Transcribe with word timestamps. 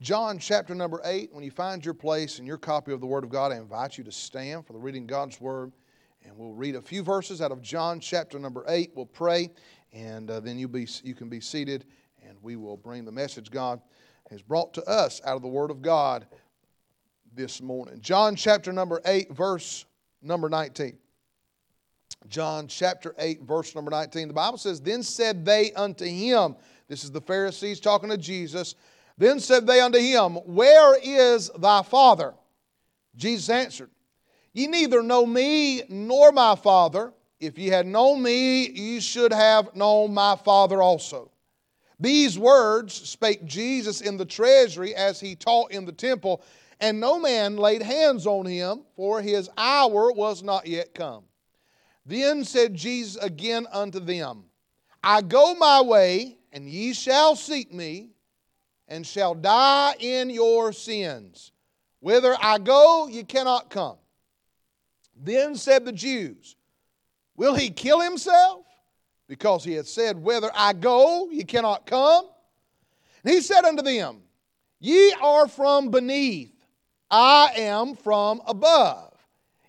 John 0.00 0.38
chapter 0.38 0.76
number 0.76 1.00
8. 1.04 1.30
When 1.32 1.42
you 1.42 1.50
find 1.50 1.84
your 1.84 1.92
place 1.94 2.38
in 2.38 2.46
your 2.46 2.56
copy 2.56 2.92
of 2.92 3.00
the 3.00 3.06
Word 3.06 3.24
of 3.24 3.30
God, 3.30 3.50
I 3.50 3.56
invite 3.56 3.98
you 3.98 4.04
to 4.04 4.12
stand 4.12 4.64
for 4.64 4.72
the 4.72 4.78
reading 4.78 5.08
God's 5.08 5.40
Word. 5.40 5.72
And 6.24 6.36
we'll 6.36 6.52
read 6.52 6.76
a 6.76 6.82
few 6.82 7.02
verses 7.02 7.42
out 7.42 7.50
of 7.50 7.60
John 7.62 7.98
chapter 7.98 8.38
number 8.38 8.64
8. 8.68 8.92
We'll 8.94 9.06
pray, 9.06 9.50
and 9.92 10.30
uh, 10.30 10.38
then 10.38 10.56
you, 10.56 10.68
be, 10.68 10.86
you 11.02 11.16
can 11.16 11.28
be 11.28 11.40
seated, 11.40 11.84
and 12.24 12.38
we 12.42 12.54
will 12.54 12.76
bring 12.76 13.04
the 13.04 13.10
message 13.10 13.50
God 13.50 13.80
has 14.30 14.40
brought 14.40 14.72
to 14.74 14.84
us 14.84 15.20
out 15.24 15.34
of 15.34 15.42
the 15.42 15.48
Word 15.48 15.72
of 15.72 15.82
God 15.82 16.28
this 17.34 17.60
morning. 17.60 17.98
John 18.00 18.36
chapter 18.36 18.72
number 18.72 19.00
8, 19.04 19.32
verse 19.32 19.84
number 20.22 20.48
19. 20.48 20.96
John 22.28 22.68
chapter 22.68 23.16
8, 23.18 23.42
verse 23.42 23.74
number 23.74 23.90
19. 23.90 24.28
The 24.28 24.34
Bible 24.34 24.58
says, 24.58 24.80
Then 24.80 25.02
said 25.02 25.44
they 25.44 25.72
unto 25.72 26.04
him, 26.04 26.54
This 26.86 27.02
is 27.02 27.10
the 27.10 27.20
Pharisees 27.20 27.80
talking 27.80 28.10
to 28.10 28.16
Jesus. 28.16 28.76
Then 29.18 29.40
said 29.40 29.66
they 29.66 29.80
unto 29.80 29.98
him, 29.98 30.34
Where 30.46 30.96
is 31.02 31.50
thy 31.58 31.82
Father? 31.82 32.34
Jesus 33.16 33.50
answered, 33.50 33.90
Ye 34.52 34.68
neither 34.68 35.02
know 35.02 35.26
me 35.26 35.82
nor 35.88 36.30
my 36.30 36.54
Father. 36.54 37.12
If 37.40 37.58
ye 37.58 37.68
had 37.68 37.86
known 37.86 38.22
me, 38.22 38.68
ye 38.68 39.00
should 39.00 39.32
have 39.32 39.74
known 39.74 40.14
my 40.14 40.36
Father 40.36 40.80
also. 40.80 41.30
These 42.00 42.38
words 42.38 42.94
spake 42.94 43.44
Jesus 43.44 44.00
in 44.00 44.16
the 44.16 44.24
treasury 44.24 44.94
as 44.94 45.18
he 45.18 45.34
taught 45.34 45.72
in 45.72 45.84
the 45.84 45.92
temple, 45.92 46.42
and 46.80 47.00
no 47.00 47.18
man 47.18 47.56
laid 47.56 47.82
hands 47.82 48.24
on 48.24 48.46
him, 48.46 48.82
for 48.94 49.20
his 49.20 49.50
hour 49.56 50.12
was 50.12 50.44
not 50.44 50.66
yet 50.66 50.94
come. 50.94 51.24
Then 52.06 52.44
said 52.44 52.74
Jesus 52.74 53.20
again 53.22 53.66
unto 53.72 53.98
them, 53.98 54.44
I 55.02 55.22
go 55.22 55.54
my 55.54 55.80
way, 55.80 56.38
and 56.52 56.68
ye 56.68 56.92
shall 56.92 57.34
seek 57.34 57.72
me, 57.72 58.10
and 58.88 59.06
shall 59.06 59.34
die 59.34 59.94
in 60.00 60.30
your 60.30 60.72
sins. 60.72 61.52
Whither 62.00 62.36
I 62.40 62.58
go, 62.58 63.08
ye 63.08 63.22
cannot 63.22 63.70
come. 63.70 63.96
Then 65.16 65.56
said 65.56 65.84
the 65.84 65.92
Jews, 65.92 66.56
Will 67.36 67.54
he 67.54 67.70
kill 67.70 68.00
himself? 68.00 68.64
Because 69.28 69.62
he 69.62 69.74
had 69.74 69.86
said, 69.86 70.18
Whither 70.18 70.50
I 70.54 70.72
go, 70.72 71.28
ye 71.30 71.44
cannot 71.44 71.86
come. 71.86 72.24
And 73.22 73.32
he 73.32 73.40
said 73.40 73.64
unto 73.64 73.82
them, 73.82 74.22
Ye 74.80 75.14
are 75.20 75.48
from 75.48 75.90
beneath, 75.90 76.52
I 77.10 77.52
am 77.56 77.94
from 77.94 78.40
above. 78.46 79.12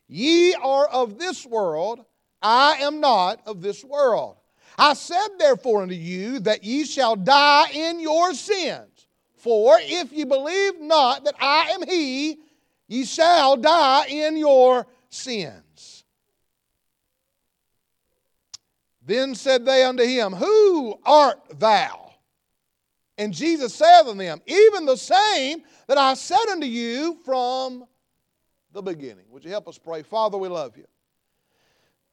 Ye 0.07 0.55
are 0.55 0.87
of 0.87 1.19
this 1.19 1.45
world, 1.45 2.05
I 2.41 2.77
am 2.81 2.99
not 2.99 3.41
of 3.45 3.61
this 3.61 3.83
world. 3.83 4.37
I 4.77 4.93
said 4.93 5.27
therefore 5.37 5.83
unto 5.83 5.93
you 5.93 6.39
that 6.39 6.63
ye 6.63 6.85
shall 6.85 7.15
die 7.15 7.69
in 7.73 7.99
your 7.99 8.33
sins. 8.33 8.88
For 9.39 9.77
if 9.81 10.11
ye 10.11 10.25
believe 10.25 10.79
not 10.79 11.23
that 11.23 11.35
I 11.39 11.71
am 11.71 11.87
He, 11.87 12.37
ye 12.87 13.05
shall 13.05 13.55
die 13.55 14.05
in 14.07 14.37
your 14.37 14.85
sins. 15.09 16.03
Then 19.09 19.33
said 19.33 19.65
they 19.65 19.83
unto 19.83 20.03
him, 20.03 20.33
Who 20.33 20.99
art 21.03 21.39
thou? 21.57 22.11
And 23.17 23.33
Jesus 23.33 23.73
said 23.73 24.01
unto 24.01 24.13
them, 24.13 24.39
Even 24.45 24.85
the 24.85 24.97
same 24.97 25.63
that 25.87 25.97
I 25.97 26.13
said 26.13 26.45
unto 26.51 26.67
you 26.67 27.17
from 27.25 27.85
the 28.71 28.83
beginning. 28.83 29.25
Would 29.31 29.43
you 29.43 29.49
help 29.49 29.67
us 29.67 29.79
pray? 29.79 30.03
Father, 30.03 30.37
we 30.37 30.47
love 30.47 30.77
you. 30.77 30.85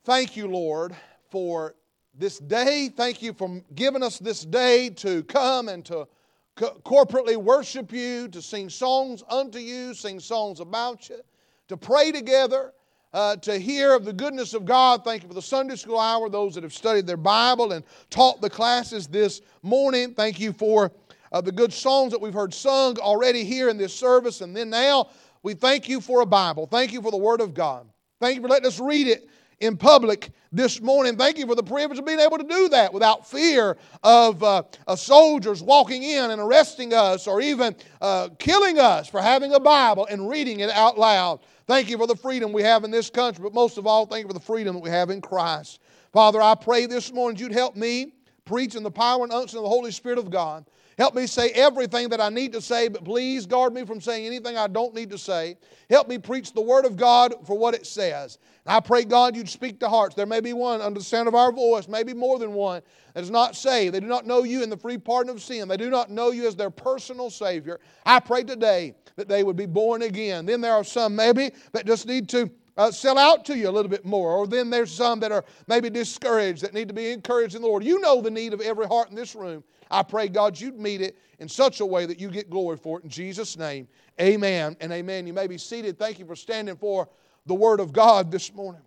Thank 0.05 0.39
you, 0.39 0.47
Lord, 0.47 0.97
for 1.31 1.75
this 2.15 2.39
day. 2.39 2.89
Thank 2.89 3.21
you 3.21 3.35
for 3.35 3.61
giving 3.75 4.03
us 4.03 4.19
this 4.19 4.43
day 4.43 4.89
to 4.91 5.23
come 5.25 5.69
and 5.69 5.85
to 5.85 6.09
co- 6.57 6.81
corporately 6.85 7.37
worship 7.37 7.93
you, 7.93 8.29
to 8.29 8.43
sing 8.43 8.69
songs 8.69 9.23
unto 9.29 9.59
you, 9.59 9.95
sing 9.95 10.19
songs 10.19 10.61
about 10.61 11.09
you, 11.09 11.21
to 11.69 11.77
pray 11.77 12.11
together, 12.11 12.73
uh, 13.13 13.37
to 13.37 13.59
hear 13.59 13.95
of 13.95 14.05
the 14.05 14.13
goodness 14.13 14.53
of 14.53 14.65
God. 14.65 15.05
Thank 15.05 15.23
you 15.23 15.29
for 15.29 15.35
the 15.35 15.43
Sunday 15.43 15.77
school 15.77 16.01
hour, 16.01 16.29
those 16.29 16.55
that 16.55 16.65
have 16.65 16.75
studied 16.75 17.07
their 17.07 17.17
Bible 17.17 17.73
and 17.73 17.85
taught 18.11 18.41
the 18.41 18.51
classes 18.51 19.07
this 19.07 19.41
morning. 19.63 20.15
Thank 20.15 20.41
you 20.41 20.53
for 20.53 20.91
uh, 21.33 21.41
the 21.41 21.53
good 21.53 21.73
songs 21.73 22.13
that 22.13 22.21
we've 22.21 22.35
heard 22.35 22.53
sung 22.53 22.99
already 22.99 23.45
here 23.45 23.69
in 23.69 23.79
this 23.79 23.95
service. 23.95 24.41
And 24.41 24.57
then 24.57 24.71
now, 24.71 25.11
we 25.43 25.55
thank 25.55 25.89
you 25.89 26.01
for 26.01 26.23
a 26.23 26.27
Bible. 26.27 26.67
Thank 26.67 26.93
you 26.93 27.01
for 27.01 27.11
the 27.11 27.17
Word 27.17 27.41
of 27.41 27.55
God. 27.55 27.87
Thank 28.21 28.37
you 28.37 28.43
for 28.43 28.49
letting 28.49 28.67
us 28.67 28.81
read 28.81 29.07
it 29.07 29.29
in 29.61 29.77
public 29.77 30.31
this 30.53 30.81
morning. 30.81 31.17
Thank 31.17 31.39
you 31.39 31.47
for 31.47 31.55
the 31.55 31.63
privilege 31.63 31.99
of 31.99 32.07
being 32.07 32.21
able 32.21 32.39
to 32.39 32.45
do 32.45 32.69
that 32.69 32.93
without 32.93 33.29
fear 33.29 33.77
of 34.03 34.43
uh, 34.43 34.63
uh, 34.87 34.97
soldiers 34.97 35.63
walking 35.63 36.03
in 36.03 36.31
and 36.31 36.41
arresting 36.41 36.93
us 36.93 37.27
or 37.27 37.41
even 37.41 37.75
uh, 38.01 38.29
killing 38.39 38.79
us 38.79 39.09
for 39.09 39.21
having 39.21 39.55
a 39.55 39.61
Bible 39.61 40.07
and 40.11 40.29
reading 40.29 40.61
it 40.61 40.71
out 40.71 40.99
loud. 40.99 41.41
Thank 41.67 41.91
you 41.91 41.99
for 41.99 42.07
the 42.07 42.17
freedom 42.17 42.53
we 42.53 42.63
have 42.63 42.85
in 42.85 42.91
this 42.91 43.11
country, 43.11 43.43
but 43.43 43.55
most 43.55 43.77
of 43.77 43.87
all, 43.87 44.07
thank 44.07 44.23
you 44.23 44.29
for 44.29 44.35
the 44.35 44.41
freedom 44.41 44.77
that 44.77 44.83
we 44.83 44.91
have 44.91 45.11
in 45.11 45.21
Christ. 45.21 45.81
Father, 46.13 46.41
I 46.41 46.55
pray 46.55 46.87
this 46.87 47.13
morning 47.13 47.39
you'd 47.39 47.53
help 47.53 47.77
me 47.77 48.13
preach 48.45 48.77
in 48.77 48.83
the 48.83 48.91
power 48.91 49.25
and 49.25 49.33
unction 49.33 49.59
of 49.59 49.65
the 49.65 49.69
Holy 49.69 49.91
Spirit 49.91 50.19
of 50.19 50.31
God. 50.31 50.65
Help 50.99 51.15
me 51.15 51.27
say 51.27 51.51
everything 51.51 52.09
that 52.09 52.23
I 52.23 52.31
need 52.31 52.53
to 52.55 52.63
say, 52.63 52.89
but 52.89 53.05
please 53.05 53.45
guard 53.45 53.75
me 53.75 53.85
from 53.85 54.01
saying 54.01 54.25
anything 54.27 54.57
I 54.57 54.67
don't 54.67 54.95
need 54.95 55.11
to 55.11 55.19
say. 55.19 55.59
Help 55.91 56.09
me 56.09 56.17
preach 56.17 56.55
the 56.55 56.63
Word 56.63 56.87
of 56.87 56.97
God 56.97 57.35
for 57.47 57.57
what 57.57 57.75
it 57.75 57.87
says. 57.87 58.39
I 58.65 58.81
pray, 58.81 59.05
God, 59.05 59.37
you'd 59.37 59.49
speak 59.49 59.79
to 59.81 59.89
hearts. 59.91 60.15
There 60.15 60.25
may 60.25 60.41
be 60.41 60.55
one 60.55 60.81
under 60.81 60.99
the 60.99 61.05
sound 61.05 61.29
of 61.29 61.35
our 61.35 61.53
voice, 61.53 61.87
maybe 61.87 62.15
more 62.15 62.39
than 62.39 62.55
one, 62.55 62.81
that 63.13 63.23
is 63.23 63.31
not 63.31 63.55
saved. 63.55 63.95
They 63.95 64.01
do 64.01 64.07
not 64.07 64.27
know 64.27 64.43
you 64.43 64.63
in 64.63 64.71
the 64.71 64.77
free 64.77 64.97
pardon 64.97 65.31
of 65.31 65.43
sin. 65.43 65.69
They 65.69 65.77
do 65.77 65.91
not 65.91 66.11
know 66.11 66.31
you 66.31 66.49
as 66.49 66.57
their 66.57 66.71
personal 66.71 67.29
Savior. 67.29 67.79
I 68.07 68.19
pray 68.19 68.43
today 68.43 68.95
that 69.17 69.29
they 69.29 69.45
would 69.45 69.57
be 69.57 69.67
born 69.67 70.01
again. 70.01 70.47
Then 70.47 70.63
there 70.63 70.73
are 70.73 70.85
some 70.85 71.15
maybe 71.15 71.53
that 71.73 71.87
just 71.87 72.07
need 72.07 72.29
to 72.31 72.51
uh, 72.77 72.91
sell 72.91 73.19
out 73.19 73.45
to 73.47 73.57
you 73.57 73.69
a 73.69 73.71
little 73.71 73.91
bit 73.91 74.05
more. 74.05 74.33
Or 74.33 74.47
then 74.47 74.71
there's 74.71 74.93
some 74.93 75.21
that 75.21 75.33
are 75.33 75.45
maybe 75.67 75.91
discouraged 75.91 76.63
that 76.63 76.75
need 76.75 76.89
to 76.89 76.95
be 76.95 77.11
encouraged 77.11 77.55
in 77.55 77.63
the 77.63 77.69
Lord. 77.69 77.85
You 77.85 78.01
know 78.01 78.21
the 78.21 78.31
need 78.31 78.53
of 78.53 78.61
every 78.61 78.87
heart 78.87 79.11
in 79.11 79.17
this 79.17 79.35
room. 79.35 79.65
I 79.91 80.03
pray, 80.03 80.29
God, 80.29 80.59
you'd 80.59 80.79
meet 80.79 81.01
it 81.01 81.19
in 81.39 81.49
such 81.49 81.81
a 81.81 81.87
way 81.87 82.07
that 82.07 82.21
you 82.21 82.31
get 82.31 82.51
glory 82.51 82.77
for 82.77 82.99
it. 82.99 83.05
In 83.05 83.11
Jesus' 83.11 83.57
name, 83.57 83.89
amen 84.21 84.77
and 84.81 84.93
amen. 84.93 85.27
You 85.27 85.33
may 85.33 85.47
be 85.47 85.59
seated. 85.59 85.99
Thank 85.99 86.19
you 86.19 86.27
for 86.27 86.37
standing 86.37 86.77
for 86.77 87.09
the 87.47 87.55
Word 87.55 87.81
of 87.81 87.93
God 87.93 88.31
this 88.31 88.53
morning. 88.53 88.83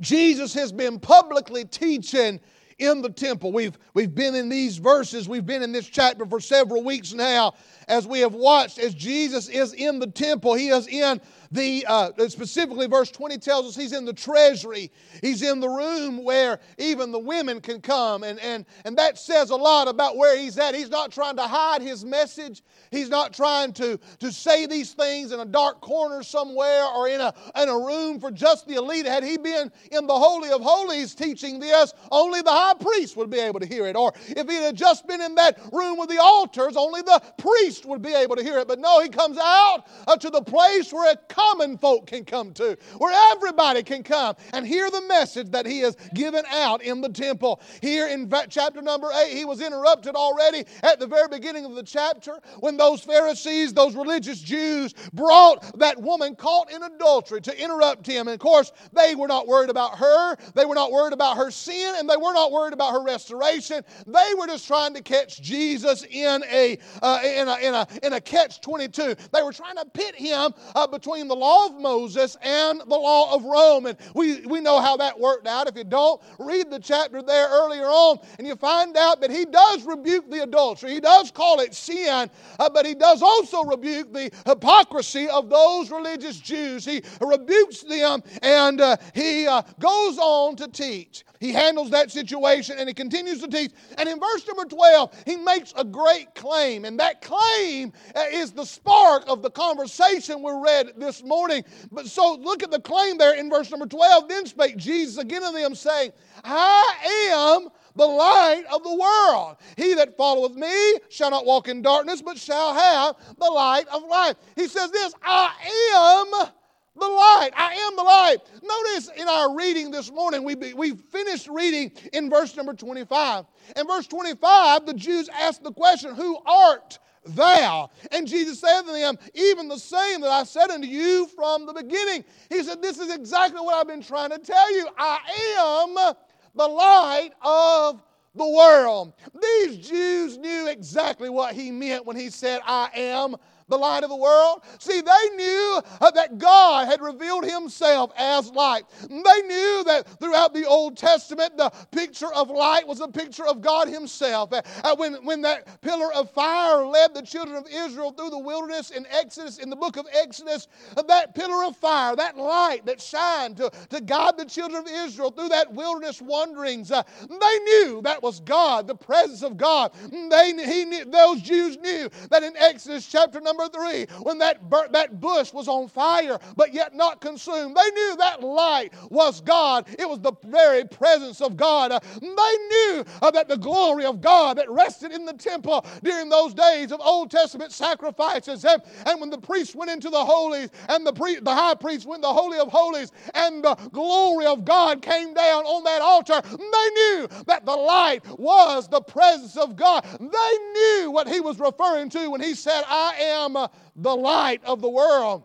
Jesus 0.00 0.54
has 0.54 0.72
been 0.72 0.98
publicly 0.98 1.64
teaching 1.64 2.40
in 2.80 3.02
the 3.02 3.10
temple. 3.10 3.52
We've, 3.52 3.78
we've 3.92 4.14
been 4.14 4.34
in 4.34 4.48
these 4.48 4.78
verses, 4.78 5.28
we've 5.28 5.44
been 5.44 5.62
in 5.62 5.70
this 5.70 5.86
chapter 5.86 6.24
for 6.24 6.40
several 6.40 6.82
weeks 6.82 7.12
now 7.12 7.54
as 7.88 8.06
we 8.06 8.20
have 8.20 8.32
watched 8.32 8.78
as 8.78 8.94
Jesus 8.94 9.48
is 9.48 9.74
in 9.74 9.98
the 9.98 10.06
temple. 10.06 10.54
He 10.54 10.68
is 10.68 10.88
in 10.88 11.20
the 11.50 11.84
uh, 11.88 12.10
specifically 12.28 12.86
verse 12.86 13.10
20 13.10 13.38
tells 13.38 13.66
us 13.66 13.74
he's 13.74 13.92
in 13.92 14.04
the 14.04 14.12
treasury. 14.12 14.92
He's 15.20 15.42
in 15.42 15.58
the 15.58 15.68
room 15.68 16.22
where 16.22 16.60
even 16.78 17.10
the 17.10 17.18
women 17.18 17.60
can 17.60 17.80
come. 17.80 18.22
And, 18.22 18.38
and, 18.38 18.64
and 18.84 18.96
that 18.98 19.18
says 19.18 19.50
a 19.50 19.56
lot 19.56 19.88
about 19.88 20.16
where 20.16 20.38
he's 20.38 20.58
at. 20.58 20.76
He's 20.76 20.90
not 20.90 21.10
trying 21.10 21.36
to 21.36 21.42
hide 21.42 21.82
his 21.82 22.04
message. 22.04 22.62
He's 22.92 23.08
not 23.08 23.32
trying 23.32 23.72
to, 23.74 23.98
to 24.20 24.30
say 24.32 24.66
these 24.66 24.92
things 24.92 25.32
in 25.32 25.40
a 25.40 25.44
dark 25.44 25.80
corner 25.80 26.22
somewhere 26.22 26.84
or 26.84 27.08
in 27.08 27.20
a, 27.20 27.34
in 27.60 27.68
a 27.68 27.76
room 27.76 28.20
for 28.20 28.30
just 28.30 28.68
the 28.68 28.74
elite. 28.74 29.06
Had 29.06 29.24
he 29.24 29.36
been 29.36 29.72
in 29.90 30.06
the 30.06 30.14
holy 30.14 30.50
of 30.50 30.60
holies 30.60 31.16
teaching 31.16 31.58
this 31.58 31.94
only 32.12 32.42
the 32.42 32.50
high 32.50 32.74
priest 32.74 33.16
would 33.16 33.30
be 33.30 33.40
able 33.40 33.58
to 33.58 33.66
hear 33.66 33.86
it. 33.86 33.96
Or 33.96 34.12
if 34.28 34.48
he 34.48 34.54
had 34.56 34.76
just 34.76 35.06
been 35.08 35.20
in 35.20 35.34
that 35.34 35.58
room 35.72 35.98
with 35.98 36.10
the 36.10 36.18
altars 36.20 36.76
only 36.76 37.02
the 37.02 37.20
priest 37.38 37.86
would 37.86 38.02
be 38.02 38.14
able 38.14 38.36
to 38.36 38.42
hear 38.42 38.58
it. 38.58 38.68
But 38.68 38.78
no 38.78 39.00
he 39.00 39.08
comes 39.08 39.36
out 39.36 39.86
uh, 40.06 40.16
to 40.16 40.30
the 40.30 40.42
place 40.42 40.92
where 40.92 41.10
it 41.10 41.28
common 41.40 41.78
folk 41.78 42.06
can 42.06 42.24
come 42.24 42.52
to, 42.54 42.76
where 42.98 43.32
everybody 43.32 43.82
can 43.82 44.02
come 44.02 44.34
and 44.52 44.66
hear 44.66 44.90
the 44.90 45.02
message 45.02 45.50
that 45.50 45.66
he 45.66 45.80
has 45.80 45.96
given 46.14 46.44
out 46.50 46.82
in 46.82 47.00
the 47.00 47.08
temple. 47.08 47.60
Here 47.80 48.08
in 48.08 48.30
chapter 48.48 48.82
number 48.82 49.08
8, 49.12 49.36
he 49.36 49.44
was 49.44 49.60
interrupted 49.60 50.14
already 50.14 50.64
at 50.82 51.00
the 51.00 51.06
very 51.06 51.28
beginning 51.28 51.64
of 51.64 51.74
the 51.74 51.82
chapter 51.82 52.38
when 52.60 52.76
those 52.76 53.00
Pharisees, 53.00 53.72
those 53.72 53.94
religious 53.94 54.40
Jews, 54.40 54.94
brought 55.12 55.78
that 55.78 56.00
woman 56.00 56.34
caught 56.34 56.70
in 56.70 56.82
adultery 56.82 57.40
to 57.42 57.62
interrupt 57.62 58.06
him. 58.06 58.28
And 58.28 58.34
of 58.34 58.40
course, 58.40 58.72
they 58.92 59.14
were 59.14 59.28
not 59.28 59.46
worried 59.46 59.70
about 59.70 59.98
her, 59.98 60.36
they 60.54 60.64
were 60.64 60.74
not 60.74 60.92
worried 60.92 61.12
about 61.12 61.36
her 61.36 61.50
sin, 61.50 61.94
and 61.98 62.08
they 62.08 62.16
were 62.16 62.32
not 62.32 62.52
worried 62.52 62.72
about 62.72 62.92
her 62.92 63.02
restoration. 63.02 63.82
They 64.06 64.34
were 64.38 64.46
just 64.46 64.66
trying 64.66 64.94
to 64.94 65.02
catch 65.02 65.40
Jesus 65.40 66.04
in 66.04 66.42
a, 66.50 66.78
uh, 67.02 67.20
in 67.24 67.48
a, 67.48 67.56
in 67.56 67.74
a, 67.74 67.86
in 68.02 68.12
a 68.12 68.20
catch 68.20 68.60
22. 68.60 69.14
They 69.32 69.42
were 69.42 69.52
trying 69.52 69.76
to 69.76 69.86
pit 69.86 70.14
him 70.14 70.52
uh, 70.74 70.86
between 70.86 71.28
the 71.30 71.36
law 71.36 71.66
of 71.66 71.80
Moses 71.80 72.36
and 72.42 72.80
the 72.80 72.98
law 72.98 73.32
of 73.32 73.44
Rome. 73.44 73.86
And 73.86 73.96
we, 74.14 74.40
we 74.46 74.60
know 74.60 74.80
how 74.80 74.96
that 74.96 75.18
worked 75.18 75.46
out. 75.46 75.68
If 75.68 75.76
you 75.76 75.84
don't, 75.84 76.20
read 76.40 76.70
the 76.72 76.80
chapter 76.80 77.22
there 77.22 77.48
earlier 77.48 77.84
on, 77.84 78.18
and 78.38 78.46
you 78.46 78.56
find 78.56 78.96
out 78.96 79.20
that 79.20 79.30
he 79.30 79.44
does 79.44 79.84
rebuke 79.84 80.28
the 80.28 80.42
adultery. 80.42 80.92
He 80.92 81.00
does 81.00 81.30
call 81.30 81.60
it 81.60 81.72
sin, 81.72 82.28
uh, 82.58 82.68
but 82.68 82.84
he 82.84 82.94
does 82.94 83.22
also 83.22 83.62
rebuke 83.62 84.12
the 84.12 84.32
hypocrisy 84.44 85.28
of 85.28 85.48
those 85.48 85.92
religious 85.92 86.40
Jews. 86.40 86.84
He 86.84 87.00
rebukes 87.20 87.82
them 87.82 88.22
and 88.42 88.80
uh, 88.80 88.96
he 89.14 89.46
uh, 89.46 89.62
goes 89.78 90.18
on 90.18 90.56
to 90.56 90.66
teach. 90.66 91.24
He 91.40 91.52
handles 91.52 91.88
that 91.90 92.10
situation 92.10 92.76
and 92.78 92.86
he 92.86 92.94
continues 92.94 93.40
to 93.40 93.48
teach. 93.48 93.72
And 93.96 94.08
in 94.08 94.20
verse 94.20 94.46
number 94.46 94.66
12, 94.66 95.22
he 95.24 95.36
makes 95.36 95.72
a 95.76 95.84
great 95.84 96.34
claim. 96.34 96.84
And 96.84 97.00
that 97.00 97.22
claim 97.22 97.92
uh, 98.14 98.24
is 98.30 98.52
the 98.52 98.66
spark 98.66 99.24
of 99.26 99.40
the 99.40 99.50
conversation 99.50 100.42
we 100.42 100.52
read 100.52 100.92
this 100.98 101.19
morning. 101.22 101.64
But 101.90 102.06
so 102.06 102.34
look 102.34 102.62
at 102.62 102.70
the 102.70 102.80
claim 102.80 103.18
there 103.18 103.34
in 103.34 103.50
verse 103.50 103.70
number 103.70 103.86
12. 103.86 104.28
Then 104.28 104.46
spake 104.46 104.76
Jesus 104.76 105.18
again 105.18 105.42
to 105.42 105.52
them, 105.52 105.74
saying, 105.74 106.12
I 106.44 107.30
am 107.32 107.68
the 107.96 108.06
light 108.06 108.64
of 108.72 108.82
the 108.82 108.94
world. 108.94 109.56
He 109.76 109.94
that 109.94 110.16
followeth 110.16 110.54
me 110.54 110.98
shall 111.08 111.30
not 111.30 111.46
walk 111.46 111.68
in 111.68 111.82
darkness, 111.82 112.22
but 112.22 112.38
shall 112.38 112.74
have 112.74 113.16
the 113.38 113.50
light 113.50 113.86
of 113.88 114.04
life. 114.04 114.36
He 114.56 114.68
says 114.68 114.90
this 114.90 115.12
I 115.22 115.52
am 115.94 116.48
the 116.96 117.06
light. 117.06 117.50
I 117.56 117.74
am 117.74 117.96
the 117.96 118.02
light. 118.02 118.38
Notice 118.62 119.10
in 119.16 119.28
our 119.28 119.56
reading 119.56 119.90
this 119.90 120.10
morning, 120.10 120.44
we, 120.44 120.54
we 120.74 120.94
finished 120.94 121.48
reading 121.48 121.92
in 122.12 122.30
verse 122.30 122.56
number 122.56 122.74
25. 122.74 123.46
In 123.76 123.86
verse 123.86 124.06
25, 124.06 124.86
the 124.86 124.94
Jews 124.94 125.28
asked 125.28 125.62
the 125.62 125.72
question, 125.72 126.14
Who 126.14 126.38
art 126.44 126.98
thou? 127.34 127.90
And 128.12 128.26
Jesus 128.26 128.60
said 128.60 128.82
to 128.82 128.92
them, 128.92 129.18
Even 129.34 129.68
the 129.68 129.78
same 129.78 130.20
that 130.22 130.30
I 130.30 130.44
said 130.44 130.70
unto 130.70 130.86
you 130.86 131.26
from 131.34 131.66
the 131.66 131.72
beginning. 131.72 132.24
He 132.48 132.62
said, 132.62 132.82
This 132.82 132.98
is 132.98 133.12
exactly 133.12 133.60
what 133.60 133.74
I've 133.74 133.88
been 133.88 134.02
trying 134.02 134.30
to 134.30 134.38
tell 134.38 134.76
you. 134.76 134.88
I 134.98 135.18
am 135.58 136.14
the 136.54 136.68
light 136.68 137.30
of 137.42 138.02
the 138.34 138.48
world. 138.48 139.12
These 139.40 139.88
Jews 139.88 140.38
knew 140.38 140.68
exactly 140.68 141.30
what 141.30 141.54
he 141.54 141.70
meant 141.70 142.06
when 142.06 142.16
he 142.16 142.30
said, 142.30 142.60
I 142.64 142.90
am 142.94 143.36
the 143.70 143.78
light 143.78 144.04
of 144.04 144.10
the 144.10 144.16
world? 144.16 144.62
See, 144.78 145.00
they 145.00 145.36
knew 145.36 145.82
uh, 146.00 146.10
that 146.10 146.38
God 146.38 146.86
had 146.86 147.00
revealed 147.00 147.44
Himself 147.44 148.12
as 148.16 148.50
light. 148.50 148.84
They 149.08 149.16
knew 149.16 149.84
that 149.86 150.06
throughout 150.20 150.54
the 150.54 150.66
Old 150.66 150.96
Testament, 150.96 151.56
the 151.56 151.70
picture 151.90 152.32
of 152.32 152.50
light 152.50 152.86
was 152.86 153.00
a 153.00 153.08
picture 153.08 153.46
of 153.46 153.60
God 153.60 153.88
Himself. 153.88 154.52
Uh, 154.52 154.62
uh, 154.84 154.96
when, 154.96 155.14
when 155.24 155.42
that 155.42 155.80
pillar 155.80 156.12
of 156.12 156.30
fire 156.30 156.84
led 156.84 157.14
the 157.14 157.22
children 157.22 157.56
of 157.56 157.66
Israel 157.72 158.12
through 158.12 158.30
the 158.30 158.38
wilderness 158.38 158.90
in 158.90 159.06
Exodus, 159.10 159.58
in 159.58 159.70
the 159.70 159.76
book 159.76 159.96
of 159.96 160.06
Exodus, 160.12 160.68
that 161.08 161.34
pillar 161.34 161.64
of 161.64 161.76
fire, 161.76 162.16
that 162.16 162.36
light 162.36 162.84
that 162.86 163.00
shined 163.00 163.56
to, 163.56 163.70
to 163.90 164.00
guide 164.00 164.36
the 164.36 164.44
children 164.44 164.82
of 164.84 164.90
Israel 164.90 165.30
through 165.30 165.48
that 165.48 165.72
wilderness 165.72 166.20
wanderings, 166.20 166.88
they 166.88 167.58
knew 167.64 168.00
that 168.02 168.22
was 168.22 168.40
God, 168.40 168.86
the 168.86 168.94
presence 168.94 169.42
of 169.42 169.56
God. 169.56 169.92
They, 170.10 170.52
he 170.52 171.04
those 171.04 171.40
Jews 171.42 171.76
knew 171.78 172.08
that 172.30 172.42
in 172.42 172.56
Exodus 172.56 173.06
chapter 173.06 173.40
number 173.40 173.59
number 173.60 173.78
three, 173.78 174.06
when 174.22 174.38
that, 174.38 174.58
that 174.92 175.20
bush 175.20 175.52
was 175.52 175.68
on 175.68 175.88
fire 175.88 176.38
but 176.56 176.72
yet 176.72 176.94
not 176.94 177.20
consumed, 177.20 177.76
they 177.76 177.90
knew 177.90 178.16
that 178.18 178.42
light 178.42 178.92
was 179.10 179.40
God. 179.40 179.86
It 179.98 180.08
was 180.08 180.20
the 180.20 180.32
very 180.44 180.84
presence 180.84 181.40
of 181.40 181.56
God. 181.56 181.92
They 182.20 182.28
knew 182.28 183.04
that 183.20 183.48
the 183.48 183.56
glory 183.56 184.04
of 184.04 184.20
God 184.20 184.58
that 184.58 184.70
rested 184.70 185.12
in 185.12 185.24
the 185.24 185.32
temple 185.32 185.84
during 186.02 186.28
those 186.28 186.54
days 186.54 186.92
of 186.92 187.00
Old 187.00 187.30
Testament 187.30 187.72
sacrifices. 187.72 188.64
And, 188.64 188.82
and 189.06 189.20
when 189.20 189.30
the 189.30 189.38
priest 189.38 189.74
went 189.74 189.90
into 189.90 190.10
the 190.10 190.24
holies 190.24 190.70
and 190.88 191.06
the, 191.06 191.12
pre, 191.12 191.36
the 191.36 191.54
high 191.54 191.74
priest 191.74 192.06
went 192.06 192.22
the 192.22 192.32
Holy 192.32 192.58
of 192.58 192.68
Holies 192.68 193.12
and 193.34 193.62
the 193.64 193.74
glory 193.92 194.46
of 194.46 194.64
God 194.64 195.02
came 195.02 195.34
down 195.34 195.64
on 195.64 195.84
that 195.84 196.00
altar, 196.00 196.40
they 196.42 196.90
knew 196.94 197.28
that 197.46 197.64
the 197.64 197.76
light 197.76 198.20
was 198.38 198.88
the 198.88 199.00
presence 199.00 199.56
of 199.56 199.76
God. 199.76 200.04
They 200.18 200.58
knew 200.74 201.10
what 201.10 201.28
he 201.28 201.40
was 201.40 201.58
referring 201.58 202.10
to 202.10 202.30
when 202.30 202.40
he 202.40 202.54
said, 202.54 202.82
I 202.86 203.14
am 203.20 203.49
am 203.50 203.56
uh, 203.56 203.68
the 203.96 204.14
light 204.14 204.62
of 204.64 204.80
the 204.80 204.88
world. 204.88 205.44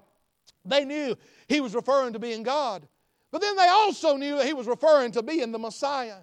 They 0.64 0.86
knew 0.86 1.16
he 1.48 1.62
was 1.62 1.76
referring 1.76 2.14
to 2.14 2.20
being 2.20 2.44
God. 2.44 2.88
But 3.32 3.42
then 3.42 3.56
they 3.56 3.68
also 3.68 4.16
knew 4.16 4.38
that 4.38 4.46
he 4.46 4.54
was 4.54 4.68
referring 4.68 5.12
to 5.12 5.24
being 5.24 5.52
the 5.52 5.60
Messiah. 5.60 6.20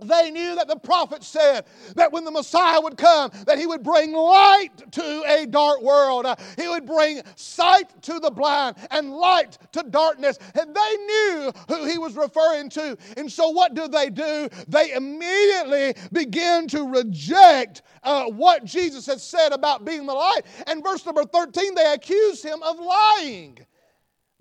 They 0.00 0.32
knew 0.32 0.56
that 0.56 0.66
the 0.66 0.76
prophet 0.76 1.22
said 1.22 1.66
that 1.94 2.10
when 2.12 2.24
the 2.24 2.30
Messiah 2.32 2.80
would 2.80 2.96
come, 2.96 3.30
that 3.46 3.58
he 3.58 3.66
would 3.66 3.84
bring 3.84 4.12
light 4.12 4.70
to 4.92 5.22
a 5.24 5.46
dark 5.46 5.82
world. 5.82 6.26
Uh, 6.26 6.34
he 6.58 6.66
would 6.66 6.84
bring 6.84 7.22
sight 7.36 8.02
to 8.02 8.18
the 8.18 8.30
blind 8.30 8.76
and 8.90 9.12
light 9.12 9.56
to 9.72 9.84
darkness. 9.84 10.36
And 10.60 10.74
they 10.74 10.96
knew 11.06 11.52
who 11.68 11.84
he 11.86 11.98
was 11.98 12.16
referring 12.16 12.70
to. 12.70 12.98
And 13.16 13.30
so 13.30 13.50
what 13.50 13.74
do 13.74 13.86
they 13.86 14.10
do? 14.10 14.48
They 14.66 14.92
immediately 14.94 15.94
begin 16.10 16.66
to 16.68 16.88
reject 16.88 17.82
uh, 18.02 18.24
what 18.24 18.64
Jesus 18.64 19.06
had 19.06 19.20
said 19.20 19.52
about 19.52 19.84
being 19.84 20.06
the 20.06 20.12
light. 20.12 20.42
And 20.66 20.82
verse 20.82 21.06
number 21.06 21.24
13, 21.24 21.72
they 21.76 21.92
accuse 21.92 22.42
him 22.42 22.60
of 22.64 22.80
lying. 22.80 23.58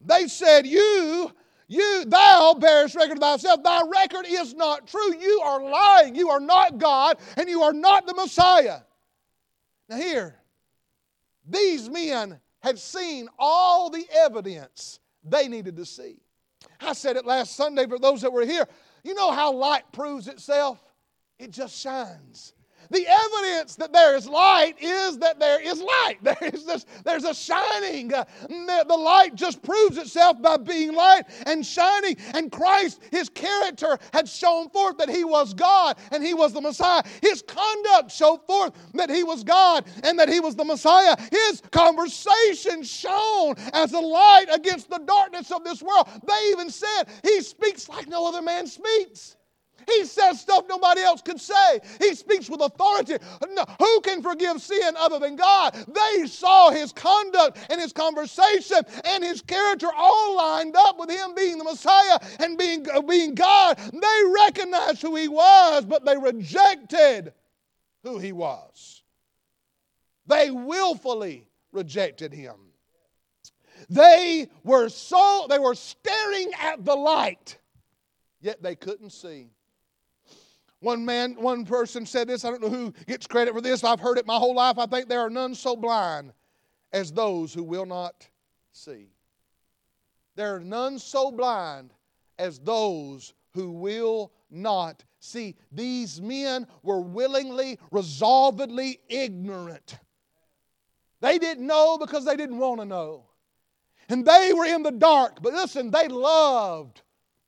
They 0.04 0.28
said, 0.28 0.66
You 0.66 1.32
you, 1.68 2.06
thou 2.08 2.56
bearest 2.60 2.96
record 2.96 3.18
of 3.18 3.20
thyself. 3.20 3.64
Thy 3.64 3.82
record 3.88 4.26
is 4.28 4.54
not 4.54 4.88
true. 4.88 5.16
You 5.20 5.42
are 5.44 5.64
lying. 5.64 6.16
You 6.16 6.30
are 6.30 6.40
not 6.40 6.78
God, 6.78 7.18
and 7.38 7.50
you 7.50 7.64
are 7.64 7.74
not 7.74 8.06
the 8.06 8.14
Messiah. 8.14 8.80
Now, 9.90 9.98
here, 9.98 10.36
these 11.48 11.90
men 11.90 12.40
had 12.62 12.80
seen 12.80 13.28
all 13.38 13.90
the 13.90 14.06
evidence 14.14 15.00
they 15.24 15.48
needed 15.48 15.76
to 15.78 15.86
see. 15.86 16.18
I 16.80 16.94
said 16.94 17.18
it 17.18 17.26
last 17.26 17.56
Sunday 17.56 17.88
for 17.88 18.00
those 18.00 18.22
that 18.22 18.32
were 18.32 18.46
here. 18.46 18.68
You 19.04 19.14
know 19.14 19.32
how 19.32 19.54
light 19.54 19.84
proves 19.92 20.28
itself? 20.28 20.82
It 21.40 21.52
just 21.52 21.78
shines. 21.80 22.54
The 22.94 23.08
evidence 23.08 23.76
that 23.78 23.92
there 23.92 24.16
is 24.16 24.28
light 24.28 24.76
is 24.80 25.18
that 25.18 25.40
there 25.40 25.60
is 25.60 25.82
light. 25.82 26.18
There 26.24 26.50
is 26.54 26.66
this, 26.66 26.86
there's 27.04 27.26
a 27.26 27.34
shining. 27.34 28.14
Uh, 28.14 28.24
the 28.48 28.98
light 28.98 29.36
just 29.36 29.62
proves 29.62 29.98
itself 29.98 30.42
by 30.42 30.58
being 30.58 30.94
light 30.94 31.24
and 31.46 31.66
shining. 31.66 32.18
And 32.34 32.52
Christ, 32.52 33.02
his 33.12 33.30
character 33.30 33.98
had 34.14 34.30
shown 34.30 34.70
forth 34.70 34.98
that 34.98 35.10
he 35.10 35.24
was 35.24 35.54
God 35.54 35.98
and 36.12 36.24
he 36.24 36.34
was 36.34 36.54
the 36.54 36.62
Messiah. 36.62 37.02
His 37.22 37.42
conduct 37.42 38.12
showed 38.12 38.46
forth 38.46 38.74
that 38.94 39.10
he 39.10 39.24
was 39.24 39.44
God 39.44 39.86
and 40.04 40.18
that 40.20 40.30
he 40.30 40.40
was 40.40 40.56
the 40.56 40.66
Messiah. 40.66 41.16
His 41.32 41.62
conversation 41.72 42.84
shone 42.84 43.56
as 43.74 43.94
a 43.94 44.00
light 44.00 44.46
against 44.52 44.90
the 44.90 45.00
darkness 45.00 45.52
of 45.52 45.64
this 45.64 45.82
world. 45.82 46.08
They 46.28 46.50
even 46.52 46.70
said 46.70 47.06
he 47.24 47.42
speaks 47.42 47.90
like 47.90 48.08
no 48.08 48.28
other 48.28 48.42
man 48.42 48.68
speaks. 48.68 49.36
He 49.88 50.06
says 50.06 50.40
stuff 50.40 50.66
nobody 50.68 51.02
else 51.02 51.22
could 51.22 51.40
say. 51.40 51.80
He 52.00 52.16
speaks 52.16 52.50
with 52.50 52.62
authority. 52.62 53.18
Who 53.80 54.02
can 54.02 54.22
forgive 54.22 54.62
sin 54.62 54.96
other 54.98 55.20
than 55.20 55.36
God? 55.36 55.74
They 55.88 56.28
saw 56.28 56.72
his 56.72 56.92
conduct 56.92 57.58
and 57.70 57.80
his 57.80 57.94
conversation 57.94 58.80
and 59.06 59.24
his 59.24 59.42
character 59.42 59.88
all 59.96 60.38
lined 60.38 60.76
up 60.76 61.00
with 61.00 61.10
him 61.10 61.36
being 61.36 61.58
the 61.58 61.64
Messiah 61.64 62.20
and 62.40 62.58
being, 62.58 62.88
uh, 62.90 63.02
being 63.02 63.36
God. 63.36 63.78
They 63.78 64.32
recognized 64.46 65.02
who 65.02 65.16
he 65.16 65.28
was, 65.28 65.86
but 65.86 66.06
they 66.06 66.18
rejected 66.18 67.34
who 68.04 68.20
he 68.20 68.32
was. 68.32 69.02
They 70.28 70.52
willfully 70.52 71.48
rejected 71.72 72.34
him. 72.34 72.56
They 73.90 74.48
were 74.64 74.90
so 74.90 75.48
they 75.50 75.60
were 75.60 75.76
staring 75.76 76.52
at 76.60 76.86
the 76.86 76.96
light, 76.96 77.58
yet 78.42 78.62
they 78.62 78.76
couldn't 78.76 79.12
see. 79.12 79.50
One 80.84 81.06
man, 81.06 81.36
one 81.36 81.64
person 81.64 82.06
said 82.06 82.28
this. 82.28 82.44
I 82.44 82.50
don't 82.50 82.62
know 82.62 82.70
who 82.70 82.94
gets 83.08 83.26
credit 83.26 83.54
for 83.54 83.62
this. 83.62 83.86
I've 83.86 84.02
heard 84.02 84.18
it 84.18 84.28
my 84.28 84.36
whole 84.36 84.54
life. 84.54 84.78
I 84.78 84.86
think 84.86 85.08
there 85.08 85.22
are 85.22 85.30
none 85.30 85.56
so 85.56 85.78
blind 85.78 86.34
as 86.92 87.10
those 87.10 87.54
who 87.54 87.64
will 87.64 87.86
not 87.86 88.28
see. 88.74 89.08
There 90.36 90.54
are 90.54 90.60
none 90.60 91.00
so 91.00 91.32
blind 91.32 91.94
as 92.38 92.60
those 92.60 93.34
who 93.54 93.72
will 93.72 94.34
not 94.52 95.06
see. 95.22 95.56
These 95.72 96.20
men 96.20 96.68
were 96.82 97.00
willingly, 97.00 97.80
resolvedly 97.90 99.00
ignorant. 99.08 99.98
They 101.22 101.38
didn't 101.38 101.66
know 101.66 101.98
because 101.98 102.26
they 102.26 102.36
didn't 102.36 102.58
want 102.58 102.82
to 102.82 102.86
know. 102.86 103.28
And 104.10 104.26
they 104.26 104.52
were 104.52 104.66
in 104.66 104.84
the 104.84 104.92
dark, 104.92 105.42
but 105.42 105.54
listen, 105.54 105.92
they 105.92 106.10
loved 106.10 107.04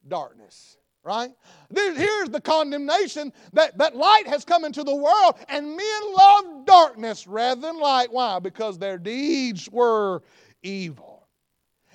darkness 0.08 0.78
right? 1.06 1.30
Here's 1.74 2.30
the 2.30 2.42
condemnation 2.42 3.32
that, 3.54 3.78
that 3.78 3.96
light 3.96 4.28
has 4.28 4.44
come 4.44 4.66
into 4.66 4.84
the 4.84 4.96
world, 4.96 5.36
and 5.48 5.68
men 5.68 6.14
love 6.18 6.66
darkness 6.66 7.28
rather 7.28 7.62
than 7.62 7.80
light. 7.80 8.12
Why? 8.12 8.40
Because 8.40 8.78
their 8.80 8.98
deeds 8.98 9.70
were 9.72 10.24
evil. 10.64 11.28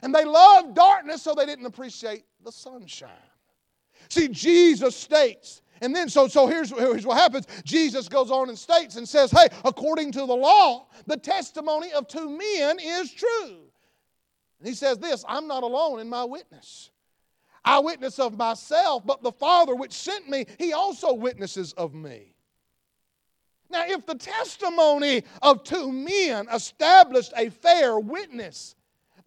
And 0.02 0.14
they 0.14 0.24
loved 0.24 0.74
darkness, 0.74 1.22
so 1.22 1.34
they 1.34 1.44
didn't 1.44 1.66
appreciate 1.66 2.24
the 2.42 2.52
sunshine. 2.52 3.10
See, 4.08 4.28
Jesus 4.28 4.96
states, 4.96 5.60
and 5.82 5.94
then 5.94 6.08
so, 6.08 6.28
so 6.28 6.46
here's, 6.46 6.70
here's 6.70 7.04
what 7.04 7.18
happens. 7.18 7.46
Jesus 7.64 8.08
goes 8.08 8.30
on 8.30 8.48
and 8.48 8.58
states 8.58 8.96
and 8.96 9.08
says, 9.08 9.30
Hey, 9.30 9.48
according 9.64 10.12
to 10.12 10.20
the 10.20 10.36
law, 10.36 10.86
the 11.06 11.16
testimony 11.16 11.92
of 11.92 12.06
two 12.06 12.28
men 12.28 12.78
is 12.80 13.12
true. 13.12 13.58
And 14.58 14.68
he 14.68 14.74
says 14.74 14.98
this 14.98 15.24
I'm 15.28 15.46
not 15.46 15.62
alone 15.62 16.00
in 16.00 16.08
my 16.08 16.24
witness. 16.24 16.90
I 17.64 17.78
witness 17.80 18.18
of 18.18 18.36
myself, 18.36 19.04
but 19.06 19.22
the 19.22 19.32
Father 19.32 19.74
which 19.74 19.92
sent 19.92 20.28
me, 20.28 20.46
he 20.58 20.72
also 20.72 21.12
witnesses 21.12 21.72
of 21.74 21.94
me. 21.94 22.34
Now, 23.70 23.84
if 23.86 24.04
the 24.04 24.16
testimony 24.16 25.22
of 25.42 25.62
two 25.62 25.92
men 25.92 26.48
established 26.52 27.32
a 27.36 27.50
fair 27.50 27.98
witness, 27.98 28.74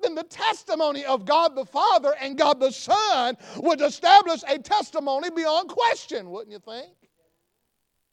then 0.01 0.15
the 0.15 0.23
testimony 0.23 1.05
of 1.05 1.25
God 1.25 1.55
the 1.55 1.65
Father 1.65 2.13
and 2.19 2.37
God 2.37 2.59
the 2.59 2.71
Son 2.71 3.37
would 3.57 3.81
establish 3.81 4.41
a 4.47 4.59
testimony 4.59 5.29
beyond 5.29 5.69
question, 5.69 6.29
wouldn't 6.29 6.51
you 6.51 6.59
think? 6.59 6.93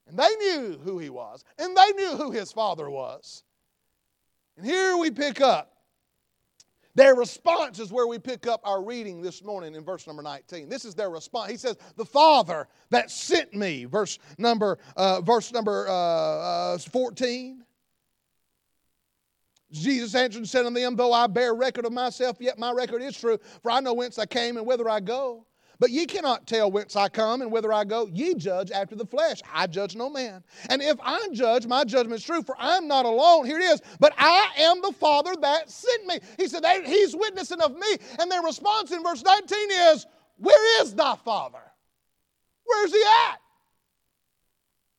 And 0.06 0.18
they 0.18 0.34
knew 0.36 0.78
who 0.84 0.98
he 0.98 1.10
was, 1.10 1.44
and 1.58 1.76
they 1.76 1.92
knew 1.92 2.16
who 2.16 2.30
his 2.30 2.52
father 2.52 2.88
was. 2.88 3.42
And 4.56 4.66
here 4.66 4.96
we 4.96 5.10
pick 5.10 5.40
up. 5.40 5.72
Their 6.94 7.14
response 7.14 7.78
is 7.78 7.92
where 7.92 8.06
we 8.06 8.18
pick 8.18 8.46
up 8.46 8.60
our 8.64 8.82
reading 8.82 9.22
this 9.22 9.44
morning 9.44 9.74
in 9.74 9.84
verse 9.84 10.06
number 10.06 10.22
19. 10.22 10.68
This 10.68 10.84
is 10.84 10.94
their 10.94 11.10
response. 11.10 11.50
He 11.50 11.56
says, 11.56 11.76
"The 11.96 12.04
Father 12.04 12.68
that 12.90 13.10
sent 13.10 13.54
me," 13.54 13.84
verse 13.84 14.18
number 14.38 14.78
uh, 14.96 15.20
verse 15.20 15.52
number 15.52 15.88
uh, 15.88 16.74
uh, 16.74 16.78
14. 16.78 17.64
Jesus 19.72 20.14
answered 20.14 20.38
and 20.38 20.48
said 20.48 20.66
unto 20.66 20.80
them, 20.80 20.96
Though 20.96 21.12
I 21.12 21.26
bear 21.26 21.54
record 21.54 21.84
of 21.84 21.92
myself, 21.92 22.38
yet 22.40 22.58
my 22.58 22.72
record 22.72 23.02
is 23.02 23.16
true, 23.16 23.38
for 23.62 23.70
I 23.70 23.80
know 23.80 23.94
whence 23.94 24.18
I 24.18 24.26
came 24.26 24.56
and 24.56 24.66
whither 24.66 24.88
I 24.88 25.00
go. 25.00 25.46
But 25.80 25.90
ye 25.90 26.04
cannot 26.04 26.46
tell 26.46 26.70
whence 26.70 26.94
I 26.94 27.08
come 27.08 27.40
and 27.40 27.50
whither 27.50 27.72
I 27.72 27.84
go. 27.84 28.06
Ye 28.12 28.34
judge 28.34 28.70
after 28.70 28.94
the 28.94 29.06
flesh. 29.06 29.40
I 29.52 29.66
judge 29.66 29.96
no 29.96 30.10
man. 30.10 30.44
And 30.68 30.82
if 30.82 30.98
I 31.02 31.26
judge, 31.32 31.66
my 31.66 31.84
judgment 31.84 32.20
is 32.20 32.24
true, 32.24 32.42
for 32.42 32.54
I'm 32.58 32.86
not 32.86 33.06
alone. 33.06 33.46
Here 33.46 33.58
it 33.58 33.64
is. 33.64 33.80
But 33.98 34.12
I 34.18 34.48
am 34.58 34.82
the 34.82 34.92
Father 34.92 35.34
that 35.40 35.70
sent 35.70 36.06
me. 36.06 36.20
He 36.36 36.48
said, 36.48 36.64
He's 36.84 37.16
witnessing 37.16 37.62
of 37.62 37.74
me. 37.74 37.96
And 38.18 38.30
their 38.30 38.42
response 38.42 38.92
in 38.92 39.02
verse 39.02 39.24
19 39.24 39.70
is, 39.70 40.06
Where 40.36 40.82
is 40.82 40.94
thy 40.94 41.16
Father? 41.16 41.62
Where's 42.64 42.92
he 42.92 43.02
at? 43.30 43.40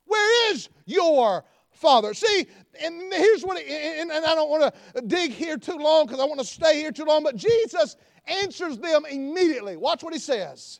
Where 0.05 0.51
is 0.51 0.67
your 0.87 1.45
Father? 1.73 2.15
See, 2.15 2.47
and 2.83 3.13
here's 3.13 3.43
what, 3.43 3.61
and 3.61 4.11
I 4.11 4.33
don't 4.33 4.49
want 4.49 4.73
to 4.95 5.01
dig 5.01 5.31
here 5.31 5.57
too 5.57 5.77
long 5.77 6.07
because 6.07 6.19
I 6.19 6.25
want 6.25 6.39
to 6.39 6.45
stay 6.45 6.79
here 6.79 6.91
too 6.91 7.05
long, 7.05 7.21
but 7.21 7.35
Jesus 7.35 7.97
answers 8.25 8.77
them 8.77 9.05
immediately. 9.09 9.77
Watch 9.77 10.03
what 10.03 10.13
he 10.13 10.19
says 10.19 10.79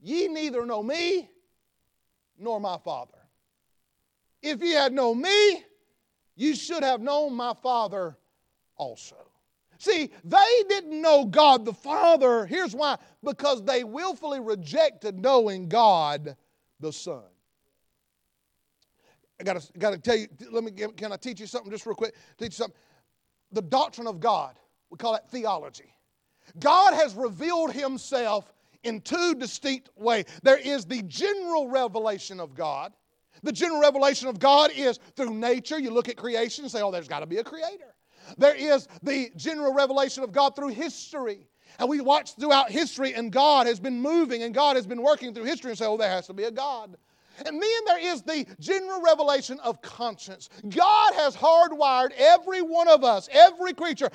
Ye 0.00 0.28
neither 0.28 0.66
know 0.66 0.82
me 0.82 1.30
nor 2.38 2.60
my 2.60 2.78
Father. 2.78 3.18
If 4.42 4.60
ye 4.60 4.72
had 4.72 4.92
known 4.92 5.22
me, 5.22 5.64
you 6.34 6.56
should 6.56 6.82
have 6.82 7.00
known 7.00 7.34
my 7.34 7.54
Father 7.62 8.16
also. 8.76 9.16
See, 9.78 10.10
they 10.24 10.62
didn't 10.68 11.00
know 11.00 11.24
God 11.24 11.64
the 11.64 11.72
Father. 11.72 12.46
Here's 12.46 12.74
why 12.74 12.96
because 13.22 13.64
they 13.64 13.84
willfully 13.84 14.40
rejected 14.40 15.18
knowing 15.18 15.68
God 15.68 16.36
the 16.80 16.92
Son. 16.92 17.22
I 19.40 19.44
gotta, 19.44 19.72
gotta 19.78 19.98
tell 19.98 20.16
you, 20.16 20.28
let 20.50 20.62
me, 20.62 20.70
can 20.70 21.12
I 21.12 21.16
teach 21.16 21.40
you 21.40 21.46
something 21.46 21.70
just 21.70 21.84
real 21.84 21.96
quick? 21.96 22.14
Teach 22.38 22.52
you 22.52 22.64
something. 22.64 22.78
The 23.50 23.62
doctrine 23.62 24.06
of 24.06 24.20
God, 24.20 24.56
we 24.90 24.98
call 24.98 25.16
it 25.16 25.22
theology. 25.30 25.92
God 26.58 26.94
has 26.94 27.14
revealed 27.14 27.72
himself 27.72 28.52
in 28.82 29.00
two 29.00 29.34
distinct 29.34 29.90
ways. 29.96 30.24
There 30.42 30.58
is 30.58 30.84
the 30.84 31.02
general 31.02 31.68
revelation 31.68 32.40
of 32.40 32.54
God. 32.54 32.92
The 33.42 33.52
general 33.52 33.80
revelation 33.80 34.28
of 34.28 34.38
God 34.38 34.70
is 34.74 34.98
through 35.16 35.34
nature. 35.34 35.78
You 35.78 35.90
look 35.90 36.08
at 36.08 36.16
creation 36.16 36.64
and 36.64 36.70
say, 36.70 36.82
oh, 36.82 36.90
there's 36.90 37.08
got 37.08 37.20
to 37.20 37.26
be 37.26 37.38
a 37.38 37.44
creator. 37.44 37.94
There 38.38 38.54
is 38.54 38.88
the 39.02 39.30
general 39.36 39.72
revelation 39.72 40.22
of 40.22 40.32
God 40.32 40.54
through 40.54 40.68
history. 40.68 41.48
And 41.78 41.88
we 41.88 42.00
watch 42.00 42.34
throughout 42.34 42.70
history, 42.70 43.14
and 43.14 43.32
God 43.32 43.66
has 43.66 43.80
been 43.80 44.00
moving 44.00 44.42
and 44.42 44.54
God 44.54 44.76
has 44.76 44.86
been 44.86 45.02
working 45.02 45.32
through 45.34 45.44
history 45.44 45.70
and 45.70 45.78
say, 45.78 45.86
oh, 45.86 45.96
there 45.96 46.10
has 46.10 46.26
to 46.26 46.32
be 46.32 46.44
a 46.44 46.50
God. 46.50 46.96
And 47.46 47.60
then 47.60 47.84
there 47.86 48.12
is 48.12 48.22
the 48.22 48.46
general 48.60 49.00
revelation 49.02 49.58
of 49.60 49.80
conscience. 49.82 50.48
God 50.68 51.14
has 51.14 51.36
hardwired 51.36 52.12
every 52.16 52.62
one 52.62 52.88
of 52.88 53.04
us, 53.04 53.28
every 53.32 53.72
creature. 53.72 54.10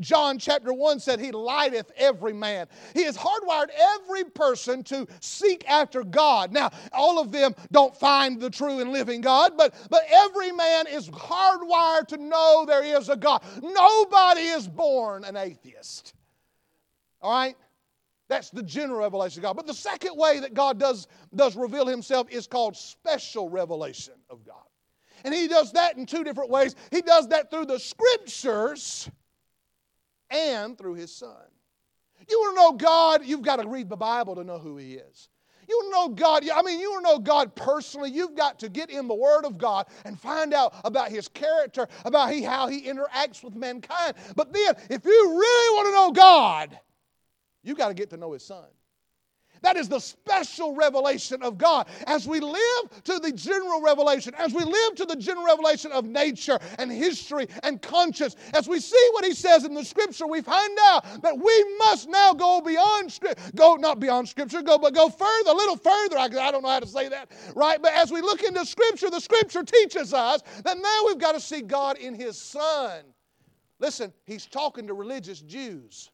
John 0.00 0.38
chapter 0.38 0.72
1 0.72 1.00
said, 1.00 1.20
He 1.20 1.32
lighteth 1.32 1.90
every 1.96 2.32
man. 2.32 2.66
He 2.94 3.04
has 3.04 3.16
hardwired 3.16 3.70
every 3.78 4.24
person 4.24 4.82
to 4.84 5.06
seek 5.20 5.68
after 5.68 6.04
God. 6.04 6.52
Now, 6.52 6.70
all 6.92 7.18
of 7.18 7.32
them 7.32 7.54
don't 7.70 7.96
find 7.96 8.40
the 8.40 8.50
true 8.50 8.80
and 8.80 8.92
living 8.92 9.20
God, 9.20 9.52
but, 9.56 9.74
but 9.90 10.02
every 10.10 10.52
man 10.52 10.86
is 10.86 11.08
hardwired 11.08 12.08
to 12.08 12.16
know 12.16 12.64
there 12.66 12.84
is 12.84 13.08
a 13.08 13.16
God. 13.16 13.42
Nobody 13.62 14.42
is 14.42 14.68
born 14.68 15.24
an 15.24 15.36
atheist. 15.36 16.14
All 17.20 17.32
right? 17.32 17.56
That's 18.32 18.48
the 18.48 18.62
general 18.62 19.00
revelation 19.00 19.40
of 19.40 19.42
God. 19.42 19.56
But 19.56 19.66
the 19.66 19.74
second 19.74 20.16
way 20.16 20.40
that 20.40 20.54
God 20.54 20.80
does, 20.80 21.06
does 21.34 21.54
reveal 21.54 21.86
himself 21.86 22.28
is 22.30 22.46
called 22.46 22.74
special 22.74 23.50
revelation 23.50 24.14
of 24.30 24.42
God. 24.46 24.64
And 25.22 25.34
he 25.34 25.48
does 25.48 25.72
that 25.72 25.98
in 25.98 26.06
two 26.06 26.24
different 26.24 26.48
ways. 26.48 26.74
He 26.90 27.02
does 27.02 27.28
that 27.28 27.50
through 27.50 27.66
the 27.66 27.78
scriptures 27.78 29.10
and 30.30 30.78
through 30.78 30.94
his 30.94 31.14
son. 31.14 31.44
You 32.30 32.40
want 32.40 32.56
to 32.56 32.62
know 32.62 32.72
God, 32.72 33.26
you've 33.26 33.42
got 33.42 33.60
to 33.60 33.68
read 33.68 33.90
the 33.90 33.96
Bible 33.96 34.34
to 34.36 34.44
know 34.44 34.58
who 34.58 34.78
he 34.78 34.94
is. 34.94 35.28
You 35.68 35.76
want 35.76 35.92
to 35.92 36.00
know 36.00 36.26
God, 36.26 36.48
I 36.48 36.62
mean, 36.62 36.80
you 36.80 36.90
want 36.90 37.04
to 37.04 37.12
know 37.12 37.18
God 37.18 37.54
personally, 37.54 38.10
you've 38.10 38.34
got 38.34 38.58
to 38.60 38.70
get 38.70 38.88
in 38.88 39.08
the 39.08 39.14
Word 39.14 39.44
of 39.44 39.58
God 39.58 39.88
and 40.06 40.18
find 40.18 40.54
out 40.54 40.74
about 40.84 41.10
His 41.10 41.28
character, 41.28 41.86
about 42.06 42.32
he, 42.32 42.42
how 42.42 42.66
He 42.66 42.82
interacts 42.88 43.44
with 43.44 43.54
mankind. 43.54 44.14
But 44.34 44.54
then, 44.54 44.74
if 44.88 45.04
you 45.04 45.38
really 45.38 45.76
want 45.76 45.86
to 45.86 45.92
know 45.92 46.12
God, 46.12 46.78
you 47.62 47.74
got 47.74 47.88
to 47.88 47.94
get 47.94 48.10
to 48.10 48.16
know 48.16 48.32
His 48.32 48.44
Son. 48.44 48.66
That 49.62 49.76
is 49.76 49.88
the 49.88 50.00
special 50.00 50.74
revelation 50.74 51.42
of 51.42 51.56
God. 51.56 51.86
As 52.06 52.26
we 52.26 52.40
live 52.40 53.04
to 53.04 53.18
the 53.20 53.32
general 53.32 53.80
revelation, 53.80 54.34
as 54.36 54.52
we 54.52 54.64
live 54.64 54.94
to 54.96 55.04
the 55.04 55.14
general 55.16 55.46
revelation 55.46 55.92
of 55.92 56.04
nature 56.04 56.58
and 56.78 56.90
history 56.90 57.46
and 57.62 57.80
conscience, 57.80 58.34
as 58.54 58.68
we 58.68 58.80
see 58.80 59.08
what 59.12 59.24
he 59.24 59.32
says 59.32 59.64
in 59.64 59.74
the 59.74 59.84
scripture, 59.84 60.26
we 60.26 60.40
find 60.40 60.76
out 60.86 61.22
that 61.22 61.38
we 61.38 61.76
must 61.78 62.08
now 62.08 62.32
go 62.32 62.60
beyond 62.60 63.18
go 63.54 63.76
not 63.76 64.00
beyond 64.00 64.28
scripture, 64.28 64.62
go 64.62 64.78
but 64.78 64.94
go 64.94 65.08
further, 65.08 65.50
a 65.50 65.54
little 65.54 65.76
further. 65.76 66.18
I, 66.18 66.24
I 66.24 66.50
don't 66.50 66.62
know 66.62 66.68
how 66.68 66.80
to 66.80 66.86
say 66.86 67.08
that, 67.08 67.30
right? 67.54 67.80
But 67.80 67.92
as 67.92 68.10
we 68.10 68.20
look 68.20 68.42
into 68.42 68.66
scripture, 68.66 69.10
the 69.10 69.20
scripture 69.20 69.62
teaches 69.62 70.12
us 70.12 70.42
that 70.64 70.76
now 70.76 71.02
we've 71.06 71.18
got 71.18 71.32
to 71.32 71.40
see 71.40 71.62
God 71.62 71.98
in 71.98 72.14
his 72.14 72.36
son. 72.36 73.04
Listen, 73.78 74.12
he's 74.26 74.46
talking 74.46 74.86
to 74.86 74.94
religious 74.94 75.40
Jews. 75.40 76.11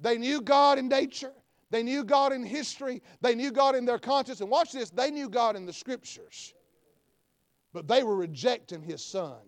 They 0.00 0.18
knew 0.18 0.40
God 0.40 0.78
in 0.78 0.88
nature. 0.88 1.32
They 1.70 1.82
knew 1.82 2.04
God 2.04 2.32
in 2.32 2.44
history. 2.44 3.02
They 3.20 3.34
knew 3.34 3.50
God 3.50 3.74
in 3.74 3.84
their 3.84 3.98
conscience. 3.98 4.40
And 4.40 4.50
watch 4.50 4.72
this 4.72 4.90
they 4.90 5.10
knew 5.10 5.28
God 5.28 5.56
in 5.56 5.66
the 5.66 5.72
scriptures. 5.72 6.54
But 7.72 7.88
they 7.88 8.02
were 8.02 8.16
rejecting 8.16 8.82
his 8.82 9.04
son. 9.04 9.38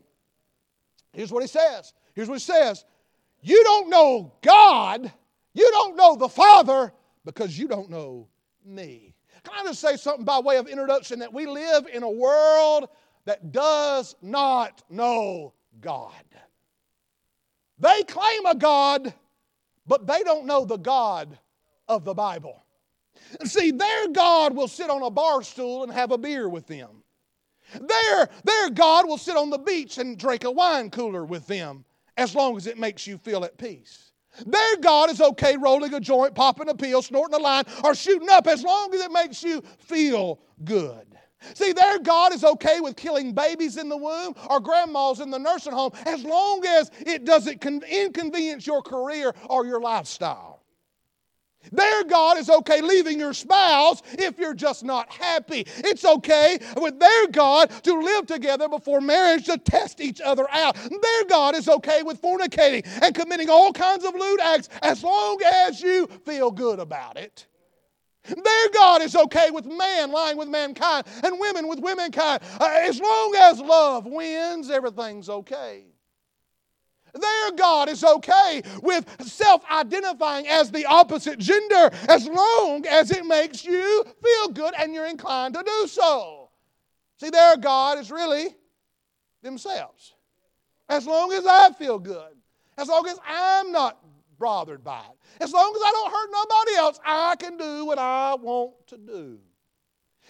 Here's 1.13 1.33
what 1.33 1.43
he 1.43 1.49
says. 1.49 1.93
Here's 2.15 2.29
what 2.29 2.39
he 2.39 2.45
says. 2.45 2.85
You 3.41 3.63
don't 3.63 3.89
know 3.89 4.33
God. 4.43 5.13
You 5.55 5.71
don't 5.71 5.97
know 5.97 6.17
the 6.17 6.29
Father 6.29 6.93
because 7.25 7.59
you 7.59 7.69
don't 7.69 7.91
know 7.91 8.29
me. 8.65 9.15
Can 9.45 9.55
I 9.59 9.63
just 9.69 9.81
say 9.81 9.97
something 9.97 10.25
by 10.25 10.41
way 10.41 10.57
of 10.57 10.67
introduction 10.67 11.21
that 11.21 11.33
we 11.33 11.47
live 11.47 11.87
in 11.87 12.03
a 12.03 12.11
world 12.11 12.89
that 13.25 13.53
does 13.53 14.17
not 14.21 14.83
know 14.91 15.55
God? 15.81 16.13
They 17.79 18.03
claim 18.05 18.47
a 18.47 18.55
God 18.55 19.15
but 19.87 20.07
they 20.07 20.23
don't 20.23 20.47
know 20.47 20.65
the 20.65 20.77
God 20.77 21.39
of 21.89 22.05
the 22.05 22.15
Bible. 22.15 22.65
See, 23.45 23.71
their 23.71 24.09
God 24.09 24.55
will 24.55 24.69
sit 24.69 24.91
on 24.91 25.03
a 25.03 25.11
bar 25.11 25.43
stool 25.43 25.83
and 25.83 25.93
have 25.93 26.13
a 26.13 26.19
beer 26.19 26.49
with 26.49 26.67
them. 26.67 27.03
Their, 27.81 28.29
their 28.45 28.71
God 28.71 29.09
will 29.09 29.19
sit 29.19 29.37
on 29.37 29.51
the 29.51 29.59
beach 29.59 29.99
and 29.99 30.19
drink 30.19 30.45
a 30.45 30.51
wine 30.51 30.91
cooler 30.91 31.25
with 31.25 31.47
them 31.47 31.85
as 32.17 32.35
long 32.35 32.57
as 32.57 32.67
it 32.67 32.79
makes 32.79 33.07
you 33.07 33.19
feel 33.19 33.45
at 33.45 33.59
peace. 33.59 34.13
Their 34.45 34.77
God 34.81 35.11
is 35.11 35.21
okay 35.21 35.57
rolling 35.57 35.95
a 35.95 36.01
joint, 36.01 36.35
popping 36.35 36.69
a 36.69 36.75
pill, 36.75 37.03
snorting 37.03 37.39
a 37.39 37.43
line, 37.43 37.65
or 37.83 37.95
shooting 37.95 38.29
up 38.31 38.47
as 38.47 38.63
long 38.63 38.93
as 38.95 39.01
it 39.01 39.11
makes 39.11 39.43
you 39.43 39.63
feel 39.79 40.41
good. 40.65 41.16
See, 41.55 41.73
their 41.73 41.99
God 41.99 42.35
is 42.35 42.45
okay 42.45 42.81
with 42.81 42.97
killing 42.97 43.33
babies 43.33 43.77
in 43.77 43.89
the 43.89 43.97
womb 43.97 44.35
or 44.49 44.61
grandmas 44.61 45.21
in 45.21 45.31
the 45.31 45.39
nursing 45.39 45.73
home 45.73 45.93
as 46.05 46.25
long 46.25 46.65
as 46.67 46.91
it 47.01 47.25
doesn't 47.25 47.65
inconvenience 47.65 48.67
your 48.67 48.83
career 48.83 49.35
or 49.49 49.67
your 49.67 49.81
lifestyle. 49.81 50.57
Their 51.73 52.05
God 52.05 52.39
is 52.39 52.49
okay 52.49 52.81
leaving 52.81 53.19
your 53.19 53.35
spouse 53.35 54.03
if 54.13 54.39
you're 54.39 54.55
just 54.55 54.85
not 54.85 55.11
happy. 55.13 55.67
It's 55.79 56.05
okay 56.05 56.59
with 56.77 56.99
their 57.01 57.27
God 57.29 57.71
to 57.85 58.01
live 58.01 58.27
together 58.27 58.69
before 58.69 59.01
marriage 59.01 59.47
to 59.47 59.59
test 59.59 60.01
each 60.01 60.21
other 60.21 60.47
out. 60.51 60.77
Their 60.77 61.25
God 61.29 61.55
is 61.55 61.69
okay 61.69 62.03
with 62.03 62.21
fornicating 62.23 62.87
and 63.03 63.15
committing 63.15 63.51
all 63.51 63.73
kinds 63.73 64.05
of 64.05 64.15
lewd 64.15 64.41
acts 64.41 64.69
as 64.83 65.03
long 65.03 65.41
as 65.45 65.81
you 65.81 66.07
feel 66.25 66.51
good 66.51 66.79
about 66.79 67.17
it. 67.17 67.47
Their 68.29 68.69
God 68.75 69.03
is 69.03 69.15
okay 69.15 69.51
with 69.51 69.67
man 69.67 70.11
lying 70.11 70.37
with 70.37 70.49
mankind 70.49 71.07
and 71.23 71.39
women 71.39 71.69
with 71.69 71.81
womankind. 71.81 72.43
Uh, 72.61 72.69
as 72.83 73.01
long 73.01 73.35
as 73.39 73.61
love 73.61 74.07
wins, 74.07 74.71
everything's 74.71 75.29
okay. 75.29 75.85
their 77.15 77.53
God 77.57 77.89
is 77.89 78.05
okay 78.05 78.63
with 78.83 79.07
self 79.27 79.63
identifying 79.71 80.47
as 80.49 80.71
the 80.71 80.87
opposite 80.87 81.39
gender 81.39 81.91
as 82.09 82.27
long 82.27 82.87
as 82.87 83.11
it 83.11 83.25
makes 83.25 83.65
you 83.65 84.05
feel 84.23 84.49
good 84.49 84.75
and 84.79 84.93
you're 84.93 85.07
inclined 85.07 85.55
to 85.55 85.63
do 85.63 85.87
so. 85.87 86.51
See, 87.19 87.31
their 87.31 87.57
God 87.57 87.99
is 87.99 88.11
really 88.11 88.55
themselves. 89.43 90.15
As 90.89 91.07
long 91.07 91.33
as 91.33 91.47
I 91.47 91.73
feel 91.73 91.99
good, 91.99 92.37
as 92.77 92.89
long 92.89 93.07
as 93.09 93.19
I'm 93.27 93.73
not 93.73 93.99
bothered 94.39 94.85
by 94.85 95.01
it, 95.01 95.43
as 95.43 95.53
long 95.53 95.73
as 95.75 95.83
I 95.85 95.91
don't 95.91 96.13
hurt 96.13 96.31
nobody 96.31 96.77
else, 96.77 97.01
I 97.05 97.37
can 97.37 97.57
do 97.57 97.85
what 97.85 97.99
I 97.99 98.35
want 98.35 98.75
to 98.89 98.99
do. 98.99 99.39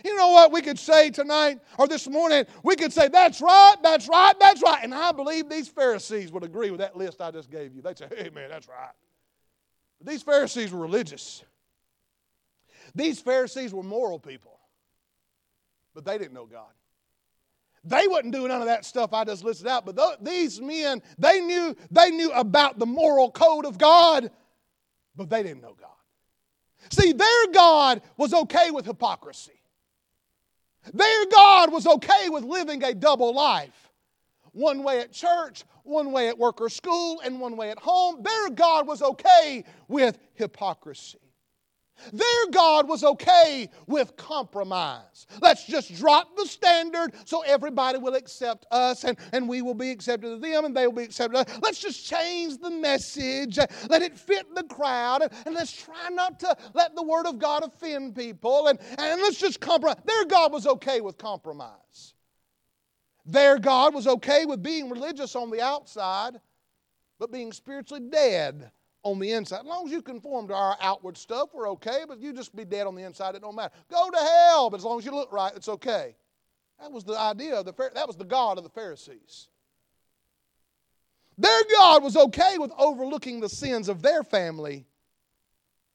You 0.05 0.17
know 0.17 0.29
what 0.29 0.53
we 0.53 0.61
could 0.61 0.79
say 0.79 1.11
tonight 1.11 1.59
or 1.79 1.89
this 1.89 2.07
morning? 2.09 2.45
We 2.63 2.77
could 2.77 2.93
say, 2.93 3.09
That's 3.09 3.41
right, 3.41 3.77
that's 3.83 4.09
right, 4.09 4.35
that's 4.39 4.63
right. 4.63 4.81
And 4.83 4.95
I 4.95 5.13
believe 5.13 5.49
these 5.49 5.69
Pharisees 5.69 6.31
would 6.33 6.45
agree 6.45 6.71
with 6.71 6.81
that 6.81 6.97
list 6.97 7.21
I 7.21 7.31
just 7.31 7.51
gave 7.51 7.75
you. 7.75 7.83
They'd 7.83 7.97
say, 7.97 8.09
Hey, 8.15 8.31
man, 8.35 8.51
that's 8.51 8.69
right. 8.69 8.93
But 9.99 10.09
these 10.09 10.23
Pharisees 10.23 10.73
were 10.73 10.81
religious. 10.81 11.43
These 12.95 13.21
Pharisees 13.21 13.73
were 13.73 13.83
moral 13.83 14.19
people, 14.19 14.59
but 15.95 16.05
they 16.05 16.19
didn't 16.19 16.35
know 16.35 16.47
God. 16.47 16.73
They 17.87 18.09
wouldn't 18.09 18.35
do 18.35 18.49
none 18.49 18.61
of 18.61 18.67
that 18.67 18.85
stuff 18.85 19.13
I 19.13 19.25
just 19.25 19.45
listed 19.45 19.69
out, 19.69 19.87
but 19.87 19.97
th- 19.97 20.19
these 20.21 20.61
men, 20.61 21.01
they 21.19 21.41
knew, 21.41 21.77
they 21.91 22.11
knew 22.11 22.33
about 22.33 22.81
the 22.81 22.87
moral 22.87 23.31
code 23.31 23.65
of 23.65 23.79
God, 23.79 24.31
but 25.15 25.31
they 25.31 25.45
didn't 25.45 25.63
know 25.63 25.77
God. 25.81 25.91
See, 26.91 27.13
their 27.13 27.47
God 27.53 28.03
was 28.17 28.35
okay 28.35 28.73
with 28.73 28.87
hypocrisy. 28.87 29.63
Their 30.93 31.27
God 31.27 31.73
was 31.73 31.87
okay 31.87 32.29
with 32.29 32.45
living 32.45 32.83
a 32.83 32.93
double 32.93 33.35
life. 33.35 33.91
One 34.53 34.83
way 34.83 35.01
at 35.01 35.13
church, 35.13 35.65
one 35.85 36.11
way 36.11 36.29
at 36.29 36.39
work 36.39 36.61
or 36.61 36.69
school, 36.69 37.21
and 37.25 37.41
one 37.41 37.57
way 37.57 37.71
at 37.71 37.79
home. 37.79 38.23
Their 38.23 38.51
God 38.51 38.87
was 38.87 39.03
okay 39.03 39.65
with 39.87 40.19
hypocrisy. 40.35 41.19
Their 42.13 42.51
God 42.53 42.89
was 42.89 43.03
okay 43.05 43.69
with 43.87 44.17
compromise. 44.17 45.27
Let's 45.41 45.67
just 45.67 45.95
drop 45.95 46.37
the 46.37 46.47
standard 46.47 47.13
so 47.25 47.43
everybody 47.43 47.99
will 47.99 48.15
accept 48.15 48.67
us 48.71 49.05
and, 49.05 49.19
and 49.33 49.49
we 49.49 49.63
will 49.63 49.75
be 49.75 49.91
accepted 49.91 50.33
of 50.33 50.41
them 50.41 50.65
and 50.65 50.77
they 50.77 50.87
will 50.87 50.95
be 50.95 51.05
accepted 51.05 51.39
of 51.39 51.49
us. 51.49 51.59
Let's 51.63 51.79
just 51.79 52.07
change 52.07 52.59
the 52.59 52.71
message, 52.71 53.59
let 53.89 54.03
it 54.03 54.17
fit 54.17 54.55
the 54.55 54.65
crowd, 54.65 55.23
and, 55.45 55.55
let's 55.55 55.73
try 55.73 56.11
not 56.11 56.39
to 56.41 56.55
let 56.75 56.95
the 56.95 57.03
Word 57.03 57.27
of 57.27 57.39
God 57.39 57.65
offend 57.65 58.15
people 58.15 58.69
and, 58.69 58.79
and 58.99 59.21
let's 59.23 59.39
just 59.39 59.61
compromise. 59.61 59.97
Their 60.05 60.27
God 60.27 60.53
was 60.53 60.67
okay 60.67 61.01
with 61.01 61.17
compromise. 61.17 62.15
Their 63.25 63.59
God 63.59 63.95
was 63.95 64.07
okay 64.07 64.45
with 64.45 64.63
being 64.63 64.91
religious 64.91 65.35
on 65.35 65.51
the 65.51 65.63
outside, 65.63 66.35
but 67.19 67.33
being 67.33 67.53
spiritually 67.53 68.07
dead 68.09 68.71
on 69.07 69.21
the 69.21 69.33
inside. 69.33 69.61
As 69.61 69.67
long 69.67 69.87
as 69.87 69.93
you 69.93 70.03
conform 70.03 70.49
to 70.49 70.55
our 70.55 70.77
outward 70.81 71.17
stuff, 71.17 71.51
we're 71.55 71.71
okay, 71.71 72.03
but 72.09 72.19
you 72.19 72.33
just 72.33 72.55
be 72.57 72.65
dead 72.65 72.89
on 72.89 72.97
the 72.97 73.05
inside, 73.05 73.37
it 73.37 73.43
don't 73.43 73.55
matter. 73.55 73.73
Go 73.89 74.11
to 74.11 74.19
hell, 74.19 74.69
but 74.69 74.79
as 74.79 74.85
long 74.85 74.99
as 74.99 75.05
you 75.05 75.13
look 75.13 75.33
right, 75.33 75.53
it's 75.55 75.69
okay. 75.69 76.17
That 76.81 76.91
was 76.91 77.05
the 77.05 77.19
idea 77.19 77.55
of 77.55 77.65
the 77.65 77.73
that 77.95 78.07
was 78.07 78.17
the 78.17 78.25
God 78.25 78.59
of 78.59 78.65
the 78.65 78.71
Pharisees. 78.71 79.49
Their 81.39 81.63
God 81.77 82.03
was 82.03 82.17
okay 82.17 82.59
with 82.59 82.73
overlooking 82.77 83.41
the 83.41 83.49
sins 83.49 83.89
of 83.89 84.03
their 84.03 84.25
family 84.25 84.87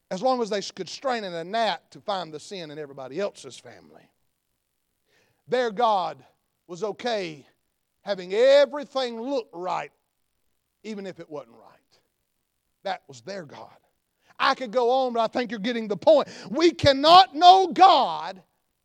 as 0.09 0.21
long 0.21 0.41
as 0.41 0.49
they 0.49 0.61
could 0.61 0.89
strain 0.89 1.23
in 1.23 1.33
a 1.33 1.43
gnat 1.43 1.91
to 1.91 1.99
find 1.99 2.33
the 2.33 2.39
sin 2.39 2.71
in 2.71 2.79
everybody 2.79 3.19
else's 3.19 3.57
family. 3.57 4.09
Their 5.47 5.71
God 5.71 6.23
was 6.67 6.83
okay 6.83 7.45
having 8.01 8.33
everything 8.33 9.19
look 9.19 9.49
right, 9.53 9.91
even 10.83 11.05
if 11.05 11.19
it 11.19 11.29
wasn't 11.29 11.55
right. 11.55 11.70
That 12.83 13.03
was 13.07 13.21
their 13.21 13.43
God. 13.43 13.69
I 14.39 14.55
could 14.55 14.71
go 14.71 14.89
on, 14.89 15.13
but 15.13 15.19
I 15.19 15.27
think 15.27 15.51
you're 15.51 15.59
getting 15.59 15.87
the 15.87 15.97
point. 15.97 16.27
We 16.49 16.71
cannot 16.71 17.35
know 17.35 17.67
God 17.67 18.41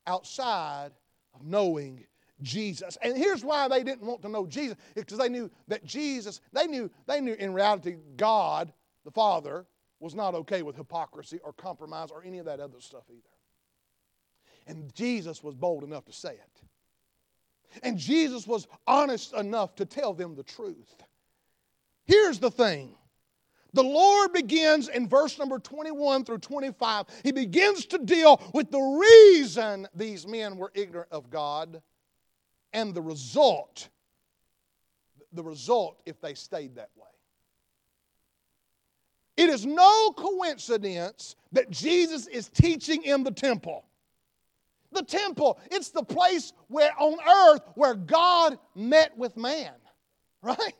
outside 0.06 0.92
of 1.34 1.44
knowing 1.44 2.04
Jesus. 2.42 2.98
And 3.00 3.16
here's 3.16 3.44
why 3.44 3.66
they 3.68 3.82
didn't 3.82 4.06
want 4.06 4.22
to 4.22 4.28
know 4.28 4.46
Jesus, 4.46 4.76
because 4.94 5.18
they 5.18 5.30
knew 5.30 5.50
that 5.68 5.84
Jesus, 5.84 6.40
they 6.52 6.66
knew, 6.66 6.90
they 7.06 7.20
knew 7.20 7.34
in 7.34 7.54
reality 7.54 7.96
God, 8.16 8.72
the 9.04 9.10
Father, 9.10 9.64
was 9.98 10.14
not 10.14 10.34
okay 10.34 10.62
with 10.62 10.76
hypocrisy 10.76 11.40
or 11.42 11.52
compromise 11.52 12.10
or 12.10 12.22
any 12.22 12.38
of 12.38 12.46
that 12.46 12.60
other 12.60 12.80
stuff 12.80 13.04
either. 13.08 13.22
And 14.66 14.94
Jesus 14.94 15.42
was 15.42 15.54
bold 15.54 15.84
enough 15.84 16.04
to 16.04 16.12
say 16.12 16.32
it. 16.32 17.80
And 17.82 17.98
Jesus 17.98 18.46
was 18.46 18.66
honest 18.86 19.32
enough 19.32 19.74
to 19.76 19.86
tell 19.86 20.12
them 20.12 20.34
the 20.34 20.42
truth. 20.42 20.94
Here's 22.04 22.38
the 22.38 22.50
thing 22.50 22.94
the 23.72 23.82
Lord 23.82 24.32
begins 24.32 24.88
in 24.88 25.08
verse 25.08 25.38
number 25.38 25.58
21 25.58 26.24
through 26.24 26.38
25. 26.38 27.06
He 27.22 27.32
begins 27.32 27.86
to 27.86 27.98
deal 27.98 28.40
with 28.54 28.70
the 28.70 28.80
reason 28.80 29.86
these 29.94 30.26
men 30.26 30.56
were 30.56 30.72
ignorant 30.74 31.10
of 31.10 31.30
God 31.30 31.82
and 32.72 32.94
the 32.94 33.02
result. 33.02 33.88
The 35.32 35.42
result 35.42 36.00
if 36.06 36.20
they 36.20 36.34
stayed 36.34 36.76
that 36.76 36.90
way. 36.96 37.06
It 39.36 39.50
is 39.50 39.66
no 39.66 40.12
coincidence 40.12 41.36
that 41.52 41.70
Jesus 41.70 42.26
is 42.26 42.48
teaching 42.48 43.02
in 43.02 43.22
the 43.22 43.30
temple. 43.30 43.84
The 44.92 45.02
temple, 45.02 45.60
it's 45.70 45.90
the 45.90 46.02
place 46.02 46.54
where 46.68 46.90
on 46.98 47.18
earth 47.28 47.60
where 47.74 47.94
God 47.94 48.58
met 48.74 49.16
with 49.18 49.36
man, 49.36 49.74
right? 50.42 50.74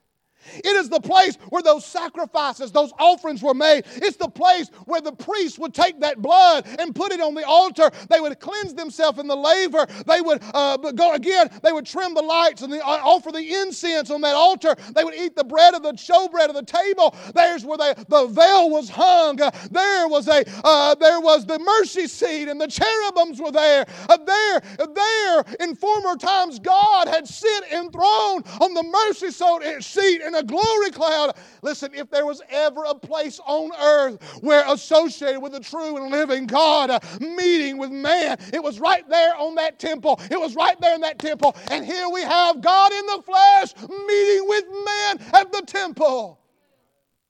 It 0.57 0.77
is 0.77 0.89
the 0.89 1.01
place 1.01 1.37
where 1.51 1.63
those 1.63 1.85
sacrifices, 1.85 2.73
those 2.73 2.93
offerings 2.99 3.43
were 3.43 3.55
made. 3.55 3.85
It's 3.97 4.17
the 4.17 4.29
place 4.29 4.71
where 4.85 5.01
the 5.01 5.13
priests 5.13 5.59
would 5.59 5.75
take 5.75 6.01
that 6.01 6.23
blood 6.23 6.67
and 6.79 6.95
put 6.95 7.13
it 7.13 7.21
on 7.21 7.35
the 7.35 7.47
altar. 7.47 7.91
They 8.09 8.21
would 8.21 8.39
cleanse 8.41 8.75
themselves 8.75 9.19
in 9.19 9.27
the 9.27 9.37
laver. 9.37 9.87
They 10.07 10.21
would 10.21 10.43
uh, 10.55 10.77
go 10.77 11.15
again, 11.15 11.51
they 11.63 11.73
would 11.73 11.87
trim 11.87 12.15
the 12.15 12.23
lights 12.23 12.63
and 12.63 12.73
the, 12.73 12.85
uh, 12.85 13.01
offer 13.03 13.33
the 13.33 13.55
incense 13.63 14.11
on 14.11 14.21
that 14.23 14.35
altar. 14.35 14.75
They 14.95 15.05
would 15.05 15.15
eat 15.15 15.37
the 15.37 15.45
bread 15.45 15.75
of 15.75 15.83
the 15.83 15.93
showbread 15.93 16.49
of 16.49 16.55
the 16.55 16.65
table. 16.65 17.15
There's 17.35 17.65
where 17.65 17.79
they, 17.79 17.95
the 18.09 18.27
veil 18.27 18.71
was 18.71 18.89
hung. 18.89 19.41
Uh, 19.41 19.51
there 19.71 20.09
was 20.09 20.29
a 20.29 20.45
uh, 20.65 20.95
there 20.95 21.21
was 21.21 21.47
the 21.47 21.59
mercy 21.59 22.07
seat 22.07 22.49
and 22.49 22.61
the 22.61 22.69
cherubims 22.69 23.41
were 23.41 23.53
there. 23.53 23.87
Uh, 24.09 24.17
there, 24.19 24.61
there 24.95 25.45
in 25.61 25.75
former 25.75 26.17
times, 26.17 26.59
God 26.59 27.09
had 27.09 27.27
sit 27.27 27.65
enthroned 27.73 28.47
on 28.61 28.75
the 28.75 28.83
mercy 28.83 29.31
seat 29.31 30.21
and 30.23 30.36
a 30.37 30.43
glory 30.43 30.91
cloud. 30.91 31.37
Listen, 31.63 31.91
if 31.95 32.11
there 32.11 32.27
was 32.27 32.43
ever 32.49 32.85
a 32.85 32.95
place 32.95 33.41
on 33.45 33.71
earth 33.81 34.23
where 34.43 34.65
associated 34.69 35.41
with 35.41 35.53
the 35.53 35.61
true 35.61 35.97
and 35.97 36.11
living 36.11 36.47
God, 36.47 36.91
uh, 36.91 37.01
meeting 37.21 37.79
with 37.79 37.91
man, 37.91 38.39
it 38.53 38.63
was 38.63 38.79
right 38.79 39.09
there 39.09 39.35
on 39.37 39.55
that 39.57 39.79
temple. 39.79 40.21
It 40.31 40.39
was 40.39 40.55
right 40.55 40.81
there 40.81 40.95
in 40.95 41.01
that 41.03 41.19
temple. 41.19 41.57
And 41.71 41.85
here 41.85 42.09
we 42.09 42.23
have 42.23 42.61
God 42.61 42.93
in 42.93 43.07
the 43.07 43.23
flesh 43.23 43.75
meeting 43.89 44.49
with 44.49 44.65
man 44.85 45.19
at 45.33 45.53
the 45.53 45.63
temple. 45.67 46.41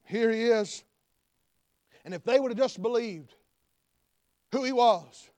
Here 0.05 0.31
he 0.31 0.45
is. 0.45 0.85
And 2.05 2.15
if 2.15 2.23
they 2.25 2.39
would 2.39 2.53
have 2.53 2.59
just 2.59 2.81
believed 2.81 3.35
who 4.53 4.63
he 4.63 4.73
was, 4.73 5.29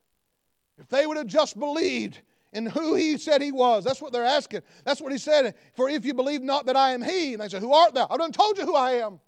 if 0.77 0.89
they 0.89 1.07
would 1.07 1.17
have 1.17 1.27
just 1.27 1.59
believed 1.59 2.21
and 2.59 2.69
who 2.69 2.97
he 2.97 3.17
said 3.17 3.41
he 3.41 3.53
was. 3.53 3.85
That's 3.85 4.03
what 4.03 4.13
they're 4.13 4.25
asking. 4.25 4.63
That's 4.85 5.01
what 5.01 5.13
he 5.13 5.19
said. 5.19 5.55
For 5.75 5.89
if 5.89 6.05
you 6.05 6.13
believe 6.13 6.43
not 6.43 6.67
that 6.67 6.77
I 6.77 6.91
am 6.91 7.01
he, 7.01 7.33
and 7.33 7.41
they 7.41 7.49
say, 7.49 7.61
Who 7.61 7.73
art 7.73 7.95
thou? 7.95 8.07
I've 8.11 8.19
done 8.19 8.33
told 8.33 8.59
you 8.59 8.65
who 8.65 8.75
I 8.75 8.95
am. 8.95 9.21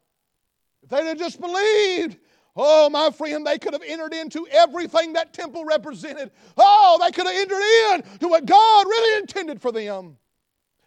If 0.82 0.90
they'd 0.90 1.06
have 1.06 1.18
just 1.18 1.40
believed, 1.40 2.18
oh, 2.56 2.90
my 2.90 3.10
friend, 3.10 3.46
they 3.46 3.58
could 3.58 3.72
have 3.72 3.82
entered 3.86 4.12
into 4.12 4.46
everything 4.50 5.12
that 5.12 5.32
temple 5.32 5.64
represented. 5.64 6.32
Oh, 6.56 6.98
they 7.00 7.12
could 7.12 7.26
have 7.26 7.36
entered 7.36 7.62
in 7.94 8.18
to 8.18 8.28
what 8.28 8.46
God 8.46 8.86
really 8.86 9.20
intended 9.20 9.62
for 9.62 9.70
them. 9.70 10.16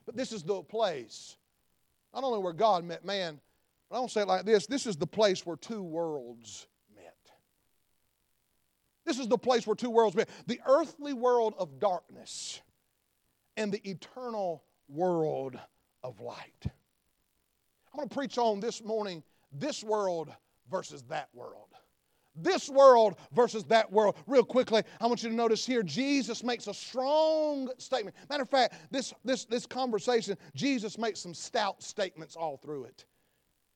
But 0.05 0.17
this 0.17 0.33
is 0.33 0.43
the 0.43 0.61
place, 0.63 1.37
not 2.13 2.23
only 2.23 2.39
where 2.39 2.53
God 2.53 2.83
met 2.83 3.05
man, 3.05 3.39
but 3.89 3.95
I 3.95 3.99
don't 3.99 4.11
say 4.11 4.21
it 4.21 4.27
like 4.27 4.43
this 4.43 4.67
this 4.67 4.85
is 4.85 4.97
the 4.97 5.07
place 5.07 5.45
where 5.45 5.55
two 5.55 5.81
worlds 5.81 6.67
this 9.05 9.19
is 9.19 9.27
the 9.27 9.37
place 9.37 9.67
where 9.67 9.75
two 9.75 9.89
worlds 9.89 10.15
meet 10.15 10.27
the 10.47 10.61
earthly 10.65 11.13
world 11.13 11.53
of 11.57 11.79
darkness 11.79 12.61
and 13.57 13.71
the 13.71 13.89
eternal 13.89 14.63
world 14.87 15.57
of 16.03 16.19
light. 16.19 16.65
I'm 17.93 17.97
going 17.97 18.09
to 18.09 18.15
preach 18.15 18.37
on 18.37 18.59
this 18.59 18.83
morning 18.83 19.23
this 19.51 19.83
world 19.83 20.31
versus 20.69 21.03
that 21.03 21.29
world. 21.33 21.67
This 22.35 22.67
world 22.67 23.15
versus 23.33 23.63
that 23.65 23.91
world. 23.91 24.15
Real 24.25 24.43
quickly, 24.43 24.81
I 24.99 25.05
want 25.05 25.21
you 25.21 25.29
to 25.29 25.35
notice 25.35 25.65
here 25.65 25.83
Jesus 25.83 26.43
makes 26.43 26.65
a 26.65 26.73
strong 26.73 27.69
statement. 27.77 28.15
Matter 28.27 28.41
of 28.41 28.49
fact, 28.49 28.73
this, 28.89 29.13
this, 29.23 29.45
this 29.45 29.67
conversation, 29.67 30.35
Jesus 30.55 30.97
makes 30.97 31.19
some 31.19 31.35
stout 31.35 31.83
statements 31.83 32.35
all 32.35 32.57
through 32.57 32.85
it. 32.85 33.05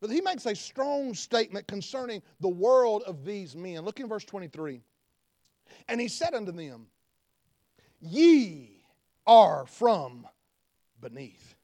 But 0.01 0.09
he 0.09 0.21
makes 0.21 0.47
a 0.47 0.55
strong 0.55 1.13
statement 1.13 1.67
concerning 1.67 2.23
the 2.39 2.49
world 2.49 3.03
of 3.03 3.23
these 3.25 3.55
men. 3.55 3.81
Look 3.81 3.99
in 3.99 4.07
verse 4.07 4.25
23. 4.25 4.81
And 5.88 5.99
he 6.01 6.08
said 6.08 6.34
unto 6.34 6.51
them, 6.51 6.88
Ye 8.01 8.82
are 9.25 9.65
from 9.65 10.27
beneath. 10.99 11.56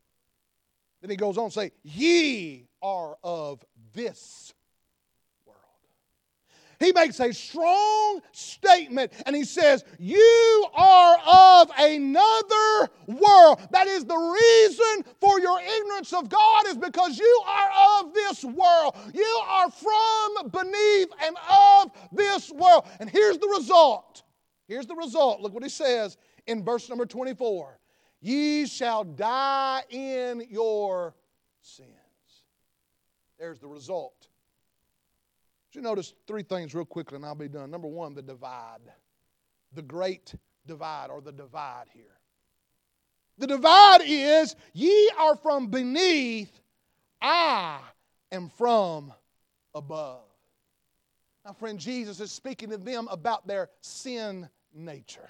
Then 1.02 1.10
he 1.10 1.16
goes 1.16 1.38
on 1.38 1.50
to 1.50 1.54
say, 1.54 1.72
Ye 1.84 2.68
are 2.82 3.18
of 3.24 3.63
this. 3.94 4.54
He 6.84 6.91
makes 6.91 7.19
a 7.22 7.34
strong 7.34 8.22
statement 8.34 9.13
and 9.26 9.34
he 9.34 9.46
says, 9.46 9.86
You 9.98 10.65
are 10.74 11.17
of 11.62 11.72
another 11.80 12.89
world. 13.08 13.62
That 13.72 13.88
is 13.88 14.04
the 14.04 14.17
reason 14.17 15.13
for 15.22 15.39
your 15.39 15.60
ignorance 15.62 16.12
of 16.12 16.28
God, 16.28 16.67
is 16.67 16.78
because 16.78 17.17
you 17.17 17.43
are 17.48 18.02
of 18.02 18.13
this 18.13 18.43
world. 18.43 18.98
You 19.13 19.41
are 19.48 19.72
from 19.72 20.50
beneath 20.50 21.08
and 21.24 21.38
of 21.50 21.91
this 22.12 22.52
world. 22.52 22.86
And 23.00 23.10
here's 23.10 23.38
the 23.38 23.48
result. 23.48 24.24
Here's 24.67 24.86
the 24.86 24.96
result. 24.96 25.39
Look 25.39 25.54
what 25.54 25.63
he 25.63 25.69
says 25.69 26.17
in 26.48 26.65
verse 26.65 26.89
number 26.89 27.06
24 27.06 27.80
Ye 28.19 28.65
shall 28.65 29.06
die 29.06 29.84
in 29.89 30.48
your 30.50 31.15
sins. 31.62 31.89
There's 33.39 33.60
the 33.60 33.67
result. 33.67 34.28
You 35.76 35.82
notice 35.82 36.14
three 36.28 36.44
things 36.44 36.74
real 36.74 36.86
quickly 36.86 37.16
and 37.16 37.26
I'll 37.26 37.36
be 37.36 37.48
done. 37.48 37.72
Number 37.72 37.88
one, 37.88 38.14
the 38.14 38.22
divide. 38.22 38.80
The 39.74 39.82
great 39.82 40.36
divide 40.68 41.10
or 41.10 41.22
the 41.22 41.32
divide 41.32 41.86
here. 41.94 42.04
The 43.38 43.48
divide 43.48 44.02
is 44.04 44.56
ye 44.74 45.10
are 45.18 45.36
from 45.36 45.68
beneath, 45.68 46.52
I 47.22 47.80
am 48.32 48.50
from 48.50 49.12
above. 49.74 50.22
Now, 51.46 51.54
friend, 51.54 51.80
Jesus 51.80 52.20
is 52.20 52.32
speaking 52.32 52.70
to 52.70 52.78
them 52.78 53.08
about 53.10 53.48
their 53.48 53.70
sin 53.82 54.48
nature. 54.74 55.30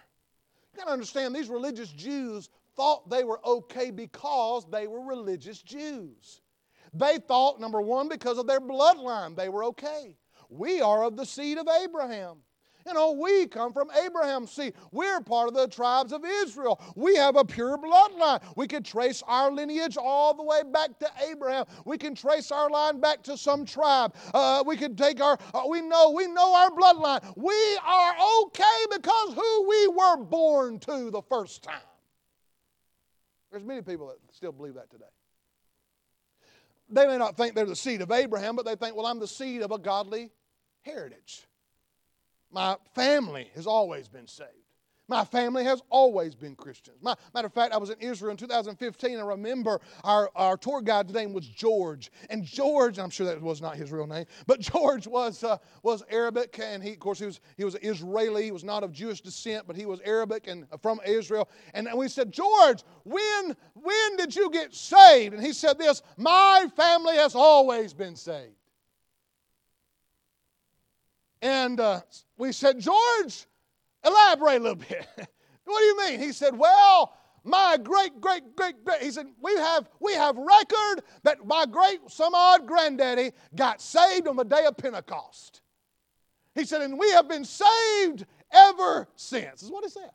You 0.74 0.80
got 0.80 0.88
to 0.88 0.92
understand, 0.92 1.36
these 1.36 1.50
religious 1.50 1.90
Jews 1.90 2.50
thought 2.76 3.10
they 3.10 3.24
were 3.24 3.40
okay 3.46 3.92
because 3.92 4.70
they 4.70 4.88
were 4.88 5.02
religious 5.02 5.62
Jews. 5.62 6.42
They 6.94 7.18
thought, 7.18 7.60
number 7.60 7.82
one, 7.82 8.10
because 8.10 8.38
of 8.38 8.48
their 8.48 8.62
bloodline, 8.62 9.36
they 9.36 9.50
were 9.50 9.64
okay. 9.66 10.16
We 10.50 10.82
are 10.82 11.04
of 11.04 11.18
the 11.18 11.26
seed 11.26 11.58
of 11.58 11.68
Abraham. 11.68 12.38
You 12.86 12.94
know, 12.94 13.14
we 13.14 13.48
come 13.48 13.72
from 13.72 13.90
Abraham's 13.92 14.52
seed. 14.52 14.74
We're 14.92 15.22
part 15.22 15.48
of 15.48 15.54
the 15.54 15.68
tribes 15.68 16.12
of 16.12 16.26
Israel. 16.26 16.82
We 16.96 17.16
have 17.16 17.38
a 17.38 17.46
pure 17.46 17.78
bloodline. 17.78 18.44
We 18.58 18.68
can 18.68 18.84
trace 18.84 19.24
our 19.26 19.52
lineage 19.52 19.98
all 19.98 20.34
the 20.34 20.44
way 20.44 20.64
back 20.64 21.00
to 21.00 21.10
Abraham. 21.30 21.66
We 21.86 21.98
can 21.98 22.14
trace 22.14 22.52
our 22.52 22.70
line 22.70 23.00
back 23.00 23.24
to 23.24 23.38
some 23.38 23.66
tribe. 23.66 24.16
Uh, 24.34 24.64
we 24.66 24.76
can 24.76 24.96
take 24.96 25.22
our, 25.22 25.38
uh, 25.54 25.64
we 25.70 25.82
know, 25.82 26.12
we 26.12 26.28
know 26.28 26.54
our 26.54 26.72
bloodline. 26.72 27.22
We 27.38 27.80
are 27.86 28.16
okay 28.44 28.86
because 28.92 29.34
who 29.34 29.70
we 29.70 29.88
were 29.88 30.18
born 30.18 30.80
to 30.80 31.10
the 31.10 31.22
first 31.22 31.64
time. 31.64 31.76
There's 33.50 33.64
many 33.64 33.82
people 33.82 34.08
that 34.08 34.18
still 34.36 34.52
believe 34.52 34.74
that 34.74 34.90
today. 34.90 35.06
They 36.94 37.08
may 37.08 37.18
not 37.18 37.36
think 37.36 37.56
they're 37.56 37.66
the 37.66 37.76
seed 37.76 38.02
of 38.02 38.12
Abraham, 38.12 38.56
but 38.56 38.66
they 38.66 38.76
think, 38.76 38.96
well, 38.96 39.06
I'm 39.06 39.20
the 39.20 39.28
seed 39.28 39.62
of 39.62 39.72
a 39.72 39.80
godly 39.80 40.30
heritage. 40.82 41.48
My 42.52 42.78
family 42.94 43.50
has 43.56 43.66
always 43.66 44.08
been 44.08 44.28
saved. 44.28 44.50
My 45.10 45.26
family 45.26 45.66
has 45.66 45.82
always 45.90 46.34
been 46.34 46.56
Christians. 46.56 46.98
My, 47.02 47.14
matter 47.34 47.48
of 47.48 47.54
fact, 47.54 47.74
I 47.74 47.78
was 47.78 47.90
in 47.90 48.00
Israel 48.00 48.32
in 48.32 48.38
2015. 48.38 49.18
I 49.18 49.22
remember 49.22 49.82
our, 50.06 50.30
our 50.34 50.56
tour 50.56 50.82
guide's 50.82 51.14
name 51.14 51.34
was 51.34 51.46
George. 51.46 52.10
And 52.30 52.46
George, 52.46 53.00
I'm 53.00 53.10
sure 53.10 53.26
that 53.26 53.42
was 53.42 53.62
not 53.62 53.76
his 53.76 53.92
real 53.92 54.08
name, 54.08 54.26
but 54.48 54.60
George 54.62 55.06
was, 55.06 55.44
uh, 55.44 55.58
was 55.82 56.04
Arabic. 56.10 56.58
And 56.64 56.82
he, 56.82 56.94
of 56.94 57.00
course, 57.00 57.20
he 57.20 57.26
was, 57.26 57.42
he 57.58 57.66
was 57.66 57.76
Israeli. 57.82 58.44
He 58.44 58.52
was 58.52 58.64
not 58.64 58.84
of 58.84 58.94
Jewish 58.94 59.20
descent, 59.20 59.68
but 59.68 59.76
he 59.76 59.86
was 59.86 60.00
Arabic 60.06 60.48
and 60.48 60.66
from 60.82 61.02
Israel. 61.06 61.50
And 61.74 61.90
we 61.96 62.08
said, 62.08 62.32
George, 62.32 62.84
when, 63.04 63.58
when 63.74 64.16
did 64.16 64.34
you 64.34 64.50
get 64.52 64.74
saved? 64.74 65.34
And 65.34 65.44
he 65.44 65.52
said 65.52 65.78
this 65.78 66.02
My 66.16 66.68
family 66.78 67.18
has 67.18 67.36
always 67.36 67.94
been 67.94 68.16
saved. 68.16 68.56
And 71.42 71.82
uh, 71.82 72.00
we 72.38 72.54
said, 72.54 72.80
George, 72.80 73.48
elaborate 74.06 74.58
a 74.58 74.64
little 74.64 74.76
bit. 74.76 75.08
what 75.66 75.80
do 75.80 75.86
you 75.86 75.98
mean? 76.06 76.20
He 76.20 76.32
said, 76.32 76.58
Well, 76.58 77.16
my 77.44 77.78
great, 77.82 78.22
great, 78.22 78.56
great, 78.56 78.84
great. 78.86 79.02
He 79.02 79.12
said, 79.12 79.28
We 79.42 79.54
have, 79.56 79.90
we 80.00 80.14
have 80.14 80.38
record 80.38 81.04
that 81.24 81.46
my 81.46 81.66
great 81.66 82.00
some 82.08 82.34
odd 82.34 82.68
granddaddy 82.68 83.32
got 83.56 83.82
saved 83.82 84.28
on 84.28 84.36
the 84.36 84.46
day 84.46 84.66
of 84.66 84.78
Pentecost. 84.78 85.62
He 86.56 86.66
said, 86.66 86.82
and 86.82 87.00
we 87.00 87.10
have 87.12 87.28
been 87.28 87.46
saved 87.46 88.26
ever 88.52 89.08
since. 89.16 89.64
Is 89.64 89.72
what 89.72 89.84
he 89.84 89.90
said. 89.90 90.12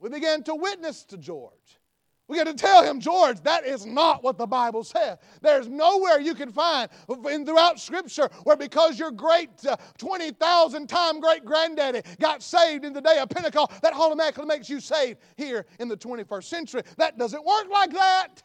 We 0.00 0.10
began 0.10 0.42
to 0.44 0.54
witness 0.54 1.04
to 1.04 1.16
George. 1.16 1.78
We 2.26 2.38
got 2.38 2.46
to 2.46 2.54
tell 2.54 2.82
him, 2.82 3.00
George, 3.00 3.40
that 3.42 3.66
is 3.66 3.84
not 3.84 4.24
what 4.24 4.38
the 4.38 4.46
Bible 4.46 4.82
says. 4.82 5.18
There's 5.42 5.68
nowhere 5.68 6.20
you 6.20 6.34
can 6.34 6.50
find 6.50 6.88
in, 7.30 7.44
throughout 7.44 7.78
Scripture 7.78 8.30
where 8.44 8.56
because 8.56 8.98
your 8.98 9.10
great 9.10 9.50
uh, 9.66 9.76
20,000 9.98 10.88
time 10.88 11.20
great 11.20 11.44
granddaddy 11.44 12.00
got 12.18 12.42
saved 12.42 12.86
in 12.86 12.94
the 12.94 13.02
day 13.02 13.18
of 13.18 13.28
Pentecost, 13.28 13.82
that 13.82 13.92
automatically 13.92 14.46
makes 14.46 14.70
you 14.70 14.80
saved 14.80 15.18
here 15.36 15.66
in 15.78 15.88
the 15.88 15.96
21st 15.96 16.44
century. 16.44 16.82
That 16.96 17.18
doesn't 17.18 17.44
work 17.44 17.66
like 17.70 17.92
that. 17.92 18.42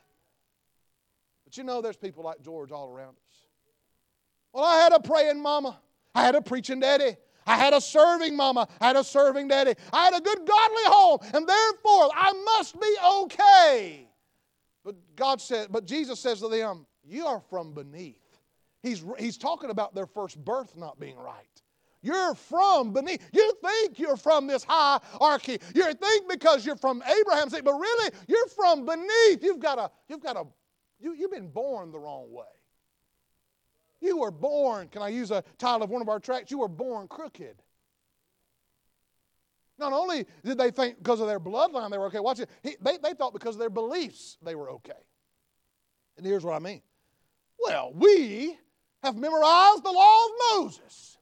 But 1.46 1.58
you 1.58 1.64
know, 1.64 1.82
there's 1.82 1.98
people 1.98 2.24
like 2.24 2.42
George 2.42 2.74
all 2.74 2.90
around 2.90 3.16
us. 3.16 3.46
Well, 4.52 4.66
I 4.66 4.76
had 4.78 4.92
a 4.92 5.00
praying 5.00 5.42
mama, 5.42 5.80
I 6.14 6.26
had 6.26 6.36
a 6.36 6.42
preaching 6.42 6.82
daddy. 6.82 7.16
I 7.50 7.58
had 7.58 7.74
a 7.74 7.82
serving 7.82 8.36
mama. 8.36 8.68
I 8.80 8.88
had 8.88 8.96
a 8.96 9.04
serving 9.04 9.48
daddy. 9.48 9.74
I 9.92 10.06
had 10.06 10.14
a 10.14 10.22
good 10.22 10.38
godly 10.38 10.84
home, 10.86 11.18
and 11.34 11.50
therefore 11.50 12.10
I 12.14 12.32
must 12.46 12.80
be 12.80 12.96
okay. 13.16 14.08
But 14.86 14.96
God 15.16 15.42
said, 15.42 15.70
but 15.72 15.86
Jesus 15.86 16.20
says 16.20 16.42
to 16.42 16.48
them, 16.48 16.86
You 17.04 17.26
are 17.26 17.42
from 17.50 17.74
beneath. 17.74 18.22
He's, 18.84 19.04
he's 19.18 19.36
talking 19.38 19.72
about 19.72 19.96
their 19.96 20.06
first 20.06 20.38
birth 20.46 20.78
not 20.78 21.00
being 21.00 21.18
right. 21.18 21.46
You're 22.04 22.36
from 22.36 22.94
beneath. 22.94 23.20
You 23.34 23.52
think 23.66 23.98
you're 23.98 24.16
from 24.16 24.46
this 24.46 24.64
hierarchy. 24.64 25.58
You 25.74 25.92
think 25.92 26.30
because 26.30 26.66
you're 26.66 26.78
from 26.78 27.02
Abraham's 27.02 27.52
but 27.52 27.74
really 27.74 28.12
you're 28.28 28.48
from 28.48 28.86
beneath. 28.86 29.44
You've 29.44 29.60
got 29.60 29.80
a, 29.80 29.90
you've 30.08 30.22
got 30.22 30.38
a, 30.38 30.44
you, 31.00 31.14
you've 31.14 31.32
been 31.32 31.50
born 31.50 31.92
the 31.92 32.00
wrong 32.00 32.32
way. 32.32 32.46
You 34.02 34.18
were 34.18 34.32
born, 34.32 34.88
can 34.88 35.02
I 35.02 35.10
use 35.10 35.32
a 35.32 35.44
title 35.58 35.84
of 35.84 35.90
one 35.90 36.02
of 36.02 36.10
our 36.10 36.20
tracts? 36.20 36.52
You 36.52 36.60
were 36.60 36.68
born 36.68 37.08
crooked. 37.08 37.62
Not 39.78 39.94
only 39.94 40.26
did 40.44 40.58
they 40.58 40.72
think 40.72 40.98
because 40.98 41.22
of 41.22 41.28
their 41.28 41.40
bloodline 41.40 41.92
they 41.92 41.98
were 41.98 42.08
okay, 42.08 42.20
watch 42.20 42.40
it, 42.40 42.50
he, 42.64 42.76
they, 42.82 42.98
they 42.98 43.14
thought 43.14 43.34
because 43.34 43.56
of 43.56 43.60
their 43.60 43.70
beliefs 43.70 44.38
they 44.42 44.56
were 44.56 44.70
okay. 44.72 44.92
And 46.18 46.26
here's 46.26 46.44
what 46.44 46.54
I 46.54 46.60
mean. 46.60 46.82
Well, 47.60 47.94
we 47.96 48.58
have 49.04 49.16
memorized 49.16 49.84
the 49.84 49.92
law 49.92 50.26
of 50.26 50.32
Moses. 50.54 51.18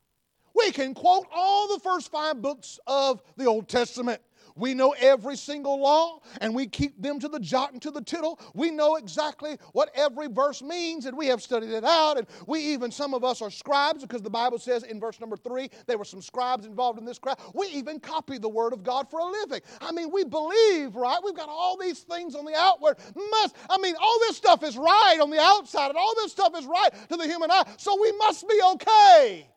We 0.56 0.72
can 0.72 0.96
quote 0.96 1.28
all 1.32 1.68
the 1.68 1.80
first 1.80 2.12
five 2.12 2.42
books 2.42 2.80
of 2.88 3.22
the 3.38 3.46
Old 3.46 3.68
Testament. 3.68 4.22
We 4.58 4.74
know 4.74 4.96
every 5.00 5.38
single 5.38 5.80
law 5.80 6.22
and 6.42 6.54
we 6.54 6.68
keep 6.68 7.02
them 7.02 7.20
to 7.20 7.28
the 7.28 7.40
jot 7.40 7.74
and 7.74 7.82
to 7.84 7.92
the 7.92 8.02
tittle. 8.02 8.40
We 8.54 8.72
know 8.72 8.96
exactly 8.96 9.58
what 9.74 9.92
every 9.96 10.28
verse 10.28 10.62
means 10.62 11.06
and 11.06 11.18
we 11.18 11.28
have 11.28 11.42
studied 11.42 11.72
it 11.72 11.84
out. 11.84 12.18
And 12.18 12.28
we 12.48 12.60
even, 12.60 12.92
some 12.92 13.14
of 13.14 13.24
us 13.24 13.42
are 13.42 13.52
scribes 13.52 14.02
because 14.02 14.22
the 14.22 14.30
Bible 14.30 14.60
says 14.60 14.84
in 14.84 15.00
verse 15.00 15.20
number 15.20 15.38
three, 15.38 15.70
there 15.86 15.98
were 15.98 16.06
some 16.06 16.22
scribes 16.22 16.66
involved 16.66 17.00
in 17.00 17.06
this 17.06 17.20
crowd. 17.20 17.40
We 17.54 17.68
even 17.68 18.00
copy 18.00 18.38
the 18.38 18.50
word 18.50 18.74
of 18.74 18.84
God 18.84 19.10
for 19.10 19.20
a 19.20 19.26
living. 19.26 19.62
I 19.80 19.92
mean, 19.92 20.12
we 20.12 20.24
believe, 20.24 20.96
right? 20.96 21.20
We've 21.24 21.36
got 21.36 21.50
all 21.50 21.78
these 21.78 22.00
things 22.00 22.36
on 22.36 22.46
the 22.46 22.56
outward. 22.56 22.98
Must, 23.16 23.56
I 23.70 23.78
mean, 23.78 23.96
all 24.02 24.20
this 24.22 24.38
stuff 24.38 24.64
is 24.64 24.78
right 24.78 25.20
on 25.22 25.30
the 25.30 25.40
outside 25.40 25.90
and 25.90 25.98
all 25.98 26.16
this 26.16 26.32
stuff 26.32 26.58
is 26.58 26.66
right 26.66 26.90
to 27.10 27.18
the 27.18 27.26
human 27.26 27.52
eye. 27.52 27.64
So 27.78 28.00
we 28.02 28.12
must 28.14 28.48
be 28.48 28.60
okay. 28.74 29.50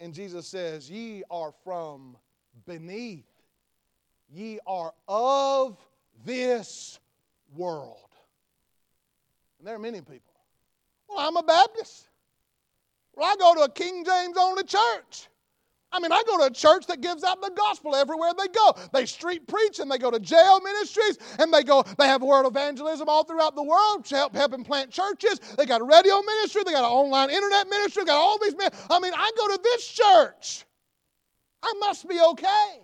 And 0.00 0.14
Jesus 0.14 0.46
says, 0.46 0.88
Ye 0.88 1.24
are 1.30 1.52
from 1.64 2.16
beneath. 2.68 3.24
Ye 4.30 4.60
are 4.66 4.92
of 5.08 5.76
this 6.24 7.00
world. 7.56 7.96
And 9.58 9.66
there 9.66 9.74
are 9.74 9.80
many 9.80 10.00
people. 10.00 10.20
Well, 11.08 11.18
I'm 11.18 11.36
a 11.36 11.42
Baptist. 11.42 12.08
Well, 13.16 13.26
I 13.26 13.36
go 13.36 13.54
to 13.54 13.60
a 13.62 13.70
King 13.70 14.04
James 14.04 14.36
only 14.38 14.62
church. 14.62 15.28
I 15.90 16.00
mean, 16.00 16.12
I 16.12 16.22
go 16.26 16.36
to 16.36 16.44
a 16.44 16.50
church 16.50 16.86
that 16.88 17.00
gives 17.00 17.24
out 17.24 17.40
the 17.40 17.50
gospel 17.56 17.96
everywhere 17.96 18.32
they 18.38 18.48
go. 18.48 18.74
They 18.92 19.06
street 19.06 19.48
preach 19.48 19.78
and 19.78 19.90
they 19.90 19.96
go 19.96 20.10
to 20.10 20.20
jail 20.20 20.60
ministries 20.60 21.18
and 21.38 21.52
they 21.52 21.62
go, 21.62 21.82
they 21.98 22.06
have 22.06 22.22
world 22.22 22.46
evangelism 22.46 23.08
all 23.08 23.24
throughout 23.24 23.56
the 23.56 23.62
world, 23.62 24.04
to 24.04 24.16
help, 24.16 24.34
helping 24.36 24.64
plant 24.64 24.90
churches. 24.90 25.40
They 25.56 25.64
got 25.64 25.80
a 25.80 25.84
radio 25.84 26.20
ministry, 26.20 26.62
they 26.66 26.72
got 26.72 26.84
an 26.84 26.90
online 26.90 27.30
internet 27.30 27.70
ministry, 27.70 28.02
they 28.02 28.08
got 28.08 28.18
all 28.18 28.38
these 28.38 28.54
men. 28.54 28.70
I 28.90 29.00
mean, 29.00 29.14
I 29.16 29.30
go 29.38 29.56
to 29.56 29.60
this 29.62 29.86
church. 29.88 30.66
I 31.62 31.72
must 31.80 32.08
be 32.08 32.20
okay. 32.20 32.80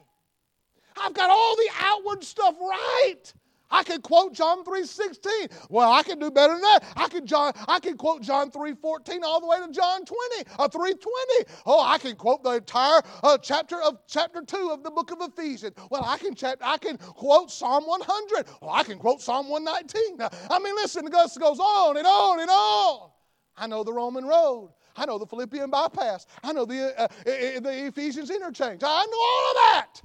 I've 0.96 1.14
got 1.14 1.30
all 1.30 1.56
the 1.56 1.70
outward 1.80 2.24
stuff 2.24 2.54
right. 2.60 3.32
I 3.70 3.82
can 3.82 4.00
quote 4.02 4.34
John 4.34 4.64
3.16. 4.64 5.68
Well, 5.68 5.90
I 5.90 6.04
can 6.04 6.20
do 6.20 6.30
better 6.30 6.52
than 6.52 6.62
that. 6.62 6.84
I 6.96 7.08
can 7.08 7.26
John, 7.26 7.52
I 7.66 7.80
can 7.80 7.96
quote 7.96 8.22
John 8.22 8.50
3.14 8.50 9.22
all 9.22 9.40
the 9.40 9.48
way 9.48 9.58
to 9.66 9.72
John 9.72 10.04
20 10.04 10.16
or 10.60 10.68
3.20. 10.68 11.48
Oh, 11.66 11.82
I 11.82 11.98
can 11.98 12.14
quote 12.14 12.44
the 12.44 12.52
entire 12.52 13.02
uh, 13.24 13.36
chapter 13.38 13.82
of 13.82 13.98
chapter 14.06 14.42
2 14.42 14.70
of 14.72 14.84
the 14.84 14.92
book 14.92 15.10
of 15.10 15.18
Ephesians. 15.20 15.74
Well, 15.90 16.04
I 16.04 16.18
can 16.18 16.36
chat, 16.36 16.58
I 16.60 16.78
can 16.78 16.98
quote 16.98 17.50
Psalm 17.50 17.84
100. 17.84 18.46
Well, 18.60 18.70
I 18.70 18.84
can 18.84 18.98
quote 18.98 19.20
Psalm 19.20 19.48
119. 19.48 20.18
Now, 20.18 20.30
I 20.50 20.60
mean, 20.60 20.74
listen, 20.76 21.04
the 21.04 21.10
list 21.10 21.40
goes 21.40 21.58
on 21.58 21.96
and 21.96 22.06
on 22.06 22.40
and 22.40 22.50
on. 22.50 23.10
I 23.56 23.66
know 23.66 23.82
the 23.82 23.92
Roman 23.92 24.24
road. 24.24 24.70
I 24.96 25.06
know 25.06 25.18
the 25.18 25.26
Philippian 25.26 25.70
bypass. 25.70 26.26
I 26.42 26.52
know 26.52 26.64
the, 26.64 27.00
uh, 27.00 27.08
the 27.24 27.86
Ephesians 27.86 28.30
interchange. 28.30 28.82
I 28.84 29.06
know 29.10 29.18
all 29.18 29.50
of 29.50 29.56
that. 29.56 30.02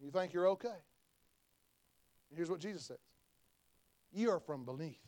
You 0.00 0.10
think 0.10 0.32
you're 0.32 0.48
okay. 0.48 0.68
Here's 2.34 2.50
what 2.50 2.60
Jesus 2.60 2.84
says 2.84 2.98
Ye 4.12 4.26
are 4.26 4.40
from 4.40 4.64
beneath, 4.64 4.98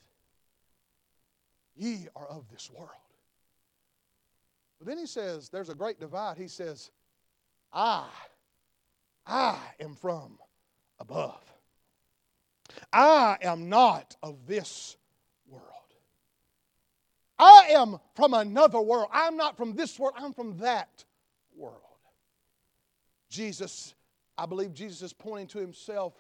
ye 1.77 2.07
are 2.17 2.27
of 2.27 2.49
this 2.51 2.71
world. 2.71 2.91
But 4.79 4.89
then 4.89 4.99
he 4.99 5.07
says, 5.07 5.49
There's 5.49 5.69
a 5.69 5.75
great 5.75 6.01
divide. 6.01 6.39
He 6.39 6.49
says, 6.49 6.91
I, 7.73 8.07
I 9.27 9.59
am 9.79 9.95
from 9.95 10.39
above. 10.99 11.45
I 12.93 13.37
am 13.43 13.69
not 13.69 14.17
of 14.23 14.47
this. 14.47 14.97
I 17.41 17.69
am 17.71 17.99
from 18.15 18.35
another 18.35 18.81
world. 18.81 19.09
I'm 19.11 19.37
not 19.37 19.57
from 19.57 19.75
this 19.75 19.99
world, 19.99 20.15
I'm 20.19 20.35
from 20.35 20.59
that 20.59 21.05
world. 21.57 21.81
Jesus, 23.31 23.95
I 24.37 24.45
believe 24.45 24.75
Jesus 24.75 25.01
is 25.01 25.13
pointing 25.15 25.47
to 25.49 25.59
himself. 25.59 26.13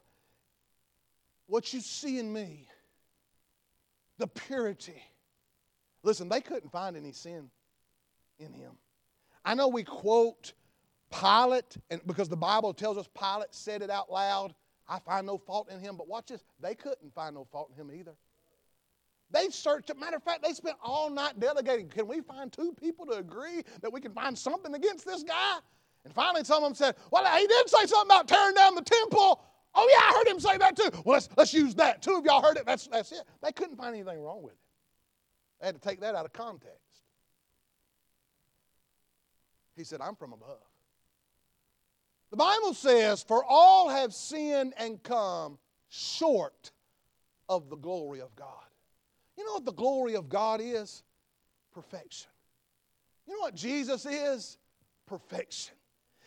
What 1.47 1.75
you 1.75 1.81
see 1.81 2.19
in 2.19 2.33
me, 2.33 2.69
the 4.17 4.29
purity. 4.29 5.03
Listen, 6.03 6.29
they 6.29 6.41
couldn't 6.41 6.73
find 6.73 6.97
any 6.97 7.13
sin 7.13 7.51
in 8.39 8.55
him. 8.55 8.73
I 9.45 9.55
know 9.55 9.69
we 9.69 9.85
quote 9.85 10.55
Pilate, 11.11 11.77
and 11.91 12.01
because 12.07 12.31
the 12.31 12.37
Bible 12.37 12.73
tells 12.73 12.97
us 12.97 13.09
Pilate 13.19 13.55
said 13.55 13.83
it 13.83 13.91
out 13.91 14.11
loud, 14.11 14.55
I 14.89 15.01
find 15.01 15.27
no 15.27 15.37
fault 15.37 15.71
in 15.71 15.81
him. 15.81 15.97
But 15.97 16.09
watch 16.09 16.29
this, 16.29 16.43
they 16.61 16.75
couldn't 16.75 17.15
find 17.15 17.35
no 17.35 17.45
fault 17.45 17.71
in 17.75 17.81
him 17.81 17.91
either. 17.93 18.15
They 19.33 19.49
searched, 19.51 19.93
matter 19.97 20.17
of 20.17 20.23
fact, 20.23 20.43
they 20.43 20.53
spent 20.53 20.77
all 20.83 21.09
night 21.09 21.39
delegating. 21.39 21.89
Can 21.89 22.09
we 22.09 22.21
find 22.21 22.53
two 22.53 22.73
people 22.81 23.07
to 23.07 23.13
agree 23.13 23.63
that 23.81 23.93
we 23.93 24.01
can 24.01 24.13
find 24.13 24.37
something 24.37 24.75
against 24.75 25.07
this 25.07 25.23
guy? 25.23 25.59
And 26.05 26.13
finally, 26.15 26.45
some 26.45 26.65
of 26.65 26.71
them 26.71 26.75
said, 26.75 26.97
Well, 27.11 27.25
he 27.39 27.47
did 27.47 27.69
say 27.69 27.87
something 27.87 28.09
about 28.09 28.27
tearing 28.27 28.55
down 28.55 28.75
the 28.75 28.83
temple. 28.83 29.45
Oh, 29.75 29.89
yeah, 29.89 30.11
I 30.11 30.19
heard 30.19 30.27
him 30.27 30.41
say 30.41 30.59
that 30.59 30.77
too. 30.77 30.91
Well, 31.05 31.15
let's, 31.15 31.29
let's 31.37 31.55
use 31.55 31.77
that. 31.77 32.03
Two 32.03 32.17
of 32.17 32.25
y'all 32.25 32.43
heard 32.43 32.57
it. 32.57 32.67
That's, 32.67 32.89
that's 32.89 33.13
it. 33.13 33.23
They 33.43 33.53
couldn't 33.53 33.77
find 33.77 33.95
anything 33.95 34.21
wrong 34.21 34.43
with 34.43 34.55
it. 34.55 34.59
They 35.61 35.67
had 35.67 35.81
to 35.81 35.81
take 35.81 36.01
that 36.01 36.15
out 36.15 36.25
of 36.25 36.33
context. 36.33 36.79
He 39.77 39.85
said, 39.85 40.01
I'm 40.01 40.17
from 40.17 40.33
above. 40.33 40.59
The 42.31 42.37
Bible 42.37 42.75
says, 42.75 43.23
For 43.23 43.45
all 43.45 43.89
have 43.89 44.13
sinned 44.13 44.75
and 44.77 45.03
come 45.03 45.59
short 45.89 46.73
of 47.49 47.69
the 47.69 47.77
glory 47.77 48.21
of 48.21 48.35
God. 48.35 48.70
You 49.41 49.47
know 49.47 49.55
what 49.55 49.65
the 49.65 49.73
glory 49.73 50.17
of 50.17 50.29
God 50.29 50.61
is? 50.63 51.03
Perfection. 51.73 52.29
You 53.27 53.33
know 53.33 53.41
what 53.41 53.55
Jesus 53.55 54.05
is? 54.05 54.59
Perfection. 55.07 55.75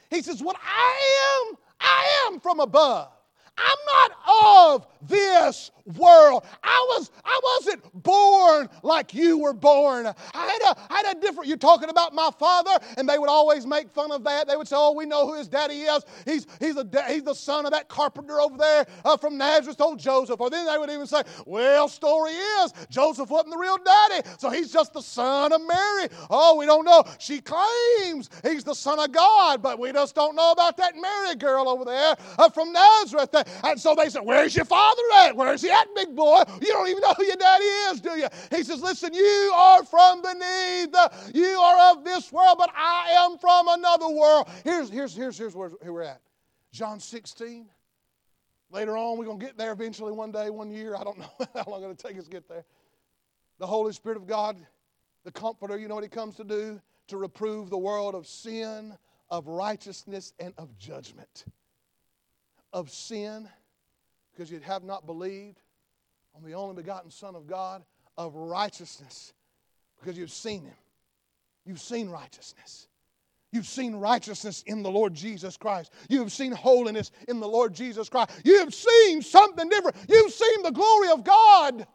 He 0.09 0.23
says, 0.23 0.41
What 0.41 0.55
I 0.59 1.45
am, 1.51 1.57
I 1.79 2.27
am 2.27 2.39
from 2.39 2.59
above. 2.59 3.11
I'm 3.57 3.77
not 3.85 4.11
of 4.45 4.87
this 5.01 5.71
world. 5.97 6.45
I 6.63 6.85
was 6.89 7.11
I 7.25 7.39
wasn't 7.43 8.03
born 8.03 8.69
like 8.83 9.13
you 9.13 9.37
were 9.37 9.53
born. 9.53 10.07
I 10.07 10.45
had 10.47 10.61
a 10.71 10.93
I 10.93 11.03
had 11.05 11.17
a 11.17 11.19
different 11.19 11.47
you're 11.49 11.57
talking 11.57 11.89
about 11.89 12.13
my 12.13 12.29
father 12.39 12.71
and 12.97 13.07
they 13.07 13.17
would 13.19 13.29
always 13.29 13.65
make 13.65 13.89
fun 13.89 14.11
of 14.11 14.23
that. 14.23 14.47
They 14.47 14.55
would 14.55 14.67
say, 14.67 14.75
"Oh, 14.77 14.93
we 14.93 15.05
know 15.05 15.27
who 15.27 15.37
his 15.37 15.47
daddy 15.47 15.81
is. 15.81 16.03
He's 16.25 16.47
he's 16.59 16.77
a 16.77 16.87
he's 17.07 17.23
the 17.23 17.33
son 17.33 17.65
of 17.65 17.71
that 17.71 17.89
carpenter 17.89 18.39
over 18.39 18.57
there 18.57 18.85
uh, 19.03 19.17
from 19.17 19.37
Nazareth, 19.37 19.81
old 19.81 19.99
Joseph." 19.99 20.39
Or 20.39 20.49
then 20.49 20.65
they 20.65 20.77
would 20.77 20.89
even 20.89 21.05
say, 21.05 21.23
"Well, 21.45 21.87
story 21.87 22.31
is 22.31 22.73
Joseph 22.89 23.29
wasn't 23.29 23.51
the 23.51 23.57
real 23.57 23.77
daddy, 23.77 24.27
so 24.39 24.49
he's 24.49 24.71
just 24.71 24.93
the 24.93 25.01
son 25.01 25.51
of 25.51 25.61
Mary." 25.61 26.09
Oh, 26.29 26.55
we 26.55 26.65
don't 26.65 26.85
know. 26.85 27.03
She 27.19 27.41
claims 27.41 28.29
he's 28.43 28.63
the 28.63 28.75
son 28.75 28.99
of 28.99 29.11
God, 29.11 29.61
but 29.61 29.79
we 29.79 29.91
just 29.91 30.15
don't 30.15 30.35
know 30.35 30.51
about 30.51 30.77
that 30.77 30.93
Mary 30.95 31.35
girl 31.35 31.67
over 31.67 31.85
there 31.85 32.15
uh, 32.39 32.49
from 32.49 32.71
Nazareth. 32.71 33.35
And 33.63 33.79
so 33.79 33.95
they 33.95 34.09
said, 34.09 34.21
"Where's 34.23 34.55
your 34.55 34.65
father 34.65 35.01
at? 35.19 35.35
Where's 35.35 35.61
he 35.61 35.69
at, 35.69 35.87
big 35.95 36.15
boy? 36.15 36.43
You 36.61 36.67
don't 36.67 36.87
even 36.87 37.01
know 37.01 37.13
who 37.15 37.23
your 37.23 37.35
daddy 37.35 37.63
is, 37.63 38.01
do 38.01 38.11
you? 38.11 38.27
He 38.51 38.63
says, 38.63 38.81
Listen, 38.81 39.13
you 39.13 39.51
are 39.55 39.83
from 39.83 40.21
beneath. 40.21 40.95
You 41.33 41.59
are 41.59 41.91
of 41.91 42.03
this 42.03 42.31
world, 42.31 42.57
but 42.57 42.69
I 42.75 43.11
am 43.25 43.37
from 43.37 43.67
another 43.67 44.09
world. 44.09 44.49
Here's, 44.63 44.89
here's, 44.89 45.15
here's, 45.15 45.37
here's 45.37 45.55
where, 45.55 45.69
where 45.69 45.93
we're 45.93 46.01
at. 46.03 46.21
John 46.71 46.99
16. 46.99 47.67
Later 48.71 48.97
on, 48.97 49.19
we're 49.19 49.25
going 49.25 49.39
to 49.39 49.45
get 49.45 49.55
there 49.55 49.71
eventually 49.71 50.11
one 50.11 50.31
day, 50.31 50.49
one 50.49 50.71
year. 50.71 50.95
I 50.95 51.03
don't 51.03 51.17
know 51.19 51.29
how 51.53 51.65
long 51.67 51.95
to 51.95 51.95
take 51.95 52.17
us 52.17 52.25
to 52.25 52.29
get 52.31 52.49
there. 52.49 52.65
The 53.59 53.67
Holy 53.67 53.93
Spirit 53.93 54.17
of 54.17 54.25
God, 54.25 54.57
the 55.23 55.31
Comforter, 55.31 55.77
you 55.77 55.87
know 55.87 55.95
what 55.95 56.03
He 56.03 56.09
comes 56.09 56.35
to 56.37 56.43
do? 56.43 56.81
To 57.09 57.17
reprove 57.17 57.69
the 57.69 57.77
world 57.77 58.15
of 58.15 58.25
sin, 58.25 58.97
of 59.29 59.47
righteousness, 59.47 60.33
and 60.39 60.53
of 60.57 60.75
judgment. 60.77 61.45
Of 62.73 62.89
sin, 62.89 63.47
because 64.31 64.51
you 64.51 64.59
have 64.59 64.83
not 64.83 65.05
believed 65.05 65.61
on 66.35 66.43
the 66.43 66.55
only 66.55 66.75
begotten 66.75 67.11
Son 67.11 67.35
of 67.35 67.47
God, 67.47 67.83
of 68.17 68.35
righteousness, 68.35 69.31
because 69.99 70.17
you've 70.17 70.31
seen 70.31 70.65
Him. 70.65 70.73
You've 71.65 71.79
seen 71.79 72.09
righteousness. 72.09 72.87
You've 73.51 73.67
seen 73.67 73.95
righteousness 73.95 74.63
in 74.65 74.81
the 74.81 74.89
Lord 74.89 75.13
Jesus 75.13 75.55
Christ. 75.55 75.93
You've 76.09 76.31
seen 76.31 76.51
holiness 76.51 77.11
in 77.27 77.39
the 77.39 77.47
Lord 77.47 77.75
Jesus 77.75 78.09
Christ. 78.09 78.31
You've 78.43 78.73
seen 78.73 79.21
something 79.21 79.69
different. 79.69 79.95
You've 80.09 80.33
seen 80.33 80.63
the 80.63 80.71
glory 80.71 81.09
of 81.09 81.23
God. 81.23 81.85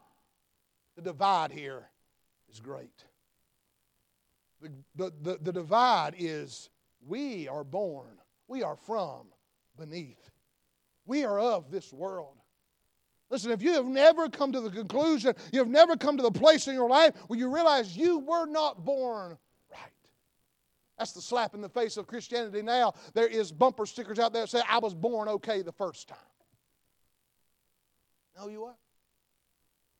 The 0.95 1.01
divide 1.01 1.51
here 1.51 1.89
is 2.49 2.61
great. 2.61 3.03
The, 4.61 4.71
the, 4.95 5.13
the, 5.21 5.39
the 5.41 5.51
divide 5.51 6.15
is 6.17 6.69
we 7.05 7.49
are 7.49 7.65
born, 7.65 8.17
we 8.47 8.63
are 8.63 8.77
from 8.77 9.27
beneath. 9.77 10.31
We 11.09 11.25
are 11.25 11.39
of 11.39 11.71
this 11.71 11.91
world. 11.91 12.35
Listen, 13.31 13.49
if 13.49 13.63
you 13.63 13.73
have 13.73 13.87
never 13.87 14.29
come 14.29 14.51
to 14.51 14.61
the 14.61 14.69
conclusion, 14.69 15.33
you 15.51 15.57
have 15.57 15.67
never 15.67 15.97
come 15.97 16.17
to 16.17 16.21
the 16.21 16.31
place 16.31 16.67
in 16.67 16.75
your 16.75 16.87
life 16.87 17.15
where 17.25 17.39
you 17.39 17.51
realize 17.51 17.97
you 17.97 18.19
were 18.19 18.45
not 18.45 18.85
born 18.85 19.35
right. 19.71 19.91
That's 20.99 21.13
the 21.13 21.21
slap 21.21 21.55
in 21.55 21.61
the 21.61 21.69
face 21.69 21.97
of 21.97 22.05
Christianity 22.05 22.61
now. 22.61 22.93
There 23.15 23.25
is 23.25 23.51
bumper 23.51 23.87
stickers 23.87 24.19
out 24.19 24.33
there 24.33 24.43
that 24.43 24.49
say, 24.49 24.61
I 24.69 24.77
was 24.77 24.93
born 24.93 25.27
okay 25.29 25.63
the 25.63 25.71
first 25.71 26.07
time. 26.07 26.17
No, 28.37 28.47
you 28.47 28.65
are. 28.65 28.77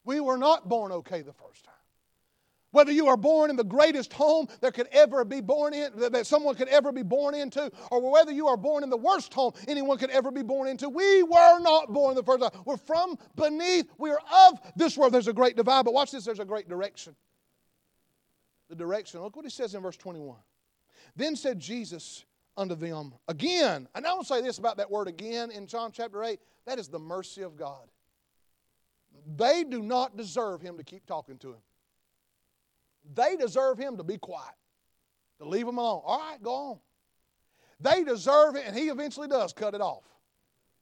We 0.05 0.19
were 0.19 0.37
not 0.37 0.69
born 0.69 0.91
okay 0.91 1.23
the 1.23 1.33
first 1.33 1.65
time. 1.65 1.73
Whether 2.71 2.91
you 2.91 3.07
are 3.07 3.17
born 3.17 3.49
in 3.49 3.55
the 3.55 3.63
greatest 3.63 4.13
home 4.13 4.47
that 4.61 4.75
could 4.75 4.87
ever 4.91 5.25
be 5.25 5.41
born 5.41 5.73
in, 5.73 5.91
that 5.95 6.27
someone 6.27 6.55
could 6.55 6.67
ever 6.67 6.91
be 6.91 7.01
born 7.01 7.33
into, 7.33 7.71
or 7.89 8.11
whether 8.11 8.31
you 8.31 8.47
are 8.47 8.57
born 8.57 8.83
in 8.83 8.89
the 8.89 8.97
worst 8.97 9.33
home 9.33 9.53
anyone 9.67 9.97
could 9.97 10.11
ever 10.11 10.29
be 10.29 10.43
born 10.43 10.67
into, 10.67 10.87
we 10.87 11.23
were 11.23 11.59
not 11.59 11.91
born 11.91 12.15
the 12.15 12.23
first 12.23 12.41
time. 12.41 12.61
We're 12.65 12.77
from 12.77 13.17
beneath. 13.35 13.87
We 13.97 14.11
are 14.11 14.19
of 14.47 14.59
this 14.75 14.97
world. 14.97 15.13
There's 15.13 15.27
a 15.27 15.33
great 15.33 15.55
divide, 15.55 15.83
but 15.83 15.93
watch 15.93 16.11
this. 16.11 16.25
There's 16.25 16.39
a 16.39 16.45
great 16.45 16.69
direction. 16.69 17.15
The 18.69 18.75
direction. 18.75 19.21
Look 19.21 19.35
what 19.35 19.45
he 19.45 19.51
says 19.51 19.73
in 19.73 19.81
verse 19.81 19.97
21. 19.97 20.37
Then 21.15 21.35
said 21.35 21.59
Jesus 21.59 22.23
unto 22.55 22.75
them 22.75 23.13
again. 23.27 23.87
And 23.95 24.05
I 24.05 24.15
to 24.15 24.23
say 24.23 24.41
this 24.41 24.59
about 24.59 24.77
that 24.77 24.91
word 24.91 25.07
again 25.07 25.49
in 25.49 25.65
John 25.65 25.91
chapter 25.91 26.23
8. 26.23 26.39
That 26.67 26.77
is 26.77 26.87
the 26.87 26.99
mercy 26.99 27.41
of 27.41 27.55
God. 27.55 27.89
They 29.35 29.63
do 29.63 29.81
not 29.81 30.17
deserve 30.17 30.61
him 30.61 30.77
to 30.77 30.83
keep 30.83 31.05
talking 31.07 31.37
to 31.39 31.49
him. 31.49 31.61
They 33.13 33.35
deserve 33.35 33.77
him 33.77 33.97
to 33.97 34.03
be 34.03 34.17
quiet, 34.17 34.55
to 35.39 35.47
leave 35.47 35.67
him 35.67 35.77
alone. 35.77 36.01
All 36.05 36.19
right, 36.19 36.41
go 36.41 36.53
on. 36.53 36.79
They 37.79 38.03
deserve 38.03 38.55
it, 38.55 38.65
and 38.65 38.75
he 38.75 38.89
eventually 38.89 39.27
does 39.27 39.53
cut 39.53 39.73
it 39.73 39.81
off. 39.81 40.03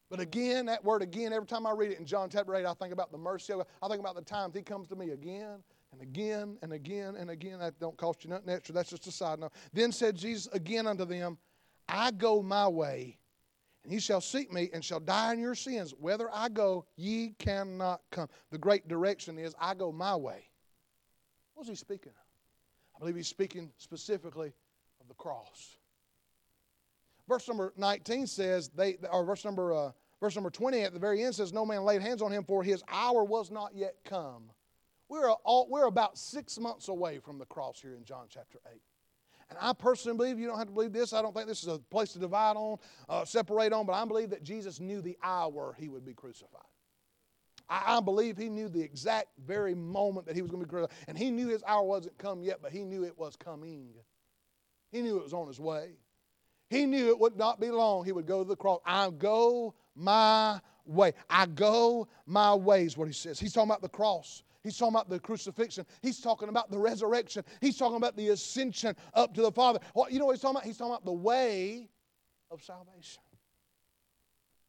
But 0.10 0.20
again, 0.20 0.68
that 0.68 0.84
word 0.84 1.02
again, 1.02 1.34
every 1.34 1.48
time 1.48 1.68
I 1.68 1.72
read 1.72 1.92
it 1.92 2.00
in 2.00 2.06
John 2.06 2.30
chapter 2.30 2.56
8, 2.56 2.66
I 2.66 2.74
think 2.74 2.94
about 2.94 3.12
the 3.12 3.18
mercy 3.18 3.54
of 3.54 3.60
God. 3.60 3.68
I 3.84 3.88
think 3.88 4.00
about 4.00 4.16
the 4.16 4.22
times 4.22 4.56
he 4.56 4.62
comes 4.62 4.88
to 4.88 4.96
me 4.96 5.12
again 5.12 5.62
and 5.92 6.02
again 6.02 6.58
and 6.62 6.72
again 6.72 7.16
and 7.18 7.30
again. 7.30 7.60
That 7.60 7.80
don't 7.80 7.98
cost 7.98 8.24
you 8.24 8.30
nothing 8.30 8.50
extra. 8.50 8.74
That's 8.74 8.90
just 8.90 9.06
a 9.08 9.12
side 9.12 9.40
note. 9.40 9.52
Then 9.74 9.92
said 9.92 10.16
Jesus 10.16 10.48
again 10.54 10.88
unto 10.88 11.04
them, 11.04 11.38
I 11.90 12.12
go 12.12 12.42
my 12.42 12.68
way, 12.68 13.18
and 13.84 13.92
ye 13.92 14.00
shall 14.00 14.22
seek 14.22 14.52
me 14.52 14.70
and 14.74 14.84
shall 14.84 15.00
die 15.02 15.34
in 15.34 15.40
your 15.40 15.56
sins. 15.56 15.94
Whether 16.00 16.30
I 16.34 16.50
go, 16.50 16.86
ye 16.96 17.36
cannot 17.38 18.02
come. 18.12 18.30
The 18.50 18.58
great 18.58 18.88
direction 18.88 19.38
is 19.38 19.56
I 19.60 19.74
go 19.74 19.92
my 19.92 20.16
way. 20.16 20.50
What's 21.58 21.70
he 21.70 21.76
speaking 21.76 22.14
of? 22.16 22.96
I 22.96 23.00
believe 23.00 23.16
he's 23.16 23.28
speaking 23.28 23.72
specifically 23.78 24.54
of 25.02 25.08
the 25.08 25.14
cross. 25.16 25.78
Verse 27.28 27.48
number 27.48 27.74
19 27.76 28.28
says, 28.28 28.70
they, 28.70 28.96
or 29.12 29.26
verse 29.26 29.44
number 29.44 29.74
uh, 29.74 29.92
Verse 30.20 30.36
number 30.36 30.50
20 30.50 30.82
at 30.82 30.94
the 30.94 31.00
very 31.00 31.24
end 31.24 31.36
says, 31.36 31.54
No 31.54 31.66
man 31.66 31.84
laid 31.84 32.02
hands 32.02 32.22
on 32.22 32.32
him, 32.32 32.44
for 32.44 32.64
his 32.64 32.84
hour 32.92 33.24
was 33.24 33.52
not 33.52 33.76
yet 33.76 33.96
come. 34.04 34.50
We're, 35.10 35.30
all, 35.32 35.68
we're 35.70 35.86
about 35.86 36.18
six 36.18 36.60
months 36.60 36.88
away 36.88 37.20
from 37.20 37.38
the 37.38 37.46
cross 37.46 37.80
here 37.80 37.96
in 37.96 38.04
John 38.04 38.26
chapter 38.30 38.60
8. 38.72 38.82
And 39.50 39.58
I 39.62 39.72
personally 39.72 40.18
believe, 40.18 40.40
you 40.40 40.48
don't 40.48 40.58
have 40.58 40.68
to 40.68 40.74
believe 40.74 40.92
this, 40.92 41.14
I 41.14 41.22
don't 41.22 41.34
think 41.34 41.48
this 41.48 41.62
is 41.62 41.70
a 41.70 41.80
place 41.80 42.12
to 42.14 42.20
divide 42.20 42.58
on, 42.58 42.78
uh, 43.08 43.24
separate 43.24 43.72
on, 43.72 43.86
but 43.86 43.94
I 43.94 44.04
believe 44.04 44.32
that 44.32 44.44
Jesus 44.44 44.82
knew 44.82 45.02
the 45.02 45.18
hour 45.24 45.76
he 45.80 45.88
would 45.88 46.04
be 46.04 46.14
crucified. 46.14 46.62
I, 47.70 47.98
I 47.98 48.00
believe 48.00 48.38
he 48.38 48.50
knew 48.50 48.70
the 48.70 48.82
exact 48.82 49.28
very 49.46 49.76
moment 49.76 50.26
that 50.28 50.36
he 50.36 50.42
was 50.42 50.52
going 50.52 50.62
to 50.62 50.68
be 50.68 50.70
crucified. 50.70 50.98
And 51.08 51.18
he 51.18 51.32
knew 51.32 51.48
his 51.48 51.64
hour 51.68 51.84
wasn't 51.84 52.18
come 52.18 52.44
yet, 52.44 52.60
but 52.62 52.72
he 52.72 52.84
knew 52.84 53.04
it 53.04 53.18
was 53.18 53.36
coming. 53.36 53.90
He 54.92 55.02
knew 55.02 55.18
it 55.18 55.24
was 55.24 55.34
on 55.34 55.48
his 55.48 55.60
way. 55.60 55.92
He 56.70 56.86
knew 56.86 57.10
it 57.10 57.20
would 57.20 57.38
not 57.38 57.60
be 57.60 57.70
long. 57.70 58.06
He 58.06 58.12
would 58.12 58.26
go 58.26 58.44
to 58.44 58.48
the 58.48 58.56
cross. 58.56 58.82
I 58.86 59.10
go 59.10 59.74
my 59.96 60.60
way. 60.86 61.14
I 61.30 61.46
go 61.46 62.08
my 62.26 62.54
ways, 62.54 62.98
what 62.98 63.08
he 63.08 63.14
says. 63.14 63.40
He's 63.40 63.54
talking 63.54 63.70
about 63.70 63.82
the 63.82 63.90
cross. 63.90 64.44
He's 64.64 64.78
talking 64.78 64.96
about 64.96 65.10
the 65.10 65.20
crucifixion. 65.20 65.86
He's 66.02 66.20
talking 66.20 66.50
about 66.50 66.70
the 66.70 66.78
resurrection. 66.78 67.44
He's 67.62 67.78
talking 67.78 67.96
about 67.96 68.18
the 68.18 68.30
ascension 68.30 68.96
up 69.14 69.34
to 69.36 69.42
the 69.42 69.52
Father. 69.52 69.80
Well, 69.94 70.08
you 70.10 70.20
know 70.20 70.26
what 70.26 70.34
he's 70.34 70.42
talking 70.42 70.58
about? 70.58 70.66
He's 70.66 70.78
talking 70.78 70.92
about 70.92 71.06
the 71.06 71.14
way 71.14 71.90
of 72.52 72.62
salvation. 72.62 73.24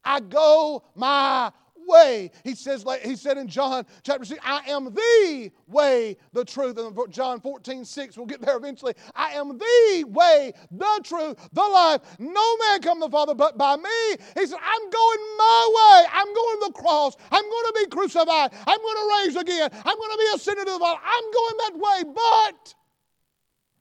I 0.03 0.21
go 0.21 0.83
my 0.95 1.51
way. 1.87 2.31
He 2.43 2.55
says, 2.55 2.85
he 3.03 3.15
said 3.15 3.37
in 3.37 3.47
John 3.47 3.85
chapter 4.03 4.25
6, 4.25 4.39
I 4.43 4.61
am 4.67 4.85
the 4.85 5.51
way, 5.67 6.17
the 6.33 6.45
truth. 6.45 6.77
And 6.77 6.97
John 7.11 7.39
14, 7.39 7.85
6, 7.85 8.17
we'll 8.17 8.25
get 8.25 8.41
there 8.41 8.57
eventually. 8.57 8.93
I 9.15 9.31
am 9.31 9.57
the 9.57 10.05
way, 10.07 10.53
the 10.71 11.01
truth, 11.03 11.37
the 11.53 11.61
life. 11.61 12.01
No 12.19 12.57
man 12.57 12.81
come 12.81 12.99
to 13.01 13.07
the 13.07 13.11
Father 13.11 13.35
but 13.35 13.57
by 13.57 13.75
me. 13.75 13.89
He 14.35 14.45
said, 14.45 14.59
I'm 14.63 14.89
going 14.89 15.19
my 15.37 15.71
way. 15.75 16.09
I'm 16.13 16.33
going 16.33 16.59
to 16.59 16.65
the 16.67 16.73
cross. 16.73 17.15
I'm 17.31 17.43
going 17.43 17.65
to 17.65 17.73
be 17.75 17.87
crucified. 17.87 18.53
I'm 18.67 18.79
going 18.79 18.95
to 18.95 19.25
raise 19.25 19.35
again. 19.35 19.69
I'm 19.73 19.97
going 19.97 20.11
to 20.11 20.17
be 20.17 20.35
ascended 20.35 20.67
to 20.67 20.73
the 20.73 20.79
Father. 20.79 20.99
I'm 21.03 21.31
going 21.31 21.57
that 21.57 21.73
way, 21.75 22.13
but 22.13 22.75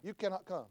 you 0.03 0.15
cannot 0.15 0.45
come. 0.45 0.65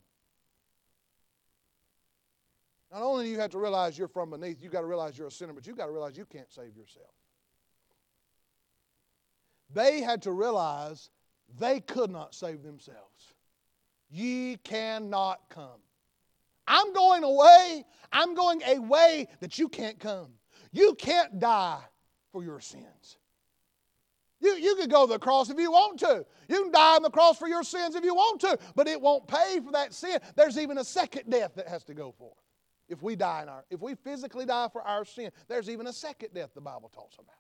Not 2.92 3.02
only 3.02 3.26
do 3.26 3.32
you 3.32 3.40
have 3.40 3.52
to 3.52 3.60
realize 3.60 3.98
you're 3.98 4.08
from 4.08 4.30
beneath, 4.30 4.62
you've 4.62 4.72
got 4.72 4.82
to 4.82 4.88
realize 4.88 5.18
you're 5.18 5.28
a 5.28 5.32
sinner, 5.32 5.54
but 5.54 5.68
you've 5.68 5.78
got 5.78 5.88
to 5.88 5.92
realize 5.92 6.18
you 6.18 6.26
can't 6.26 6.52
save 6.52 6.76
yourself. 6.76 7.12
They 9.74 10.02
had 10.02 10.22
to 10.24 10.32
realize 10.32 11.10
they 11.60 11.82
could 11.82 12.10
not 12.10 12.34
save 12.34 12.64
themselves. 12.64 13.34
Ye 14.10 14.58
cannot 14.64 15.42
come. 15.50 15.82
I'm 16.66 16.94
going 16.94 17.24
away. 17.24 17.86
I'm 18.12 18.34
going 18.36 18.62
a 18.66 18.80
way 18.80 19.28
that 19.42 19.60
you 19.60 19.68
can't 19.68 20.00
come. 20.00 20.28
You 20.72 20.96
can't 20.96 21.40
die 21.40 21.82
for 22.32 22.44
your 22.44 22.60
sins. 22.60 23.18
You, 24.40 24.54
you 24.56 24.76
could 24.76 24.90
go 24.90 25.08
to 25.08 25.14
the 25.14 25.20
cross 25.20 25.50
if 25.50 25.60
you 25.60 25.72
want 25.72 26.00
to. 26.00 26.26
You 26.48 26.64
can 26.64 26.72
die 26.72 26.96
on 26.96 27.02
the 27.02 27.10
cross 27.10 27.38
for 27.38 27.48
your 27.48 27.64
sins 27.64 27.96
if 27.96 28.04
you 28.04 28.14
want 28.14 28.40
to, 28.42 28.58
but 28.76 28.88
it 28.88 29.02
won't 29.02 29.28
pay 29.28 29.60
for 29.64 29.72
that 29.72 29.94
sin. 29.94 30.20
There's 30.36 30.58
even 30.58 30.78
a 30.78 30.84
second 30.84 31.30
death 31.30 31.56
that 31.56 31.68
has 31.68 31.84
to 31.86 31.94
go 31.94 32.14
for. 32.18 32.32
If 32.90 33.02
we 33.02 33.16
die 33.16 33.44
in 33.44 33.50
our, 33.50 33.66
if 33.70 33.82
we 33.82 33.96
physically 33.96 34.46
die 34.46 34.70
for 34.72 34.82
our 34.82 35.04
sin, 35.04 35.32
there's 35.48 35.70
even 35.70 35.88
a 35.88 35.94
second 35.94 36.34
death 36.34 36.52
the 36.54 36.62
Bible 36.62 36.90
talks 36.94 37.16
about. 37.16 37.36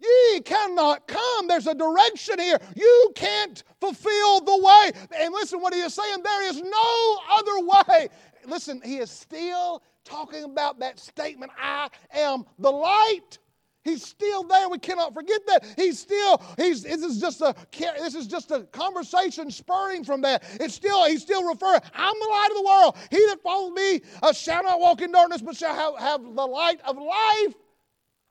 Ye 0.00 0.40
cannot 0.40 1.06
come. 1.06 1.46
There's 1.46 1.66
a 1.66 1.74
direction 1.74 2.38
here. 2.38 2.58
You 2.74 3.12
can't 3.14 3.62
fulfill 3.80 4.40
the 4.40 4.58
way. 4.58 4.90
And 5.18 5.32
listen 5.32 5.60
what 5.60 5.72
he 5.72 5.80
is 5.80 5.94
saying 5.94 6.22
there 6.22 6.48
is 6.48 6.60
no 6.60 7.18
other 7.30 7.66
way. 7.66 8.08
Listen, 8.46 8.82
he 8.84 8.96
is 8.96 9.10
still 9.10 9.82
talking 10.04 10.44
about 10.44 10.80
that 10.80 10.98
statement 10.98 11.52
I 11.58 11.88
am 12.12 12.44
the 12.58 12.70
light. 12.70 13.38
He's 13.84 14.02
still 14.02 14.44
there. 14.44 14.70
We 14.70 14.78
cannot 14.78 15.12
forget 15.12 15.42
that. 15.46 15.74
He's 15.76 15.98
still, 15.98 16.42
he's 16.56 16.82
this 16.82 17.02
is 17.02 17.20
just 17.20 17.42
a 17.42 17.54
this 17.78 18.14
is 18.14 18.26
just 18.26 18.50
a 18.50 18.62
conversation 18.64 19.50
spurring 19.50 20.04
from 20.04 20.22
that. 20.22 20.42
It's 20.58 20.74
still, 20.74 21.04
he's 21.04 21.20
still 21.20 21.46
referring, 21.46 21.80
I'm 21.94 22.14
the 22.18 22.26
light 22.26 22.48
of 22.50 22.56
the 22.56 22.62
world. 22.62 22.96
He 23.10 23.26
that 23.26 23.42
follows 23.42 23.72
me 23.72 24.00
uh, 24.22 24.32
shall 24.32 24.62
not 24.62 24.80
walk 24.80 25.02
in 25.02 25.12
darkness, 25.12 25.42
but 25.42 25.54
shall 25.54 25.74
have, 25.74 25.98
have 25.98 26.22
the 26.22 26.46
light 26.46 26.80
of 26.86 26.96
life. 26.96 27.54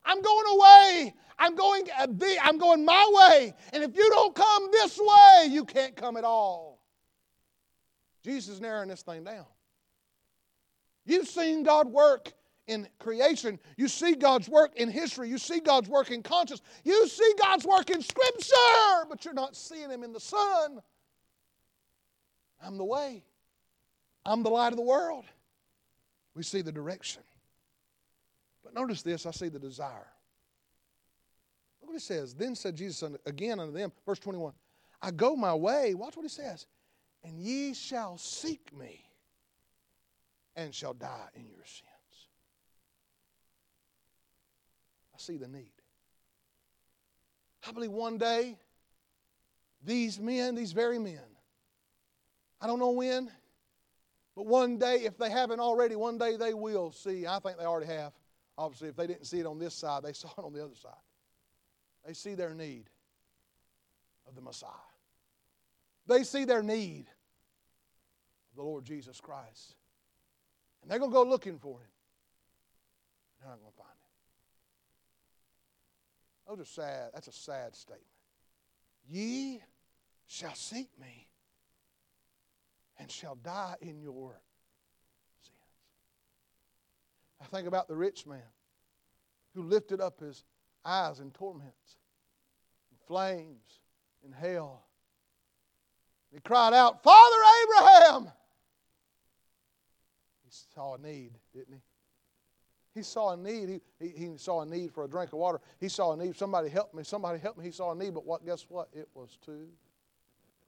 I'm 0.04 0.20
going 0.20 0.58
away. 0.58 1.14
I'm 1.38 1.54
going, 1.54 1.88
uh, 1.98 2.06
I'm 2.42 2.58
going 2.58 2.84
my 2.84 3.10
way. 3.12 3.54
And 3.72 3.84
if 3.84 3.96
you 3.96 4.08
don't 4.10 4.34
come 4.34 4.70
this 4.72 4.98
way, 4.98 5.46
you 5.50 5.64
can't 5.64 5.94
come 5.94 6.16
at 6.16 6.24
all. 6.24 6.80
Jesus 8.24 8.54
is 8.54 8.60
narrowing 8.60 8.88
this 8.88 9.02
thing 9.02 9.22
down. 9.22 9.46
You've 11.06 11.28
seen 11.28 11.62
God 11.62 11.88
work 11.88 12.32
in 12.66 12.88
creation. 12.98 13.58
You 13.76 13.88
see 13.88 14.14
God's 14.14 14.48
work 14.48 14.76
in 14.76 14.90
history. 14.90 15.28
You 15.28 15.38
see 15.38 15.60
God's 15.60 15.88
work 15.88 16.10
in 16.10 16.22
conscience. 16.22 16.62
You 16.84 17.06
see 17.08 17.34
God's 17.38 17.64
work 17.66 17.90
in 17.90 18.00
Scripture, 18.00 19.06
but 19.08 19.24
you're 19.24 19.34
not 19.34 19.56
seeing 19.56 19.90
Him 19.90 20.02
in 20.02 20.12
the 20.12 20.20
Son. 20.20 20.80
I'm 22.64 22.78
the 22.78 22.84
way, 22.84 23.22
I'm 24.24 24.42
the 24.42 24.50
light 24.50 24.72
of 24.72 24.76
the 24.76 24.82
world. 24.82 25.24
We 26.34 26.42
see 26.42 26.62
the 26.62 26.72
direction. 26.72 27.22
But 28.64 28.74
notice 28.74 29.02
this 29.02 29.26
I 29.26 29.30
see 29.30 29.48
the 29.48 29.58
desire. 29.58 30.08
Look 31.80 31.90
what 31.90 31.96
it 31.96 32.02
says. 32.02 32.34
Then 32.34 32.54
said 32.54 32.76
Jesus 32.76 33.10
again 33.26 33.60
unto 33.60 33.72
them, 33.72 33.92
verse 34.06 34.18
21, 34.18 34.54
I 35.02 35.10
go 35.10 35.36
my 35.36 35.54
way. 35.54 35.94
Watch 35.94 36.16
what 36.16 36.22
he 36.22 36.30
says. 36.30 36.66
And 37.22 37.38
ye 37.38 37.74
shall 37.74 38.16
seek 38.16 38.76
me 38.76 39.04
and 40.56 40.74
shall 40.74 40.94
die 40.94 41.28
in 41.34 41.48
your 41.48 41.64
sins. 41.64 41.88
I 45.13 45.13
see 45.24 45.36
the 45.36 45.48
need. 45.48 45.72
I 47.66 47.72
believe 47.72 47.90
one 47.90 48.18
day 48.18 48.58
these 49.82 50.18
men, 50.18 50.54
these 50.54 50.72
very 50.72 50.98
men, 50.98 51.20
I 52.60 52.66
don't 52.66 52.78
know 52.78 52.90
when, 52.90 53.30
but 54.34 54.46
one 54.46 54.78
day, 54.78 55.02
if 55.04 55.16
they 55.16 55.30
haven't 55.30 55.60
already, 55.60 55.94
one 55.96 56.18
day 56.18 56.36
they 56.36 56.54
will 56.54 56.90
see. 56.90 57.26
I 57.26 57.38
think 57.38 57.58
they 57.58 57.64
already 57.64 57.92
have. 57.92 58.12
Obviously, 58.58 58.88
if 58.88 58.96
they 58.96 59.06
didn't 59.06 59.26
see 59.26 59.38
it 59.40 59.46
on 59.46 59.58
this 59.58 59.74
side, 59.74 60.02
they 60.02 60.12
saw 60.14 60.28
it 60.38 60.44
on 60.44 60.52
the 60.52 60.62
other 60.64 60.74
side. 60.74 60.92
They 62.06 62.14
see 62.14 62.34
their 62.34 62.54
need 62.54 62.84
of 64.28 64.34
the 64.34 64.40
Messiah. 64.40 64.70
They 66.06 66.24
see 66.24 66.44
their 66.44 66.62
need 66.62 67.06
of 68.50 68.56
the 68.56 68.62
Lord 68.62 68.84
Jesus 68.84 69.20
Christ. 69.20 69.74
And 70.82 70.90
they're 70.90 70.98
going 70.98 71.10
to 71.10 71.14
go 71.14 71.22
looking 71.22 71.58
for 71.58 71.78
him. 71.78 71.88
They're 73.40 73.50
not 73.50 73.60
going 73.60 73.72
to 73.72 73.76
find 73.78 73.88
him. 73.88 73.93
Those 76.56 76.66
are 76.66 76.70
sad. 76.70 77.10
That's 77.14 77.26
a 77.26 77.32
sad 77.32 77.74
statement. 77.74 78.06
Ye 79.08 79.60
shall 80.28 80.54
seek 80.54 80.88
me 81.00 81.26
and 82.96 83.10
shall 83.10 83.34
die 83.34 83.74
in 83.80 84.00
your 84.00 84.40
sins. 85.40 85.56
I 87.40 87.44
think 87.46 87.66
about 87.66 87.88
the 87.88 87.96
rich 87.96 88.24
man 88.24 88.38
who 89.54 89.64
lifted 89.64 90.00
up 90.00 90.20
his 90.20 90.44
eyes 90.84 91.18
in 91.18 91.32
torments, 91.32 91.96
in 92.92 92.98
flames, 93.08 93.80
in 94.24 94.30
hell. 94.30 94.84
He 96.32 96.38
cried 96.38 96.72
out, 96.72 97.02
Father 97.02 97.36
Abraham! 97.62 98.32
He 100.44 100.50
saw 100.72 100.94
a 100.94 100.98
need, 100.98 101.32
didn't 101.52 101.74
he? 101.74 101.80
He 102.94 103.02
saw 103.02 103.32
a 103.32 103.36
need. 103.36 103.68
He, 103.68 103.80
he, 104.06 104.26
he, 104.30 104.36
saw 104.36 104.62
a 104.62 104.66
need 104.66 104.92
for 104.92 105.04
a 105.04 105.08
drink 105.08 105.32
of 105.32 105.38
water. 105.38 105.60
He 105.80 105.88
saw 105.88 106.12
a 106.12 106.16
need. 106.16 106.36
Somebody 106.36 106.68
help 106.68 106.94
me. 106.94 107.02
Somebody 107.02 107.38
help 107.38 107.58
me. 107.58 107.64
He 107.64 107.72
saw 107.72 107.92
a 107.92 107.94
need, 107.94 108.14
but 108.14 108.24
what? 108.24 108.46
Guess 108.46 108.66
what? 108.68 108.88
It 108.92 109.08
was 109.14 109.36
too 109.44 109.68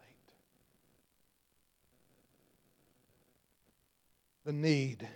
late. 0.01 0.33
The 4.45 4.53
need 4.53 5.09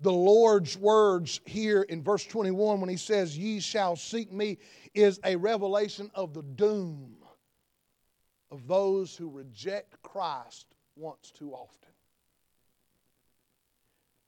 the 0.00 0.12
Lord's 0.12 0.76
words 0.76 1.40
here 1.44 1.82
in 1.82 2.02
verse 2.02 2.24
21 2.24 2.80
when 2.80 2.88
he 2.88 2.96
says, 2.96 3.36
Ye 3.36 3.60
shall 3.60 3.96
seek 3.96 4.32
me, 4.32 4.58
is 4.94 5.18
a 5.24 5.36
revelation 5.36 6.10
of 6.14 6.34
the 6.34 6.42
doom 6.42 7.16
of 8.50 8.66
those 8.66 9.16
who 9.16 9.28
reject 9.28 10.00
Christ 10.02 10.66
once 10.96 11.32
too 11.32 11.52
often. 11.52 11.90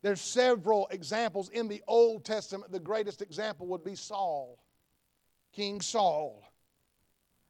There's 0.03 0.21
several 0.21 0.89
examples 0.91 1.51
in 1.51 1.69
the 1.69 1.83
Old 1.87 2.25
Testament. 2.25 2.73
The 2.73 2.81
greatest 2.81 3.21
example 3.21 3.67
would 3.69 3.85
be 3.85 3.95
Saul, 3.95 4.59
King 5.53 5.81
Saul. 5.81 6.43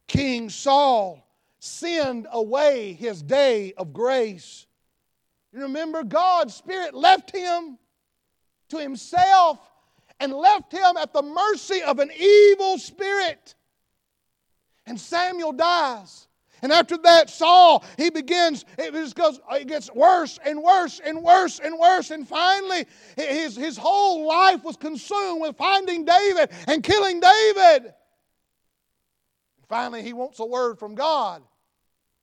King 0.08 0.50
Saul 0.50 1.24
sinned 1.60 2.26
away 2.32 2.94
his 2.94 3.22
day 3.22 3.72
of 3.76 3.92
grace. 3.92 4.66
You 5.52 5.62
remember 5.62 6.02
God's 6.02 6.54
Spirit 6.54 6.94
left 6.94 7.30
him 7.30 7.78
to 8.70 8.78
himself 8.78 9.58
and 10.18 10.32
left 10.32 10.72
him 10.72 10.96
at 10.96 11.12
the 11.12 11.22
mercy 11.22 11.82
of 11.82 11.98
an 11.98 12.10
evil 12.18 12.78
spirit. 12.78 13.54
And 14.86 14.98
Samuel 14.98 15.52
dies. 15.52 16.26
And 16.62 16.72
after 16.72 16.96
that, 16.98 17.30
Saul, 17.30 17.84
he 17.96 18.10
begins, 18.10 18.64
it 18.78 18.92
just 18.92 19.14
goes, 19.14 19.40
it 19.52 19.66
gets 19.66 19.92
worse 19.92 20.38
and 20.44 20.62
worse 20.62 21.00
and 21.04 21.22
worse 21.22 21.58
and 21.58 21.78
worse. 21.78 22.10
And 22.10 22.26
finally, 22.26 22.86
his, 23.16 23.56
his 23.56 23.76
whole 23.76 24.26
life 24.26 24.62
was 24.64 24.76
consumed 24.76 25.40
with 25.40 25.56
finding 25.56 26.04
David 26.04 26.50
and 26.66 26.82
killing 26.82 27.20
David. 27.20 27.94
Finally, 29.68 30.02
he 30.02 30.12
wants 30.12 30.40
a 30.40 30.44
word 30.44 30.78
from 30.78 30.94
God. 30.94 31.42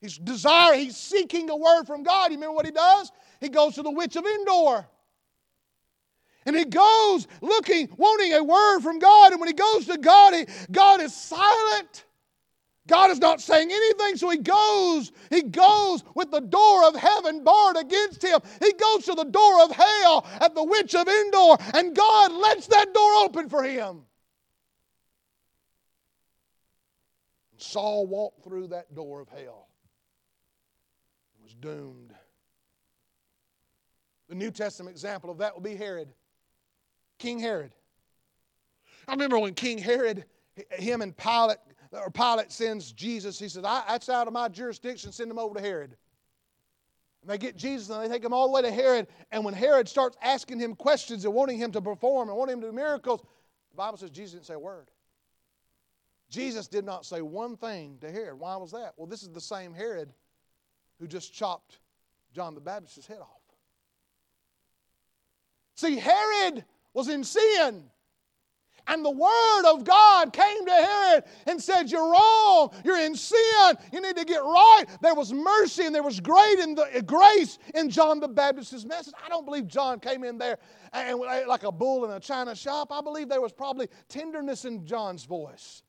He's 0.02 0.18
desiring, 0.18 0.82
he's 0.82 0.98
seeking 0.98 1.50
a 1.50 1.56
word 1.56 1.86
from 1.86 2.04
God. 2.04 2.30
You 2.30 2.38
remember 2.38 2.56
what 2.56 2.66
he 2.66 2.72
does? 2.72 3.12
He 3.42 3.50
goes 3.50 3.76
to 3.76 3.82
the 3.82 3.92
witch 3.92 4.16
of 4.16 4.26
Endor. 4.26 4.88
And 6.46 6.56
he 6.56 6.66
goes 6.66 7.28
looking, 7.42 7.90
wanting 7.98 8.34
a 8.34 8.44
word 8.44 8.80
from 8.82 9.00
God. 9.00 9.32
And 9.32 9.42
when 9.42 9.50
he 9.50 9.54
goes 9.54 9.86
to 9.88 9.98
God, 9.98 10.34
he, 10.34 10.46
God 10.72 11.02
is 11.02 11.16
silent. 11.16 12.06
God 12.88 13.12
is 13.12 13.20
not 13.20 13.42
saying 13.42 13.70
anything, 13.70 14.16
so 14.16 14.30
he 14.30 14.38
goes. 14.38 15.12
He 15.30 15.44
goes 15.44 16.04
with 16.16 16.32
the 16.32 16.40
door 16.40 16.88
of 16.88 16.96
heaven 16.96 17.44
barred 17.44 17.78
against 17.78 18.24
him. 18.24 18.40
He 18.62 18.74
goes 18.74 19.06
to 19.06 19.14
the 19.14 19.26
door 19.26 19.64
of 19.64 19.72
hell 19.72 20.26
at 20.40 20.56
the 20.56 20.64
witch 20.64 20.96
of 20.96 21.08
Endor, 21.08 21.58
and 21.74 21.96
God 21.96 22.32
lets 22.32 22.68
that 22.68 22.94
door 22.94 23.26
open 23.26 23.50
for 23.50 23.64
him. 23.64 24.04
Saul 27.58 28.08
walked 28.08 28.44
through 28.44 28.68
that 28.68 28.96
door 28.96 29.20
of 29.20 29.30
hell 29.30 29.68
and 31.36 31.44
was 31.44 31.54
doomed. 31.54 32.14
The 34.30 34.36
New 34.36 34.52
Testament 34.52 34.96
example 34.96 35.30
of 35.30 35.40
that 35.40 35.54
will 35.56 35.62
be 35.62 35.76
Herod, 35.76 36.14
King 37.18 37.40
Herod. 37.40 37.72
I 39.08 39.14
remember 39.14 39.40
when 39.40 39.54
King 39.54 39.78
Herod, 39.78 40.26
him 40.72 41.02
and 41.02 41.16
Pilate 41.16 41.58
or 41.92 42.10
Pilate 42.10 42.52
sends 42.52 42.92
Jesus. 42.92 43.40
He 43.40 43.50
says, 43.50 43.64
That's 43.64 44.10
out 44.10 44.28
of 44.28 44.34
my 44.34 44.48
jurisdiction. 44.48 45.12
Send 45.12 45.32
him 45.32 45.40
over 45.40 45.56
to 45.56 45.62
Herod. 45.62 45.96
And 47.22 47.30
they 47.30 47.38
get 47.38 47.58
Jesus 47.58 47.90
and 47.90 48.04
they 48.04 48.14
take 48.14 48.24
him 48.24 48.34
all 48.34 48.48
the 48.48 48.54
way 48.54 48.62
to 48.62 48.72
Herod. 48.72 49.08
And 49.32 49.44
when 49.44 49.54
Herod 49.54 49.90
starts 49.90 50.18
asking 50.22 50.60
him 50.60 50.76
questions 50.76 51.26
and 51.26 51.34
wanting 51.34 51.58
him 51.58 51.72
to 51.74 51.82
perform 51.82 52.30
and 52.30 52.38
wanting 52.38 52.54
him 52.54 52.62
to 52.62 52.68
do 52.68 52.74
miracles, 52.74 53.22
the 53.72 53.78
Bible 53.78 53.98
says 53.98 54.10
Jesus 54.10 54.34
didn't 54.34 54.46
say 54.46 54.54
a 54.54 54.60
word. 54.60 54.90
Jesus 56.30 56.68
did 56.68 56.86
not 56.86 57.06
say 57.06 57.22
one 57.22 57.58
thing 57.58 57.98
to 58.02 58.12
Herod. 58.12 58.40
Why 58.40 58.56
was 58.58 58.72
that? 58.72 58.94
Well, 58.98 59.08
this 59.08 59.24
is 59.24 59.30
the 59.30 59.42
same 59.42 59.74
Herod 59.74 60.14
who 61.00 61.08
just 61.08 61.34
chopped 61.34 61.80
John 62.34 62.56
the 62.56 62.62
Baptist's 62.62 63.08
head 63.08 63.20
off. 63.20 63.28
See, 65.76 65.98
Herod 65.98 66.66
was 66.94 67.08
in 67.08 67.24
sin. 67.24 67.90
And 68.88 69.04
the 69.04 69.12
word 69.12 69.64
of 69.66 69.84
God 69.84 70.32
came 70.32 70.66
to 70.66 70.72
Herod 70.72 71.24
and 71.46 71.62
said, 71.62 71.92
You're 71.92 72.10
wrong. 72.10 72.74
You're 72.84 73.00
in 73.00 73.16
sin. 73.16 73.76
You 73.92 74.02
need 74.02 74.16
to 74.16 74.26
get 74.26 74.42
right. 74.42 74.86
There 75.02 75.16
was 75.16 75.34
mercy 75.34 75.86
and 75.86 75.94
there 75.94 76.04
was 76.04 76.20
great 76.20 76.60
in 76.60 76.76
the 76.76 76.98
uh, 76.98 77.02
grace 77.02 77.60
in 77.76 77.90
John 77.90 78.20
the 78.20 78.28
Baptist's 78.28 78.86
message. 78.86 79.14
I 79.24 79.30
don't 79.30 79.46
believe 79.46 79.68
John 79.68 80.00
came 80.00 80.24
in 80.24 80.38
there 80.38 80.58
and 80.94 81.20
like 81.20 81.64
a 81.64 81.72
bull 81.72 82.06
in 82.06 82.12
a 82.12 82.20
china 82.20 82.56
shop. 82.56 82.92
I 82.92 83.02
believe 83.02 83.28
there 83.28 83.42
was 83.42 83.52
probably 83.52 83.90
tenderness 84.08 84.66
in 84.66 84.86
John's 84.86 85.26
voice. 85.26 85.84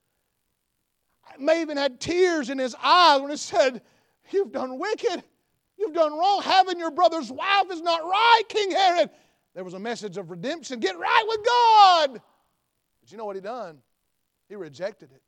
May 1.38 1.60
even 1.60 1.76
had 1.76 2.00
tears 2.00 2.50
in 2.50 2.58
his 2.58 2.74
eyes 2.82 3.20
when 3.20 3.30
he 3.30 3.36
said, 3.36 3.82
You've 4.30 4.52
done 4.52 4.78
wicked. 4.78 5.22
You've 5.78 5.94
done 5.94 6.12
wrong. 6.12 6.42
Having 6.42 6.78
your 6.78 6.90
brother's 6.90 7.30
wife 7.30 7.70
is 7.70 7.80
not 7.80 8.02
right, 8.02 8.42
King 8.48 8.72
Herod. 8.72 9.10
There 9.54 9.64
was 9.64 9.74
a 9.74 9.78
message 9.78 10.16
of 10.16 10.30
redemption. 10.30 10.80
Get 10.80 10.98
right 10.98 11.24
with 11.26 11.46
God. 11.46 12.22
But 13.08 13.12
you 13.12 13.16
know 13.16 13.24
what 13.24 13.36
he 13.36 13.40
done? 13.40 13.78
He 14.50 14.54
rejected 14.54 15.12
it. 15.12 15.22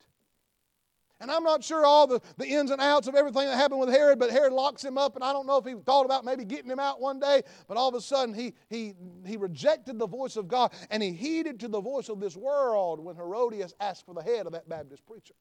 And 1.18 1.30
I'm 1.30 1.42
not 1.42 1.64
sure 1.64 1.86
all 1.86 2.06
the, 2.06 2.20
the 2.36 2.44
ins 2.44 2.70
and 2.70 2.78
outs 2.78 3.08
of 3.08 3.14
everything 3.14 3.46
that 3.46 3.56
happened 3.56 3.80
with 3.80 3.88
Herod, 3.88 4.18
but 4.18 4.30
Herod 4.30 4.52
locks 4.52 4.84
him 4.84 4.98
up, 4.98 5.14
and 5.16 5.24
I 5.24 5.32
don't 5.32 5.46
know 5.46 5.56
if 5.56 5.64
he 5.64 5.72
thought 5.72 6.04
about 6.04 6.26
maybe 6.26 6.44
getting 6.44 6.70
him 6.70 6.78
out 6.78 7.00
one 7.00 7.18
day, 7.18 7.40
but 7.68 7.78
all 7.78 7.88
of 7.88 7.94
a 7.94 8.02
sudden 8.02 8.34
he, 8.34 8.52
he, 8.68 8.92
he 9.24 9.38
rejected 9.38 9.98
the 9.98 10.06
voice 10.06 10.36
of 10.36 10.46
God 10.46 10.74
and 10.90 11.02
he 11.02 11.12
heeded 11.12 11.58
to 11.60 11.68
the 11.68 11.80
voice 11.80 12.10
of 12.10 12.20
this 12.20 12.36
world 12.36 13.00
when 13.00 13.16
Herodias 13.16 13.72
asked 13.80 14.04
for 14.04 14.14
the 14.14 14.22
head 14.22 14.44
of 14.44 14.52
that 14.52 14.68
Baptist 14.68 15.06
preacher. 15.06 15.34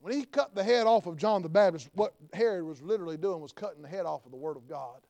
When 0.00 0.14
he 0.14 0.24
cut 0.24 0.54
the 0.54 0.64
head 0.64 0.86
off 0.86 1.04
of 1.04 1.18
John 1.18 1.42
the 1.42 1.50
Baptist, 1.50 1.90
what 1.92 2.14
Herod 2.32 2.64
was 2.64 2.80
literally 2.80 3.18
doing 3.18 3.42
was 3.42 3.52
cutting 3.52 3.82
the 3.82 3.88
head 3.88 4.06
off 4.06 4.24
of 4.24 4.30
the 4.30 4.38
Word 4.38 4.56
of 4.56 4.66
God. 4.66 5.02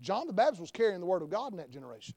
John 0.00 0.26
the 0.26 0.32
Baptist 0.32 0.60
was 0.60 0.70
carrying 0.70 1.00
the 1.00 1.06
Word 1.06 1.22
of 1.22 1.30
God 1.30 1.52
in 1.52 1.58
that 1.58 1.70
generation. 1.70 2.14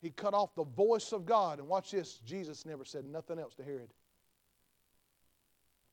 He 0.00 0.10
cut 0.10 0.34
off 0.34 0.54
the 0.54 0.64
voice 0.64 1.12
of 1.12 1.26
God. 1.26 1.58
And 1.58 1.68
watch 1.68 1.90
this 1.90 2.18
Jesus 2.24 2.64
never 2.64 2.84
said 2.84 3.04
nothing 3.04 3.38
else 3.38 3.54
to 3.56 3.64
Herod. 3.64 3.92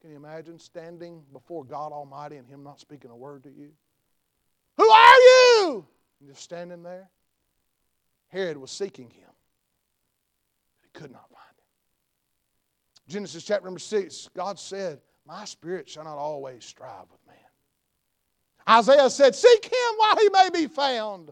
Can 0.02 0.12
you 0.12 0.18
imagine 0.18 0.60
standing 0.60 1.24
before 1.34 1.64
God 1.64 1.92
Almighty 1.92 2.38
and 2.38 2.48
Him 2.48 2.64
not 2.64 2.80
speaking 2.80 3.10
a 3.10 3.16
word 3.16 3.44
to 3.44 3.50
you? 3.50 3.72
Who 4.78 4.88
are 4.88 5.16
you? 5.16 5.86
And 6.20 6.30
just 6.30 6.44
standing 6.44 6.84
there. 6.84 7.10
Herod 8.30 8.58
was 8.58 8.72
seeking 8.72 9.10
him, 9.10 9.30
but 10.78 10.84
he 10.84 10.90
could 11.00 11.12
not 11.12 11.30
find 11.30 11.42
him. 11.58 11.64
Genesis 13.08 13.44
chapter 13.44 13.66
number 13.66 13.80
6, 13.80 14.30
God 14.36 14.60
said, 14.60 15.00
My 15.26 15.46
spirit 15.46 15.88
shall 15.88 16.04
not 16.04 16.18
always 16.18 16.66
strive 16.66 17.06
with. 17.12 17.25
Isaiah 18.68 19.10
said, 19.10 19.36
Seek 19.36 19.66
him 19.66 19.96
while 19.98 20.18
he 20.18 20.30
may 20.30 20.50
be 20.54 20.68
found. 20.68 21.32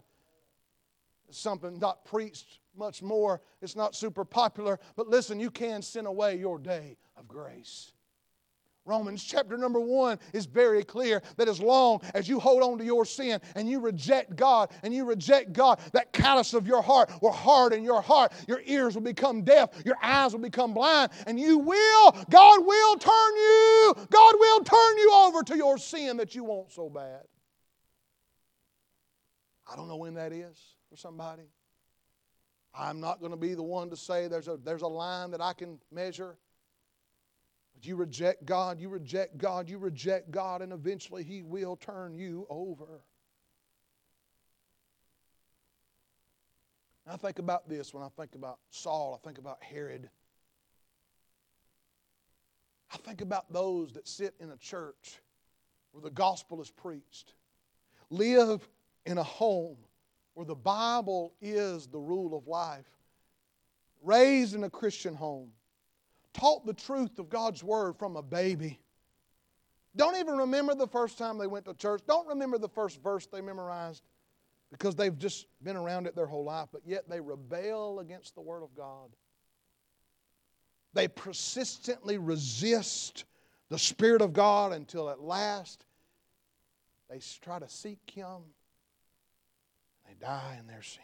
It's 1.28 1.38
something 1.38 1.78
not 1.78 2.04
preached 2.04 2.60
much 2.76 3.02
more. 3.02 3.40
It's 3.60 3.76
not 3.76 3.94
super 3.94 4.24
popular, 4.24 4.78
but 4.96 5.08
listen, 5.08 5.40
you 5.40 5.50
can 5.50 5.82
send 5.82 6.06
away 6.06 6.36
your 6.36 6.58
day 6.58 6.96
of 7.16 7.26
grace. 7.26 7.93
Romans 8.86 9.24
chapter 9.24 9.56
number 9.56 9.80
one 9.80 10.18
is 10.34 10.44
very 10.44 10.84
clear 10.84 11.22
that 11.36 11.48
as 11.48 11.60
long 11.60 12.02
as 12.12 12.28
you 12.28 12.38
hold 12.38 12.62
on 12.62 12.76
to 12.78 12.84
your 12.84 13.06
sin 13.06 13.40
and 13.54 13.68
you 13.68 13.80
reject 13.80 14.36
God 14.36 14.70
and 14.82 14.92
you 14.92 15.06
reject 15.06 15.54
God, 15.54 15.80
that 15.92 16.12
callous 16.12 16.52
of 16.52 16.66
your 16.66 16.82
heart 16.82 17.10
will 17.22 17.32
harden 17.32 17.82
your 17.82 18.02
heart. 18.02 18.32
Your 18.46 18.60
ears 18.66 18.94
will 18.94 19.02
become 19.02 19.42
deaf, 19.42 19.70
your 19.86 19.96
eyes 20.02 20.32
will 20.32 20.40
become 20.40 20.74
blind, 20.74 21.12
and 21.26 21.40
you 21.40 21.58
will, 21.58 22.10
God 22.28 22.66
will 22.66 22.96
turn 22.96 23.36
you, 23.36 23.94
God 24.10 24.34
will 24.38 24.60
turn 24.64 24.98
you 24.98 25.12
over 25.14 25.42
to 25.44 25.56
your 25.56 25.78
sin 25.78 26.18
that 26.18 26.34
you 26.34 26.44
want 26.44 26.70
so 26.70 26.90
bad. 26.90 27.22
I 29.70 29.76
don't 29.76 29.88
know 29.88 29.96
when 29.96 30.14
that 30.14 30.32
is 30.32 30.60
for 30.90 30.96
somebody. 30.96 31.48
I'm 32.74 33.00
not 33.00 33.20
going 33.20 33.30
to 33.30 33.38
be 33.38 33.54
the 33.54 33.62
one 33.62 33.88
to 33.90 33.96
say 33.96 34.28
there's 34.28 34.48
a, 34.48 34.58
there's 34.62 34.82
a 34.82 34.88
line 34.88 35.30
that 35.30 35.40
I 35.40 35.52
can 35.52 35.78
measure. 35.90 36.36
You 37.84 37.96
reject 37.96 38.44
God, 38.46 38.80
you 38.80 38.88
reject 38.88 39.38
God, 39.38 39.68
you 39.68 39.78
reject 39.78 40.30
God, 40.30 40.62
and 40.62 40.72
eventually 40.72 41.22
He 41.22 41.42
will 41.42 41.76
turn 41.76 42.14
you 42.14 42.46
over. 42.48 43.02
I 47.06 47.16
think 47.16 47.38
about 47.38 47.68
this 47.68 47.92
when 47.92 48.02
I 48.02 48.08
think 48.16 48.34
about 48.34 48.58
Saul, 48.70 49.18
I 49.20 49.26
think 49.26 49.38
about 49.38 49.62
Herod. 49.62 50.08
I 52.92 52.96
think 52.96 53.20
about 53.20 53.52
those 53.52 53.92
that 53.92 54.08
sit 54.08 54.34
in 54.40 54.50
a 54.50 54.56
church 54.56 55.20
where 55.92 56.02
the 56.02 56.10
gospel 56.10 56.62
is 56.62 56.70
preached, 56.70 57.34
live 58.08 58.66
in 59.04 59.18
a 59.18 59.22
home 59.22 59.76
where 60.34 60.46
the 60.46 60.54
Bible 60.54 61.34
is 61.42 61.86
the 61.86 61.98
rule 61.98 62.36
of 62.36 62.46
life, 62.46 62.86
raised 64.02 64.54
in 64.54 64.64
a 64.64 64.70
Christian 64.70 65.14
home 65.14 65.50
taught 66.34 66.66
the 66.66 66.74
truth 66.74 67.18
of 67.18 67.30
God's 67.30 67.64
Word 67.64 67.96
from 67.98 68.16
a 68.16 68.22
baby. 68.22 68.78
Don't 69.96 70.16
even 70.16 70.36
remember 70.36 70.74
the 70.74 70.88
first 70.88 71.16
time 71.16 71.38
they 71.38 71.46
went 71.46 71.64
to 71.66 71.74
church. 71.74 72.02
Don't 72.06 72.26
remember 72.26 72.58
the 72.58 72.68
first 72.68 73.00
verse 73.02 73.26
they 73.26 73.40
memorized 73.40 74.02
because 74.70 74.96
they've 74.96 75.16
just 75.16 75.46
been 75.62 75.76
around 75.76 76.06
it 76.06 76.16
their 76.16 76.26
whole 76.26 76.44
life, 76.44 76.68
but 76.72 76.82
yet 76.84 77.08
they 77.08 77.20
rebel 77.20 78.00
against 78.00 78.34
the 78.34 78.40
Word 78.40 78.64
of 78.64 78.74
God. 78.74 79.10
They 80.94 81.08
persistently 81.08 82.18
resist 82.18 83.24
the 83.68 83.78
Spirit 83.78 84.20
of 84.20 84.32
God 84.32 84.72
until 84.72 85.08
at 85.10 85.20
last 85.20 85.84
they 87.08 87.20
try 87.40 87.60
to 87.60 87.68
seek 87.68 87.98
Him. 88.12 88.42
They 90.06 90.14
die 90.20 90.56
in 90.58 90.66
their 90.66 90.82
sin. 90.82 91.02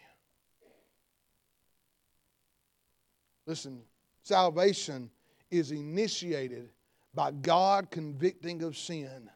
Listen, 3.47 3.81
salvation 4.23 5.11
is 5.51 5.71
initiated 5.71 6.71
by 7.15 7.33
God 7.33 7.91
convicting 7.91 8.63
of 8.63 8.77
sin, 8.77 9.29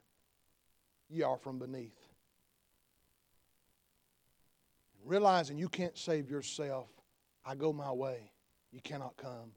ye 1.08 1.22
are 1.22 1.38
from 1.38 1.58
beneath. 1.58 1.98
Realizing 5.04 5.58
you 5.58 5.68
can't 5.68 5.98
save 5.98 6.30
yourself, 6.30 6.88
I 7.44 7.54
go 7.54 7.72
my 7.72 7.92
way. 7.92 8.30
You 8.72 8.80
cannot 8.80 9.16
come. 9.16 9.52